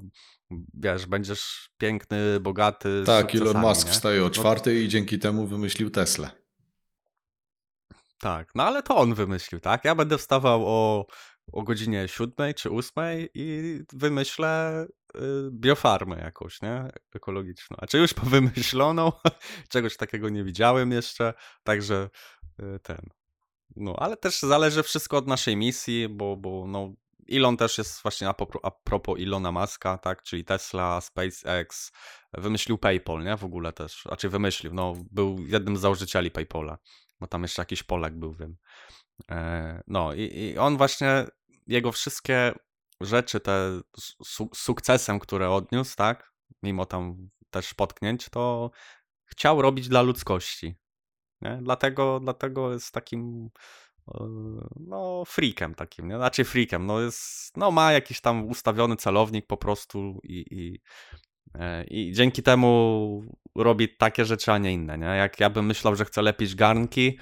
wiesz, 0.74 1.06
będziesz 1.06 1.70
piękny, 1.78 2.40
bogaty. 2.40 3.02
Tak, 3.06 3.34
Elon 3.34 3.58
Musk 3.58 3.86
nie? 3.86 3.92
wstaje 3.92 4.20
o 4.20 4.24
No 4.24 4.30
czwartej 4.30 4.84
i 4.84 4.88
dzięki 4.88 5.18
temu 5.18 5.46
wymyślił 5.46 5.90
Teslę. 5.90 6.30
Tak, 8.18 8.54
no 8.54 8.62
ale 8.62 8.82
to 8.82 8.96
on 8.96 9.14
wymyślił, 9.14 9.60
tak? 9.60 9.84
Ja 9.84 9.94
będę 9.94 10.18
wstawał 10.18 10.62
o, 10.66 11.06
o 11.52 11.62
godzinie 11.62 12.08
siódmej 12.08 12.54
czy 12.54 12.70
ósmej 12.70 13.30
i 13.34 13.78
wymyślę 13.92 14.84
y, 15.16 15.20
biofarmę 15.50 16.18
jakąś, 16.18 16.62
nie? 16.62 16.90
Ekologiczną. 17.14 17.76
A 17.80 17.86
czy 17.86 17.98
już 17.98 18.14
wymyśloną? 18.14 19.12
Czegoś 19.72 19.96
takiego 19.96 20.28
nie 20.28 20.44
widziałem 20.44 20.92
jeszcze, 20.92 21.34
także 21.62 22.10
y, 22.60 22.78
ten. 22.82 23.00
No, 23.76 23.96
ale 23.98 24.16
też 24.16 24.40
zależy 24.40 24.82
wszystko 24.82 25.16
od 25.16 25.26
naszej 25.26 25.56
misji, 25.56 26.08
bo, 26.08 26.36
bo 26.36 26.64
no, 26.66 26.92
Elon 27.32 27.56
też 27.56 27.78
jest 27.78 28.02
właśnie 28.02 28.28
a 28.28 28.34
propos, 28.34 28.60
a 28.64 28.70
propos 28.70 29.18
Ilona 29.18 29.52
Maska, 29.52 29.98
tak? 29.98 30.22
Czyli 30.22 30.44
Tesla, 30.44 31.00
SpaceX, 31.00 31.92
wymyślił 32.32 32.78
PayPal, 32.78 33.24
nie? 33.24 33.36
W 33.36 33.44
ogóle 33.44 33.72
też. 33.72 34.02
Znaczy 34.02 34.28
wymyślił, 34.28 34.74
no, 34.74 34.94
był 35.10 35.46
jednym 35.46 35.76
z 35.76 35.80
założycieli 35.80 36.30
PayPala 36.30 36.78
bo 37.20 37.26
tam 37.26 37.42
jeszcze 37.42 37.62
jakiś 37.62 37.82
Polak 37.82 38.18
był, 38.18 38.34
wiem. 38.34 38.56
E, 39.30 39.82
No 39.86 40.14
i, 40.14 40.20
i 40.20 40.58
on 40.58 40.76
właśnie, 40.76 41.26
jego 41.66 41.92
wszystkie 41.92 42.52
rzeczy, 43.00 43.40
te 43.40 43.80
su 44.24 44.50
sukcesem, 44.54 45.18
które 45.18 45.50
odniósł, 45.50 45.96
tak, 45.96 46.32
mimo 46.62 46.86
tam 46.86 47.28
też 47.50 47.74
potknięć, 47.74 48.28
to 48.28 48.70
chciał 49.24 49.62
robić 49.62 49.88
dla 49.88 50.02
ludzkości. 50.02 50.74
Nie? 51.40 51.58
Dlatego, 51.62 52.20
dlatego 52.20 52.72
jest 52.72 52.92
takim 52.92 53.50
e, 54.08 54.24
no 54.80 55.24
freakiem 55.24 55.74
takim, 55.74 56.08
nie? 56.08 56.16
Znaczy 56.16 56.44
freakiem, 56.44 56.86
no 56.86 57.00
jest, 57.00 57.56
no 57.56 57.70
ma 57.70 57.92
jakiś 57.92 58.20
tam 58.20 58.46
ustawiony 58.48 58.96
celownik 58.96 59.46
po 59.46 59.56
prostu 59.56 60.20
i, 60.24 60.44
i, 60.50 60.80
i 61.90 62.12
dzięki 62.12 62.42
temu 62.42 63.22
robi 63.54 63.96
takie 63.96 64.24
rzeczy, 64.24 64.52
a 64.52 64.58
nie 64.58 64.72
inne, 64.72 64.98
nie? 64.98 65.06
Jak 65.06 65.40
ja 65.40 65.50
bym 65.50 65.66
myślał, 65.66 65.96
że 65.96 66.04
chcę 66.04 66.22
lepić 66.22 66.54
garnki, 66.54 67.18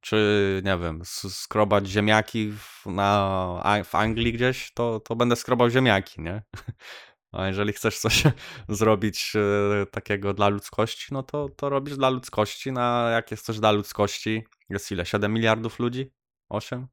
czy 0.00 0.62
nie 0.64 0.78
wiem, 0.78 1.02
skrobać 1.04 1.86
ziemniaki 1.88 2.52
w, 2.52 2.86
na, 2.86 3.82
w 3.84 3.94
Anglii 3.94 4.32
gdzieś, 4.32 4.72
to, 4.74 5.00
to 5.00 5.16
będę 5.16 5.36
skrobał 5.36 5.70
ziemniaki, 5.70 6.20
nie? 6.20 6.42
A 7.32 7.46
jeżeli 7.46 7.72
chcesz 7.72 7.98
coś 7.98 8.22
zrobić 8.68 9.32
e, 9.36 9.86
takiego 9.86 10.34
dla 10.34 10.48
ludzkości, 10.48 11.06
no 11.14 11.22
to, 11.22 11.48
to 11.48 11.68
robisz 11.68 11.96
dla 11.96 12.10
ludzkości. 12.10 12.72
Na 12.72 13.10
jak 13.10 13.30
jest 13.30 13.44
coś 13.44 13.58
dla 13.60 13.72
ludzkości? 13.72 14.44
Jest 14.68 14.92
ile? 14.92 15.06
7 15.06 15.32
miliardów 15.32 15.78
ludzi? 15.78 16.12
8? 16.48 16.86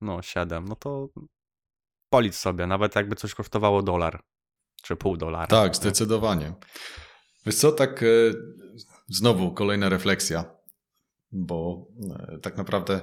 No, 0.00 0.22
7. 0.22 0.64
No 0.64 0.76
to 0.76 1.08
policz 2.10 2.34
sobie, 2.34 2.66
nawet 2.66 2.96
jakby 2.96 3.16
coś 3.16 3.34
kosztowało 3.34 3.82
dolar, 3.82 4.20
czy 4.82 4.96
pół 4.96 5.16
dolara. 5.16 5.46
Tak, 5.46 5.72
nie? 5.72 5.74
zdecydowanie. 5.74 6.54
Wiesz 7.46 7.54
co, 7.54 7.72
tak 7.72 8.02
e, 8.02 8.06
znowu 9.08 9.52
kolejna 9.52 9.88
refleksja, 9.88 10.44
bo 11.32 11.86
e, 12.10 12.38
tak 12.38 12.56
naprawdę 12.56 13.00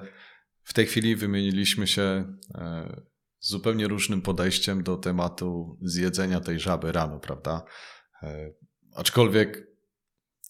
w 0.64 0.74
tej 0.74 0.86
chwili 0.86 1.16
wymieniliśmy 1.16 1.88
się 1.88 2.36
e, 2.56 3.02
zupełnie 3.40 3.88
różnym 3.88 4.22
podejściem 4.22 4.84
do 4.84 4.98
tematu 4.98 5.78
zjedzenia 5.82 6.40
tej 6.40 6.60
żaby 6.60 6.92
rano, 6.92 7.20
prawda? 7.20 7.64
Aczkolwiek 8.96 9.68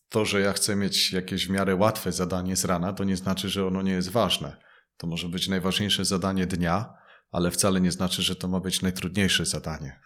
to, 0.09 0.25
że 0.25 0.41
ja 0.41 0.53
chcę 0.53 0.75
mieć 0.75 1.13
jakieś 1.13 1.47
w 1.47 1.49
miarę 1.49 1.75
łatwe 1.75 2.11
zadanie 2.11 2.55
z 2.55 2.65
rana, 2.65 2.93
to 2.93 3.03
nie 3.03 3.17
znaczy, 3.17 3.49
że 3.49 3.67
ono 3.67 3.81
nie 3.81 3.91
jest 3.91 4.09
ważne. 4.09 4.57
To 4.97 5.07
może 5.07 5.29
być 5.29 5.47
najważniejsze 5.47 6.05
zadanie 6.05 6.47
dnia, 6.47 6.93
ale 7.31 7.51
wcale 7.51 7.81
nie 7.81 7.91
znaczy, 7.91 8.21
że 8.21 8.35
to 8.35 8.47
ma 8.47 8.59
być 8.59 8.81
najtrudniejsze 8.81 9.45
zadanie. 9.45 9.99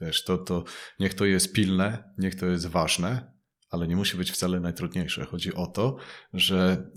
Wiesz, 0.00 0.24
to, 0.24 0.38
to 0.38 0.64
niech 1.00 1.14
to 1.14 1.24
jest 1.24 1.52
pilne, 1.52 2.14
niech 2.18 2.34
to 2.34 2.46
jest 2.46 2.66
ważne, 2.66 3.32
ale 3.70 3.88
nie 3.88 3.96
musi 3.96 4.16
być 4.16 4.30
wcale 4.30 4.60
najtrudniejsze. 4.60 5.24
Chodzi 5.24 5.54
o 5.54 5.66
to, 5.66 5.96
że 6.32 6.90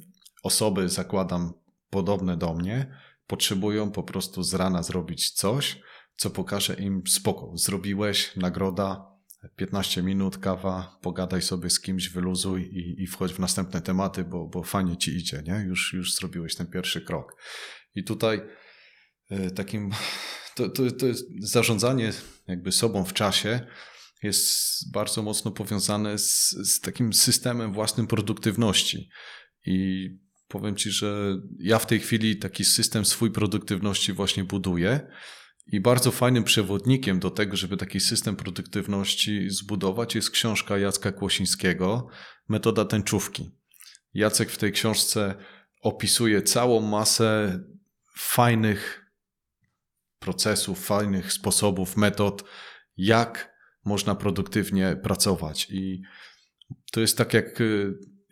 osoby, 0.44 0.90
zakładam, 0.90 1.54
podobne 1.90 2.38
do 2.38 2.54
mnie, 2.54 2.98
potrzebują 3.28 3.92
po 3.92 4.04
prostu 4.04 4.44
z 4.44 4.54
rana 4.54 4.84
zrobić 4.84 5.32
coś, 5.32 5.82
co 6.16 6.30
pokaże 6.30 6.74
im 6.74 7.04
spoko. 7.08 7.58
Zrobiłeś, 7.58 8.36
nagroda, 8.36 9.12
15 9.56 10.04
minut, 10.04 10.38
kawa, 10.38 11.00
pogadaj 11.02 11.42
sobie 11.42 11.70
z 11.70 11.80
kimś, 11.80 12.10
wyluzuj 12.10 12.62
i, 12.62 13.04
i 13.04 13.08
wchodź 13.08 13.34
w 13.34 13.40
następne 13.40 13.82
tematy, 13.82 14.24
bo, 14.24 14.48
bo 14.48 14.64
fajnie 14.64 14.98
ci 14.98 15.18
idzie, 15.18 15.44
nie? 15.46 15.66
Już, 15.68 15.94
już 15.94 16.16
zrobiłeś 16.16 16.56
ten 16.56 16.68
pierwszy 16.68 17.02
krok. 17.02 17.36
I 17.96 18.04
tutaj 18.04 18.42
takim, 19.56 19.92
to, 20.56 20.70
to, 20.70 20.92
to 20.92 21.08
jest 21.08 21.26
zarządzanie 21.40 22.14
jakby 22.48 22.72
sobą 22.72 23.06
w 23.06 23.14
czasie 23.14 23.60
jest 24.24 24.92
bardzo 24.92 25.22
mocno 25.22 25.52
powiązane 25.52 26.18
z, 26.18 26.50
z 26.50 26.80
takim 26.80 27.14
systemem 27.14 27.74
własnym 27.74 28.08
produktywności. 28.08 29.10
I 29.66 30.08
powiem 30.48 30.76
Ci, 30.76 30.92
że 30.92 31.38
ja 31.60 31.80
w 31.80 31.86
tej 31.86 32.00
chwili 32.00 32.38
taki 32.38 32.66
system 32.66 33.06
swój 33.06 33.32
produktywności 33.32 34.14
właśnie 34.14 34.44
buduję. 34.44 35.08
I 35.68 35.80
bardzo 35.80 36.12
fajnym 36.12 36.44
przewodnikiem 36.44 37.20
do 37.20 37.30
tego, 37.30 37.58
żeby 37.58 37.78
taki 37.78 38.00
system 38.00 38.36
produktywności 38.36 39.50
zbudować, 39.50 40.16
jest 40.16 40.32
książka 40.32 40.78
Jacka 40.78 41.12
Kłosińskiego, 41.12 42.08
Metoda 42.50 42.86
tęczówki. 42.86 43.52
Jacek 44.14 44.50
w 44.50 44.58
tej 44.58 44.72
książce 44.72 45.36
opisuje 45.82 46.42
całą 46.42 46.82
masę 46.82 47.60
fajnych 48.18 49.01
procesów, 50.22 50.86
fajnych 50.86 51.34
sposobów, 51.34 51.98
metod, 51.98 52.44
jak 52.98 53.56
można 53.86 54.16
produktywnie 54.16 54.96
pracować. 55.04 55.68
I 55.70 56.02
to 56.92 57.02
jest 57.02 57.18
tak 57.18 57.34
jak, 57.34 57.60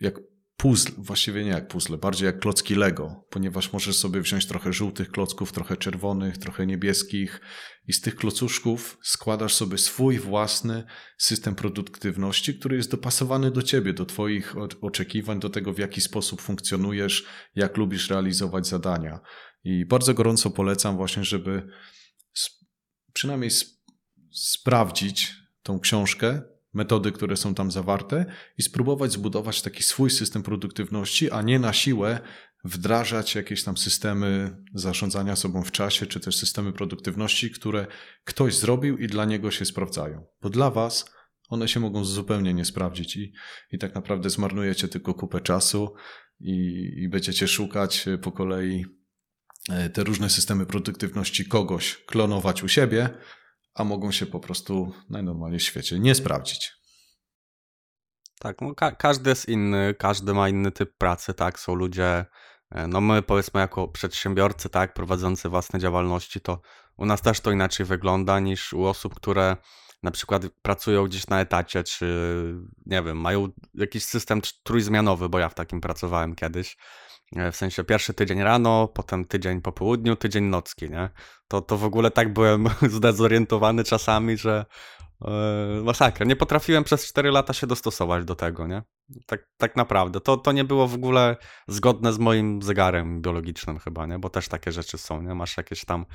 jak 0.00 0.14
puzzle, 0.56 0.94
właściwie 0.98 1.44
nie 1.44 1.50
jak 1.50 1.68
puzzle, 1.68 1.98
bardziej 1.98 2.26
jak 2.26 2.38
klocki 2.38 2.74
Lego, 2.74 3.24
ponieważ 3.30 3.72
możesz 3.72 3.96
sobie 3.96 4.20
wziąć 4.20 4.46
trochę 4.46 4.72
żółtych 4.72 5.10
klocków, 5.10 5.52
trochę 5.52 5.76
czerwonych, 5.76 6.38
trochę 6.38 6.66
niebieskich 6.66 7.40
i 7.86 7.92
z 7.92 8.00
tych 8.00 8.16
klocuszków 8.16 8.98
składasz 9.02 9.54
sobie 9.54 9.78
swój 9.78 10.18
własny 10.18 10.84
system 11.18 11.54
produktywności, 11.54 12.54
który 12.54 12.76
jest 12.76 12.90
dopasowany 12.90 13.50
do 13.50 13.62
ciebie, 13.62 13.92
do 13.92 14.06
twoich 14.06 14.54
oczekiwań, 14.80 15.40
do 15.40 15.50
tego 15.50 15.72
w 15.72 15.78
jaki 15.78 16.00
sposób 16.00 16.40
funkcjonujesz, 16.40 17.26
jak 17.54 17.76
lubisz 17.76 18.10
realizować 18.10 18.66
zadania. 18.66 19.20
I 19.64 19.86
bardzo 19.86 20.14
gorąco 20.14 20.50
polecam 20.50 20.96
właśnie, 20.96 21.24
żeby 21.24 21.68
przynajmniej 23.12 23.50
sp 23.60 23.80
sprawdzić 24.32 25.34
tą 25.62 25.80
książkę, 25.80 26.42
metody, 26.72 27.12
które 27.12 27.36
są 27.36 27.54
tam 27.54 27.70
zawarte 27.70 28.26
i 28.58 28.62
spróbować 28.62 29.12
zbudować 29.12 29.62
taki 29.62 29.82
swój 29.82 30.10
system 30.10 30.42
produktywności, 30.42 31.30
a 31.30 31.42
nie 31.42 31.58
na 31.58 31.72
siłę 31.72 32.20
wdrażać 32.64 33.34
jakieś 33.34 33.64
tam 33.64 33.76
systemy 33.76 34.56
zarządzania 34.74 35.36
sobą 35.36 35.62
w 35.62 35.72
czasie, 35.72 36.06
czy 36.06 36.20
też 36.20 36.36
systemy 36.36 36.72
produktywności, 36.72 37.50
które 37.50 37.86
ktoś 38.24 38.56
zrobił 38.56 38.98
i 38.98 39.06
dla 39.06 39.24
niego 39.24 39.50
się 39.50 39.64
sprawdzają. 39.64 40.26
Bo 40.42 40.50
dla 40.50 40.70
was 40.70 41.12
one 41.48 41.68
się 41.68 41.80
mogą 41.80 42.04
zupełnie 42.04 42.54
nie 42.54 42.64
sprawdzić 42.64 43.16
i, 43.16 43.32
i 43.72 43.78
tak 43.78 43.94
naprawdę 43.94 44.30
zmarnujecie 44.30 44.88
tylko 44.88 45.14
kupę 45.14 45.40
czasu 45.40 45.94
i, 46.40 46.90
i 46.96 47.08
będziecie 47.08 47.48
szukać 47.48 48.06
po 48.22 48.32
kolei 48.32 48.99
te 49.92 50.04
różne 50.04 50.30
systemy 50.30 50.66
produktywności 50.66 51.48
kogoś 51.48 52.04
klonować 52.06 52.62
u 52.62 52.68
siebie, 52.68 53.08
a 53.74 53.84
mogą 53.84 54.12
się 54.12 54.26
po 54.26 54.40
prostu 54.40 54.92
najnormalniej 55.10 55.60
w 55.60 55.62
świecie 55.62 55.98
nie 55.98 56.14
sprawdzić. 56.14 56.72
Tak, 58.38 58.60
no 58.60 58.74
ka 58.74 58.92
każdy 58.92 59.30
jest 59.30 59.48
inny, 59.48 59.94
każdy 59.98 60.34
ma 60.34 60.48
inny 60.48 60.70
typ 60.70 60.96
pracy, 60.98 61.34
tak, 61.34 61.60
są 61.60 61.74
ludzie, 61.74 62.24
no 62.88 63.00
my 63.00 63.22
powiedzmy 63.22 63.60
jako 63.60 63.88
przedsiębiorcy, 63.88 64.68
tak, 64.68 64.94
prowadzący 64.94 65.48
własne 65.48 65.78
działalności, 65.78 66.40
to 66.40 66.60
u 66.96 67.06
nas 67.06 67.22
też 67.22 67.40
to 67.40 67.50
inaczej 67.50 67.86
wygląda 67.86 68.40
niż 68.40 68.72
u 68.72 68.84
osób, 68.84 69.14
które 69.14 69.56
na 70.02 70.10
przykład 70.10 70.42
pracują 70.62 71.04
gdzieś 71.04 71.28
na 71.28 71.40
etacie, 71.40 71.84
czy 71.84 72.06
nie 72.86 73.02
wiem, 73.02 73.20
mają 73.20 73.48
jakiś 73.74 74.04
system 74.04 74.40
trójzmianowy, 74.62 75.28
bo 75.28 75.38
ja 75.38 75.48
w 75.48 75.54
takim 75.54 75.80
pracowałem 75.80 76.34
kiedyś, 76.34 76.76
E, 76.76 77.19
W 77.52 77.56
sensie 77.56 77.84
pierwszy 77.84 78.14
tydzień 78.14 78.42
rano, 78.42 78.88
potem 78.88 79.24
tydzień 79.24 79.60
po 79.60 79.72
południu, 79.72 80.16
tydzień 80.16 80.44
nocki, 80.44 80.90
nie? 80.90 81.10
To, 81.48 81.60
to 81.60 81.76
w 81.78 81.84
ogóle 81.84 82.10
tak 82.10 82.32
byłem 82.32 82.66
zdezorientowany 82.96 83.84
czasami, 83.84 84.36
że 84.36 84.66
e, 85.24 85.82
masakra. 85.82 86.26
Nie 86.26 86.36
potrafiłem 86.36 86.84
przez 86.84 87.06
4 87.06 87.30
lata 87.30 87.52
się 87.52 87.66
dostosować 87.66 88.24
do 88.24 88.34
tego, 88.34 88.66
nie? 88.66 88.82
Tak, 89.26 89.48
tak 89.56 89.76
naprawdę. 89.76 90.20
To, 90.20 90.36
to 90.36 90.52
nie 90.52 90.64
było 90.64 90.88
w 90.88 90.94
ogóle 90.94 91.36
zgodne 91.68 92.12
z 92.12 92.18
moim 92.18 92.62
zegarem 92.62 93.22
biologicznym 93.22 93.78
chyba, 93.78 94.06
nie? 94.06 94.18
Bo 94.18 94.30
też 94.30 94.48
takie 94.48 94.72
rzeczy 94.72 94.98
są, 94.98 95.22
nie? 95.22 95.34
Masz 95.34 95.56
jakieś 95.56 95.84
tam 95.84 96.06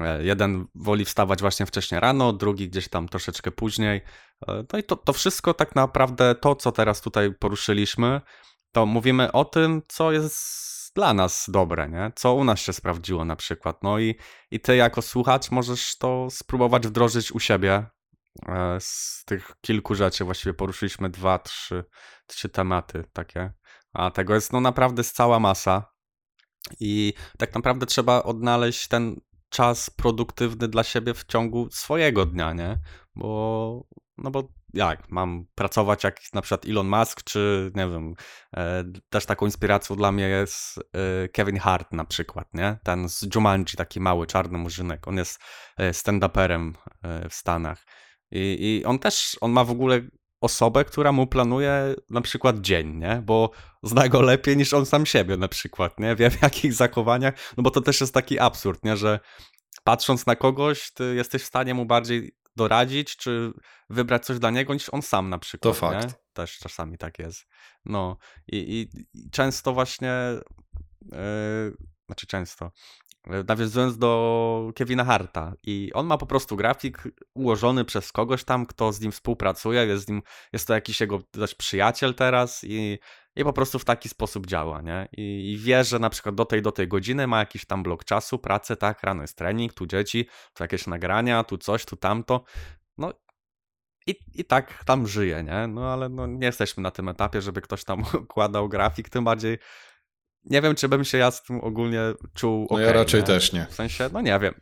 e, 0.00 0.24
Jeden 0.24 0.66
woli 0.74 1.04
wstawać 1.04 1.40
właśnie 1.40 1.66
wcześniej 1.66 2.00
rano, 2.00 2.32
drugi 2.32 2.68
gdzieś 2.68 2.88
tam 2.88 3.08
troszeczkę 3.08 3.50
później. 3.50 4.00
E, 4.48 4.64
No 4.72 4.78
i 4.78 4.82
to, 4.82 4.96
to 4.96 5.12
wszystko 5.12 5.54
tak 5.54 5.74
naprawdę, 5.74 6.34
to 6.34 6.56
co 6.56 6.72
teraz 6.72 7.00
tutaj 7.00 7.34
poruszyliśmy, 7.34 8.20
to 8.78 8.86
mówimy 8.86 9.32
o 9.32 9.44
tym, 9.44 9.82
co 9.88 10.12
jest 10.12 10.94
dla 10.94 11.14
nas 11.14 11.44
dobre, 11.48 11.88
nie? 11.88 12.12
Co 12.16 12.34
u 12.34 12.44
nas 12.44 12.60
się 12.60 12.72
sprawdziło 12.72 13.24
na 13.24 13.36
przykład. 13.36 13.82
No 13.82 13.98
i, 13.98 14.14
i 14.50 14.60
ty 14.60 14.76
jako 14.76 15.02
słuchacz 15.02 15.50
możesz 15.50 15.98
to 15.98 16.28
spróbować 16.30 16.86
wdrożyć 16.86 17.32
u 17.32 17.40
siebie. 17.40 17.86
E, 18.48 18.78
Z 18.80 19.22
tych 19.26 19.52
kilku 19.60 19.94
rzeczy 19.94 20.24
właściwie 20.24 20.54
poruszyliśmy 20.54 21.10
dwa, 21.10 21.38
trzy, 21.38 21.84
trzy 22.26 22.48
tematy 22.48 23.04
takie. 23.12 23.52
A 23.92 24.10
tego 24.10 24.34
jest 24.34 24.52
no 24.52 24.60
naprawdę 24.60 25.04
cała 25.04 25.40
masa. 25.40 25.92
I 26.80 27.12
tak 27.38 27.54
naprawdę 27.54 27.86
trzeba 27.86 28.22
odnaleźć 28.22 28.88
ten 28.88 29.20
czas 29.48 29.90
produktywny 29.90 30.68
dla 30.68 30.84
siebie 30.84 31.14
w 31.14 31.24
ciągu 31.24 31.68
swojego 31.70 32.26
dnia, 32.26 32.52
nie? 32.52 32.78
Bo, 33.14 33.86
no 34.18 34.30
bo 34.30 34.48
jak, 34.74 35.10
mam 35.10 35.46
pracować 35.54 36.04
jak 36.04 36.20
na 36.34 36.42
przykład 36.42 36.66
Elon 36.66 36.88
Musk, 36.88 37.22
czy 37.22 37.72
nie 37.74 37.88
wiem, 37.88 38.14
e, 38.56 38.84
też 39.10 39.26
taką 39.26 39.46
inspiracją 39.46 39.96
dla 39.96 40.12
mnie 40.12 40.28
jest 40.28 40.78
e, 40.78 41.28
Kevin 41.28 41.58
Hart 41.58 41.92
na 41.92 42.04
przykład, 42.04 42.54
nie? 42.54 42.78
Ten 42.82 43.08
z 43.08 43.26
Jumanji, 43.34 43.76
taki 43.76 44.00
mały, 44.00 44.26
czarny 44.26 44.58
murzynek, 44.58 45.08
on 45.08 45.16
jest 45.16 45.40
e, 45.76 45.90
stand-uperem 45.90 46.72
e, 47.02 47.28
w 47.28 47.34
Stanach 47.34 47.86
I, 48.30 48.56
i 48.60 48.84
on 48.84 48.98
też, 48.98 49.36
on 49.40 49.52
ma 49.52 49.64
w 49.64 49.70
ogóle 49.70 50.00
osobę, 50.40 50.84
która 50.84 51.12
mu 51.12 51.26
planuje 51.26 51.94
na 52.10 52.20
przykład 52.20 52.60
dzień, 52.60 52.96
nie? 52.96 53.22
Bo 53.24 53.50
zna 53.82 54.08
go 54.08 54.22
lepiej 54.22 54.56
niż 54.56 54.74
on 54.74 54.86
sam 54.86 55.06
siebie 55.06 55.36
na 55.36 55.48
przykład, 55.48 56.00
nie? 56.00 56.16
Wie 56.16 56.30
w 56.30 56.42
jakich 56.42 56.72
zachowaniach, 56.72 57.34
no 57.56 57.62
bo 57.62 57.70
to 57.70 57.80
też 57.80 58.00
jest 58.00 58.14
taki 58.14 58.38
absurd, 58.38 58.84
nie? 58.84 58.96
Że 58.96 59.20
patrząc 59.84 60.26
na 60.26 60.36
kogoś, 60.36 60.92
ty 60.92 61.14
jesteś 61.14 61.42
w 61.42 61.46
stanie 61.46 61.74
mu 61.74 61.86
bardziej 61.86 62.37
doradzić, 62.58 63.16
czy 63.16 63.52
wybrać 63.90 64.26
coś 64.26 64.38
dla 64.38 64.50
niego, 64.50 64.74
niż 64.74 64.88
on 64.88 65.02
sam 65.02 65.30
na 65.30 65.38
przykład. 65.38 65.74
To 65.74 65.80
fakt. 65.80 66.06
Nie? 66.06 66.14
Też 66.32 66.58
czasami 66.58 66.98
tak 66.98 67.18
jest. 67.18 67.46
No 67.84 68.16
i, 68.46 68.56
i, 68.56 69.00
i 69.14 69.30
często 69.30 69.72
właśnie, 69.72 70.12
yy, 71.02 71.76
znaczy 72.06 72.26
często, 72.26 72.72
nawiązując 73.48 73.98
do 73.98 74.72
Kevina 74.74 75.04
Harta 75.04 75.52
i 75.64 75.90
on 75.94 76.06
ma 76.06 76.18
po 76.18 76.26
prostu 76.26 76.56
grafik 76.56 77.02
ułożony 77.34 77.84
przez 77.84 78.12
kogoś 78.12 78.44
tam, 78.44 78.66
kto 78.66 78.92
z 78.92 79.00
nim 79.00 79.12
współpracuje, 79.12 79.86
jest, 79.86 80.04
z 80.04 80.08
nim, 80.08 80.22
jest 80.52 80.66
to 80.66 80.74
jakiś 80.74 81.00
jego 81.00 81.18
też 81.30 81.54
przyjaciel 81.54 82.14
teraz 82.14 82.64
i, 82.64 82.98
i 83.36 83.44
po 83.44 83.52
prostu 83.52 83.78
w 83.78 83.84
taki 83.84 84.08
sposób 84.08 84.46
działa, 84.46 84.80
nie? 84.80 85.08
I, 85.16 85.52
I 85.52 85.58
wie, 85.58 85.84
że 85.84 85.98
na 85.98 86.10
przykład 86.10 86.34
do 86.34 86.44
tej, 86.44 86.62
do 86.62 86.72
tej 86.72 86.88
godziny 86.88 87.26
ma 87.26 87.38
jakiś 87.38 87.64
tam 87.64 87.82
blok 87.82 88.04
czasu, 88.04 88.38
pracę, 88.38 88.76
tak, 88.76 89.02
rano 89.02 89.22
jest 89.22 89.38
trening, 89.38 89.72
tu 89.72 89.86
dzieci, 89.86 90.26
tu 90.54 90.64
jakieś 90.64 90.86
nagrania, 90.86 91.44
tu 91.44 91.58
coś, 91.58 91.84
tu 91.84 91.96
tamto. 91.96 92.44
No 92.98 93.12
i, 94.06 94.14
i 94.34 94.44
tak 94.44 94.84
tam 94.84 95.06
żyje, 95.06 95.42
nie? 95.42 95.66
No 95.66 95.92
ale 95.92 96.08
no, 96.08 96.26
nie 96.26 96.46
jesteśmy 96.46 96.82
na 96.82 96.90
tym 96.90 97.08
etapie, 97.08 97.42
żeby 97.42 97.60
ktoś 97.60 97.84
tam 97.84 98.04
układał 98.24 98.68
grafik, 98.68 99.08
tym 99.08 99.24
bardziej 99.24 99.58
nie 100.44 100.62
wiem, 100.62 100.74
czy 100.74 100.88
bym 100.88 101.04
się 101.04 101.18
ja 101.18 101.30
z 101.30 101.42
tym 101.42 101.60
ogólnie 101.60 102.00
czuł 102.34 102.66
No 102.70 102.78
ja 102.78 102.86
okej, 102.88 102.98
raczej 102.98 103.20
nie? 103.20 103.26
też 103.26 103.52
nie. 103.52 103.66
W 103.70 103.74
sensie, 103.74 104.08
no 104.12 104.20
nie 104.20 104.38
wiem. 104.38 104.54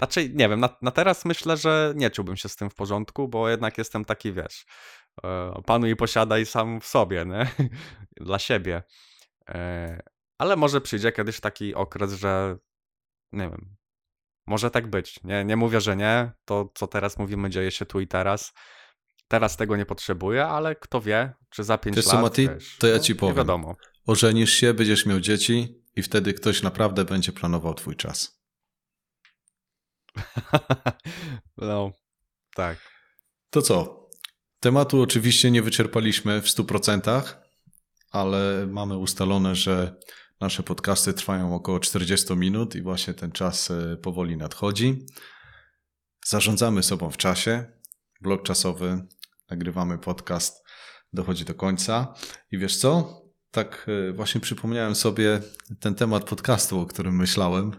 Raczej 0.00 0.30
nie 0.34 0.48
wiem, 0.48 0.60
na, 0.60 0.76
na 0.82 0.90
teraz 0.90 1.24
myślę, 1.24 1.56
że 1.56 1.92
nie 1.96 2.10
czułbym 2.10 2.36
się 2.36 2.48
z 2.48 2.56
tym 2.56 2.70
w 2.70 2.74
porządku, 2.74 3.28
bo 3.28 3.48
jednak 3.48 3.78
jestem 3.78 4.04
taki, 4.04 4.32
wiesz, 4.32 4.66
e, 5.24 5.62
panuj 5.66 5.90
i 5.90 5.96
posiadaj 5.96 6.46
sam 6.46 6.80
w 6.80 6.86
sobie, 6.86 7.24
nie? 7.26 7.46
Dla 8.26 8.38
siebie. 8.38 8.82
E, 9.48 10.00
Ale 10.38 10.56
może 10.56 10.80
przyjdzie 10.80 11.12
kiedyś 11.12 11.40
taki 11.40 11.74
okres, 11.74 12.12
że 12.12 12.56
nie 13.32 13.50
wiem, 13.50 13.76
może 14.46 14.70
tak 14.70 14.86
być. 14.90 15.20
Nie, 15.24 15.44
nie 15.44 15.56
mówię, 15.56 15.80
że 15.80 15.96
nie. 15.96 16.32
To, 16.44 16.68
co 16.74 16.86
teraz 16.86 17.18
mówimy, 17.18 17.50
dzieje 17.50 17.70
się 17.70 17.86
tu 17.86 18.00
i 18.00 18.06
teraz. 18.08 18.52
Teraz 19.28 19.56
tego 19.56 19.76
nie 19.76 19.86
potrzebuję, 19.86 20.46
ale 20.46 20.76
kto 20.76 21.00
wie, 21.00 21.32
czy 21.50 21.64
za 21.64 21.78
pięć 21.78 21.96
Wiesz 21.96 22.04
co, 22.04 22.12
lat, 22.12 22.22
Mati? 22.22 22.48
wiesz, 22.48 22.76
To 22.78 22.86
ja 22.86 22.96
no, 22.96 23.02
ci 23.02 23.12
Nie 23.12 23.18
powiem. 23.18 23.36
wiadomo. 23.36 23.76
Ożenisz 24.08 24.52
się, 24.52 24.74
będziesz 24.74 25.06
miał 25.06 25.20
dzieci 25.20 25.82
i 25.96 26.02
wtedy 26.02 26.34
ktoś 26.34 26.62
naprawdę 26.62 27.04
będzie 27.04 27.32
planował 27.32 27.74
twój 27.74 27.96
czas. 27.96 28.40
no, 31.56 31.92
tak. 32.54 32.78
To 33.50 33.62
co? 33.62 34.08
Tematu 34.60 35.02
oczywiście 35.02 35.50
nie 35.50 35.62
wyczerpaliśmy 35.62 36.42
w 36.42 36.46
100%, 36.46 37.22
ale 38.10 38.66
mamy 38.66 38.98
ustalone, 38.98 39.54
że 39.54 39.96
nasze 40.40 40.62
podcasty 40.62 41.12
trwają 41.12 41.54
około 41.54 41.80
40 41.80 42.36
minut 42.36 42.74
i 42.74 42.82
właśnie 42.82 43.14
ten 43.14 43.32
czas 43.32 43.70
e, 43.70 43.96
powoli 43.96 44.36
nadchodzi. 44.36 45.06
Zarządzamy 46.26 46.82
sobą 46.82 47.10
w 47.10 47.16
czasie. 47.16 47.72
Blok 48.20 48.42
czasowy, 48.42 49.06
nagrywamy 49.50 49.98
podcast, 49.98 50.64
dochodzi 51.12 51.44
do 51.44 51.54
końca. 51.54 52.14
I 52.50 52.58
wiesz 52.58 52.76
co? 52.76 53.17
Tak 53.50 53.86
e, 54.08 54.12
właśnie 54.12 54.40
przypomniałem 54.40 54.94
sobie 54.94 55.40
ten 55.80 55.94
temat 55.94 56.24
podcastu, 56.24 56.80
o 56.80 56.86
którym 56.86 57.16
myślałem. 57.16 57.70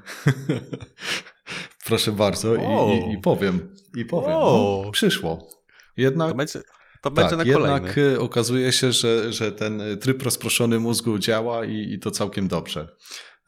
Proszę 1.85 2.11
bardzo 2.11 2.55
i, 2.55 2.59
i, 2.59 3.13
i 3.13 3.17
powiem. 3.17 3.75
I 3.95 4.05
powiem. 4.05 4.29
No, 4.29 4.81
przyszło. 4.91 5.49
Jednak 5.97 6.31
To 6.31 6.35
będzie, 6.37 6.59
to 7.01 7.11
będzie 7.11 7.37
tak, 7.37 7.47
na 7.47 7.53
kolejny. 7.53 7.87
jednak 7.87 8.21
okazuje 8.21 8.71
się, 8.71 8.91
że, 8.91 9.33
że 9.33 9.51
ten 9.51 9.81
y, 9.81 9.97
tryb 9.97 10.23
rozproszony 10.23 10.79
mózgu 10.79 11.19
działa 11.19 11.65
i, 11.65 11.93
i 11.93 11.99
to 11.99 12.11
całkiem 12.11 12.47
dobrze. 12.47 12.87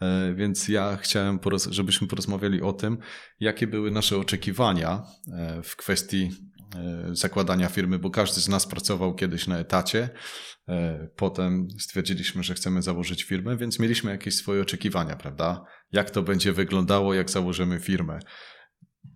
E, 0.02 0.34
Więc 0.36 0.68
ja 0.68 0.98
chciałem, 1.02 1.40
żebyśmy 1.70 2.08
porozmawiali 2.08 2.62
o 2.62 2.74
tym, 2.74 2.98
jakie 3.40 3.68
były 3.68 3.92
nasze 3.92 4.18
oczekiwania 4.18 5.04
e, 5.34 5.62
w 5.64 5.76
kwestii 5.76 6.32
e, 6.60 6.61
zakładania 7.12 7.70
firmy, 7.70 8.00
bo 8.00 8.10
każdy 8.10 8.42
z 8.42 8.48
nas 8.48 8.68
pracował 8.68 9.16
kiedyś 9.16 9.48
na 9.48 9.60
etacie. 9.60 10.10
E, 10.68 11.08
Potem 11.16 11.68
stwierdziliśmy, 11.80 12.44
że 12.44 12.54
chcemy 12.54 12.82
założyć 12.82 13.24
firmę, 13.24 13.58
więc 13.58 13.80
mieliśmy 13.80 14.12
jakieś 14.12 14.36
swoje 14.36 14.62
oczekiwania, 14.62 15.16
prawda? 15.16 15.66
Jak 15.92 16.10
to 16.10 16.22
będzie 16.22 16.54
wyglądało, 16.54 17.14
jak 17.14 17.30
założymy 17.30 17.80
firmę. 17.80 18.20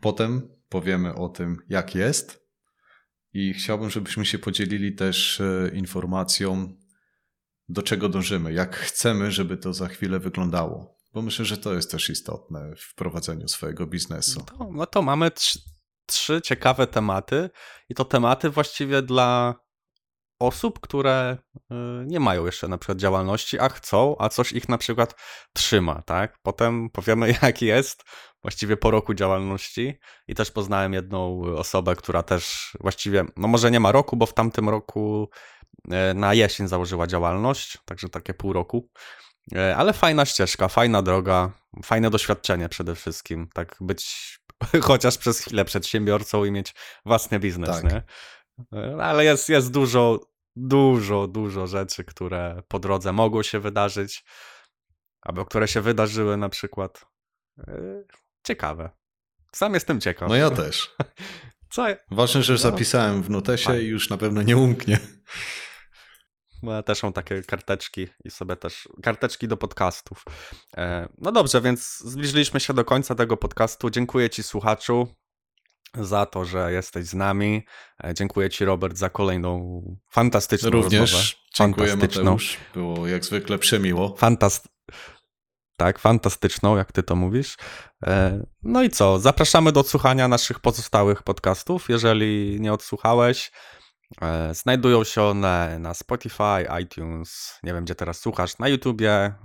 Potem 0.01 0.49
powiemy 0.69 1.15
o 1.15 1.29
tym, 1.29 1.57
jak 1.69 1.95
jest, 1.95 2.45
i 3.33 3.53
chciałbym, 3.53 3.89
żebyśmy 3.89 4.25
się 4.25 4.39
podzielili 4.39 4.95
też 4.95 5.41
e, 5.41 5.71
informacją, 5.73 6.77
do 7.69 7.81
czego 7.81 8.09
dążymy, 8.09 8.53
jak 8.53 8.75
chcemy, 8.75 9.31
żeby 9.31 9.57
to 9.57 9.73
za 9.73 9.87
chwilę 9.87 10.19
wyglądało. 10.19 10.95
Bo 11.13 11.21
myślę, 11.21 11.45
że 11.45 11.57
to 11.57 11.73
jest 11.73 11.91
też 11.91 12.09
istotne 12.09 12.73
w 12.77 12.95
prowadzeniu 12.95 13.47
swojego 13.47 13.87
biznesu. 13.87 14.43
To, 14.43 14.69
no 14.71 14.85
to 14.85 15.01
mamy 15.01 15.31
trzy, 16.25 16.41
ciekawe 16.41 16.87
tematy 16.87 17.49
i 17.89 17.95
to 17.95 18.05
tematy 18.05 18.49
właściwie 18.49 19.01
dla 19.01 19.55
osób, 20.39 20.79
które 20.79 21.37
y, 21.55 21.75
nie 22.05 22.19
mają 22.19 22.45
jeszcze 22.45 22.67
na 22.67 22.77
przykład 22.77 22.97
działalności, 22.97 23.59
a 23.59 23.69
chcą, 23.69 24.15
a 24.19 24.29
coś 24.29 24.51
ich 24.51 24.69
na 24.69 24.77
przykład 24.77 25.15
trzyma, 25.53 26.01
tak? 26.01 26.39
Potem 26.43 26.89
powiemy 26.89 27.35
jak 27.41 27.61
jest, 27.61 28.03
właściwie 28.41 28.77
po 28.77 28.91
roku 28.91 29.13
działalności 29.13 29.99
i 30.27 30.35
też 30.35 30.51
poznałem 30.51 30.93
jedną 30.93 31.41
osobę, 31.41 31.95
która 31.95 32.23
też 32.23 32.73
właściwie, 32.79 33.25
no 33.37 33.47
może 33.47 33.71
nie 33.71 33.79
ma 33.79 33.91
roku, 33.91 34.17
bo 34.17 34.25
w 34.25 34.33
tamtym 34.33 34.69
roku 34.69 35.29
y, 35.85 36.13
na 36.13 36.33
jesień 36.33 36.67
założyła 36.67 37.07
działalność, 37.07 37.77
także 37.85 38.09
takie 38.09 38.33
pół 38.33 38.53
roku. 38.53 38.89
Y, 39.53 39.75
Ale 39.75 39.93
fajna 39.93 40.25
ścieżka, 40.25 40.67
fajna 40.67 41.01
droga, 41.01 41.51
fajne 41.83 42.09
doświadczenie 42.09 42.69
przede 42.69 42.95
wszystkim. 42.95 43.49
Tak 43.53 43.75
być 43.81 44.35
chociaż 44.81 45.17
przez 45.17 45.39
chwilę 45.39 45.65
przedsiębiorcą 45.65 46.45
i 46.45 46.51
mieć 46.51 46.73
własny 47.05 47.39
biznes, 47.39 47.81
Tak. 47.81 47.83
nie? 47.83 48.03
Y, 48.79 49.03
Ale 49.03 49.25
jest, 49.25 49.49
jest 49.49 49.71
dużo, 49.71 50.19
dużo, 50.55 51.27
dużo 51.27 51.67
rzeczy, 51.67 52.03
które 52.03 52.63
po 52.67 52.79
drodze 52.79 53.13
mogą 53.13 53.43
się 53.43 53.59
wydarzyć, 53.59 54.23
albo 55.21 55.45
które 55.45 55.67
się 55.67 55.81
wydarzyły 55.81 56.37
na 56.37 56.49
przykład. 56.49 57.05
Y, 57.67 58.07
Ciekawe. 58.47 58.89
Sam 59.55 59.73
jestem 59.73 60.01
ciekaw. 60.01 60.29
No 60.29 60.35
ja 60.35 60.49
też. 60.49 60.95
Co? 61.69 61.85
Ważne, 62.11 62.43
że 62.43 62.53
No. 62.53 62.57
zapisałem 62.59 63.23
w 63.23 63.29
notesie 63.29 63.79
i 63.81 63.85
już 63.85 64.09
na 64.09 64.17
pewno 64.17 64.41
nie 64.41 64.57
umknie. 64.57 64.99
Bo 66.65 66.73
Ja 66.73 66.83
też 66.83 67.03
mam 67.03 67.13
takie 67.13 67.43
karteczki 67.43 68.07
i 68.25 68.31
sobie 68.31 68.55
też 68.55 68.89
karteczki 69.03 69.47
do 69.47 69.57
podcastów. 69.57 70.23
E, 70.77 71.09
No 71.17 71.31
dobrze, 71.31 71.61
więc 71.61 71.97
zbliżyliśmy 71.99 72.59
się 72.59 72.73
do 72.73 72.85
końca 72.85 73.15
tego 73.15 73.37
podcastu. 73.37 73.89
Dziękuję 73.89 74.29
Ci, 74.29 74.43
słuchaczu. 74.43 75.07
za 75.99 76.25
to, 76.25 76.45
że 76.45 76.71
jesteś 76.71 77.05
z 77.05 77.13
nami. 77.13 77.65
E, 78.03 78.13
Dziękuję 78.13 78.49
Ci, 78.49 78.65
Robert, 78.65 78.97
za 78.97 79.09
kolejną 79.09 79.81
fantastyczną 80.09 80.69
rozmowę. 80.69 80.97
Również 80.97 81.45
dziękuję 81.55 81.87
Fantastyczną. 81.89 82.23
Mateusz. 82.23 82.57
Było 82.73 83.07
jak 83.07 83.25
zwykle 83.25 83.57
przemiło. 83.59 84.15
Fantast... 84.17 84.67
Tak, 85.77 85.99
fantastyczną, 85.99 86.77
jak 86.77 86.91
ty 86.91 87.03
to 87.03 87.15
mówisz. 87.15 87.57
E, 88.05 88.45
No 88.63 88.83
i 88.83 88.89
co? 88.89 89.19
Zapraszamy 89.19 89.71
do 89.71 89.79
odsłuchania 89.79 90.27
naszych 90.27 90.59
pozostałych 90.59 91.23
podcastów. 91.23 91.89
Jeżeli 91.89 92.57
nie 92.61 92.73
odsłuchałeś, 92.73 93.51
znajdują 94.51 95.03
się 95.03 95.21
one 95.23 95.79
na 95.79 95.93
Spotify, 95.93 96.67
iTunes, 96.83 97.59
nie 97.63 97.73
wiem 97.73 97.83
gdzie 97.83 97.95
teraz 97.95 98.19
słuchasz, 98.19 98.59
na 98.59 98.67
YouTubie, 98.67 99.11
e, 99.11 99.35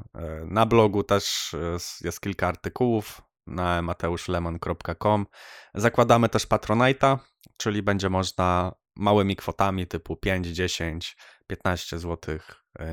na 0.44 0.66
blogu 0.66 1.04
też 1.04 1.54
e, 1.54 2.04
jest 2.04 2.20
kilka 2.20 2.48
artykułów 2.48 3.22
na 3.46 3.82
mateuszlemon.com. 3.82 5.26
Zakładamy 5.74 6.28
też 6.28 6.46
Patronite'a, 6.46 7.18
czyli 7.56 7.82
będzie 7.82 8.10
można 8.10 8.72
małymi 8.96 9.36
kwotami 9.36 9.86
typu 9.86 10.16
5, 10.16 10.46
10, 10.46 11.16
15 11.50 11.98
zł 11.98 12.38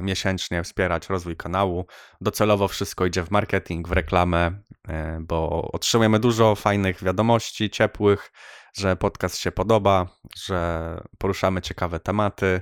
miesięcznie 0.01 0.63
wspierać 0.63 1.09
rozwój 1.09 1.35
kanału. 1.35 1.85
Docelowo 2.21 2.67
wszystko 2.67 3.05
idzie 3.05 3.23
w 3.23 3.31
marketing, 3.31 3.87
w 3.87 3.91
reklamę, 3.91 4.61
e, 4.87 5.19
bo 5.21 5.71
otrzymujemy 5.71 6.19
dużo 6.19 6.55
fajnych 6.55 7.03
wiadomości, 7.03 7.69
ciepłych, 7.69 8.31
że 8.77 8.95
podcast 8.95 9.37
się 9.37 9.51
podoba, 9.51 10.07
że 10.45 10.99
poruszamy 11.17 11.61
ciekawe 11.61 11.99
tematy. 11.99 12.61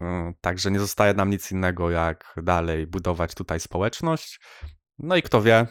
E, 0.00 0.32
Także 0.40 0.70
nie 0.70 0.80
zostaje 0.80 1.14
nam 1.14 1.30
nic 1.30 1.52
innego, 1.52 1.90
jak 1.90 2.34
dalej 2.42 2.86
budować 2.86 3.34
tutaj 3.34 3.60
społeczność. 3.60 4.40
No 4.98 5.16
i 5.16 5.22
kto 5.22 5.42
wie, 5.42 5.66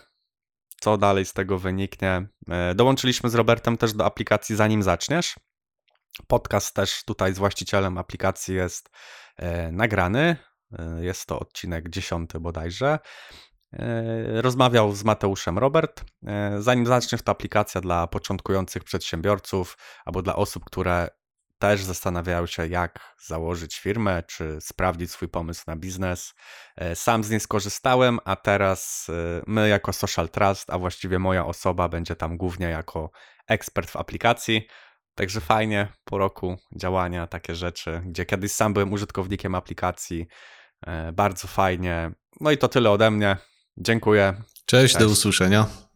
co 0.81 0.97
dalej 0.97 1.25
z 1.25 1.33
tego 1.33 1.59
wyniknie. 1.59 2.27
E, 2.49 2.75
Dołączyliśmy 2.75 3.29
z 3.29 3.35
Robertem 3.35 3.77
też 3.77 3.93
do 3.93 4.05
aplikacji 4.05 4.55
Zanim 4.55 4.83
Zaczniesz. 4.83 5.35
Podcast 6.27 6.75
też 6.75 7.03
tutaj 7.05 7.33
z 7.33 7.37
właścicielem 7.37 7.97
aplikacji 7.97 8.55
jest 8.55 8.89
e, 9.37 9.71
nagrany. 9.71 10.35
E, 10.79 11.03
Jest 11.03 11.25
to 11.25 11.39
odcinek 11.39 11.89
dziesiąty 11.89 12.39
bodajże. 12.39 12.99
E, 13.73 14.41
Rozmawiał 14.41 14.91
z 14.91 15.03
Mateuszem 15.03 15.57
Robert. 15.57 16.03
Zanim 16.59 16.85
zaczniesz, 16.85 17.21
to 17.21 17.31
aplikacja 17.31 17.81
dla 17.81 18.07
początkujących 18.07 18.83
przedsiębiorców 18.83 19.77
albo 20.05 20.21
dla 20.21 20.35
osób, 20.35 20.65
które 20.65 21.07
też 21.59 21.83
zastanawiają 21.83 22.45
się, 22.45 22.67
jak 22.67 23.15
założyć 23.25 23.79
firmę, 23.79 24.23
czy 24.23 24.57
sprawdzić 24.61 25.11
swój 25.11 25.27
pomysł 25.27 25.63
na 25.67 25.75
biznes. 25.75 26.33
Sam 26.95 27.23
z 27.23 27.29
niej 27.29 27.39
skorzystałem, 27.39 28.19
a 28.25 28.35
teraz 28.35 29.07
my, 29.47 29.69
jako 29.69 29.93
Social 29.93 30.29
Trust, 30.29 30.69
a 30.69 30.77
właściwie 30.77 31.19
moja 31.19 31.45
osoba, 31.45 31.89
będzie 31.89 32.15
tam 32.15 32.37
głównie 32.37 32.69
jako 32.69 33.11
ekspert 33.47 33.89
w 33.89 33.95
aplikacji. 33.95 34.67
Także 35.21 35.41
fajnie 35.41 35.87
po 36.03 36.17
roku 36.17 36.57
działania, 36.75 37.27
takie 37.27 37.55
rzeczy, 37.55 38.01
gdzie 38.05 38.25
kiedyś 38.25 38.51
sam 38.51 38.73
byłem 38.73 38.93
użytkownikiem 38.93 39.55
aplikacji. 39.55 40.27
E, 40.87 41.11
Bardzo 41.11 41.47
fajnie. 41.47 42.11
No 42.39 42.51
i 42.51 42.57
to 42.57 42.67
tyle 42.67 42.91
ode 42.91 43.11
mnie. 43.11 43.37
Dziękuję. 43.77 44.41
Cześć, 44.65 44.93
do 44.93 44.99
Cześć. 44.99 45.11
usłyszenia. 45.11 45.67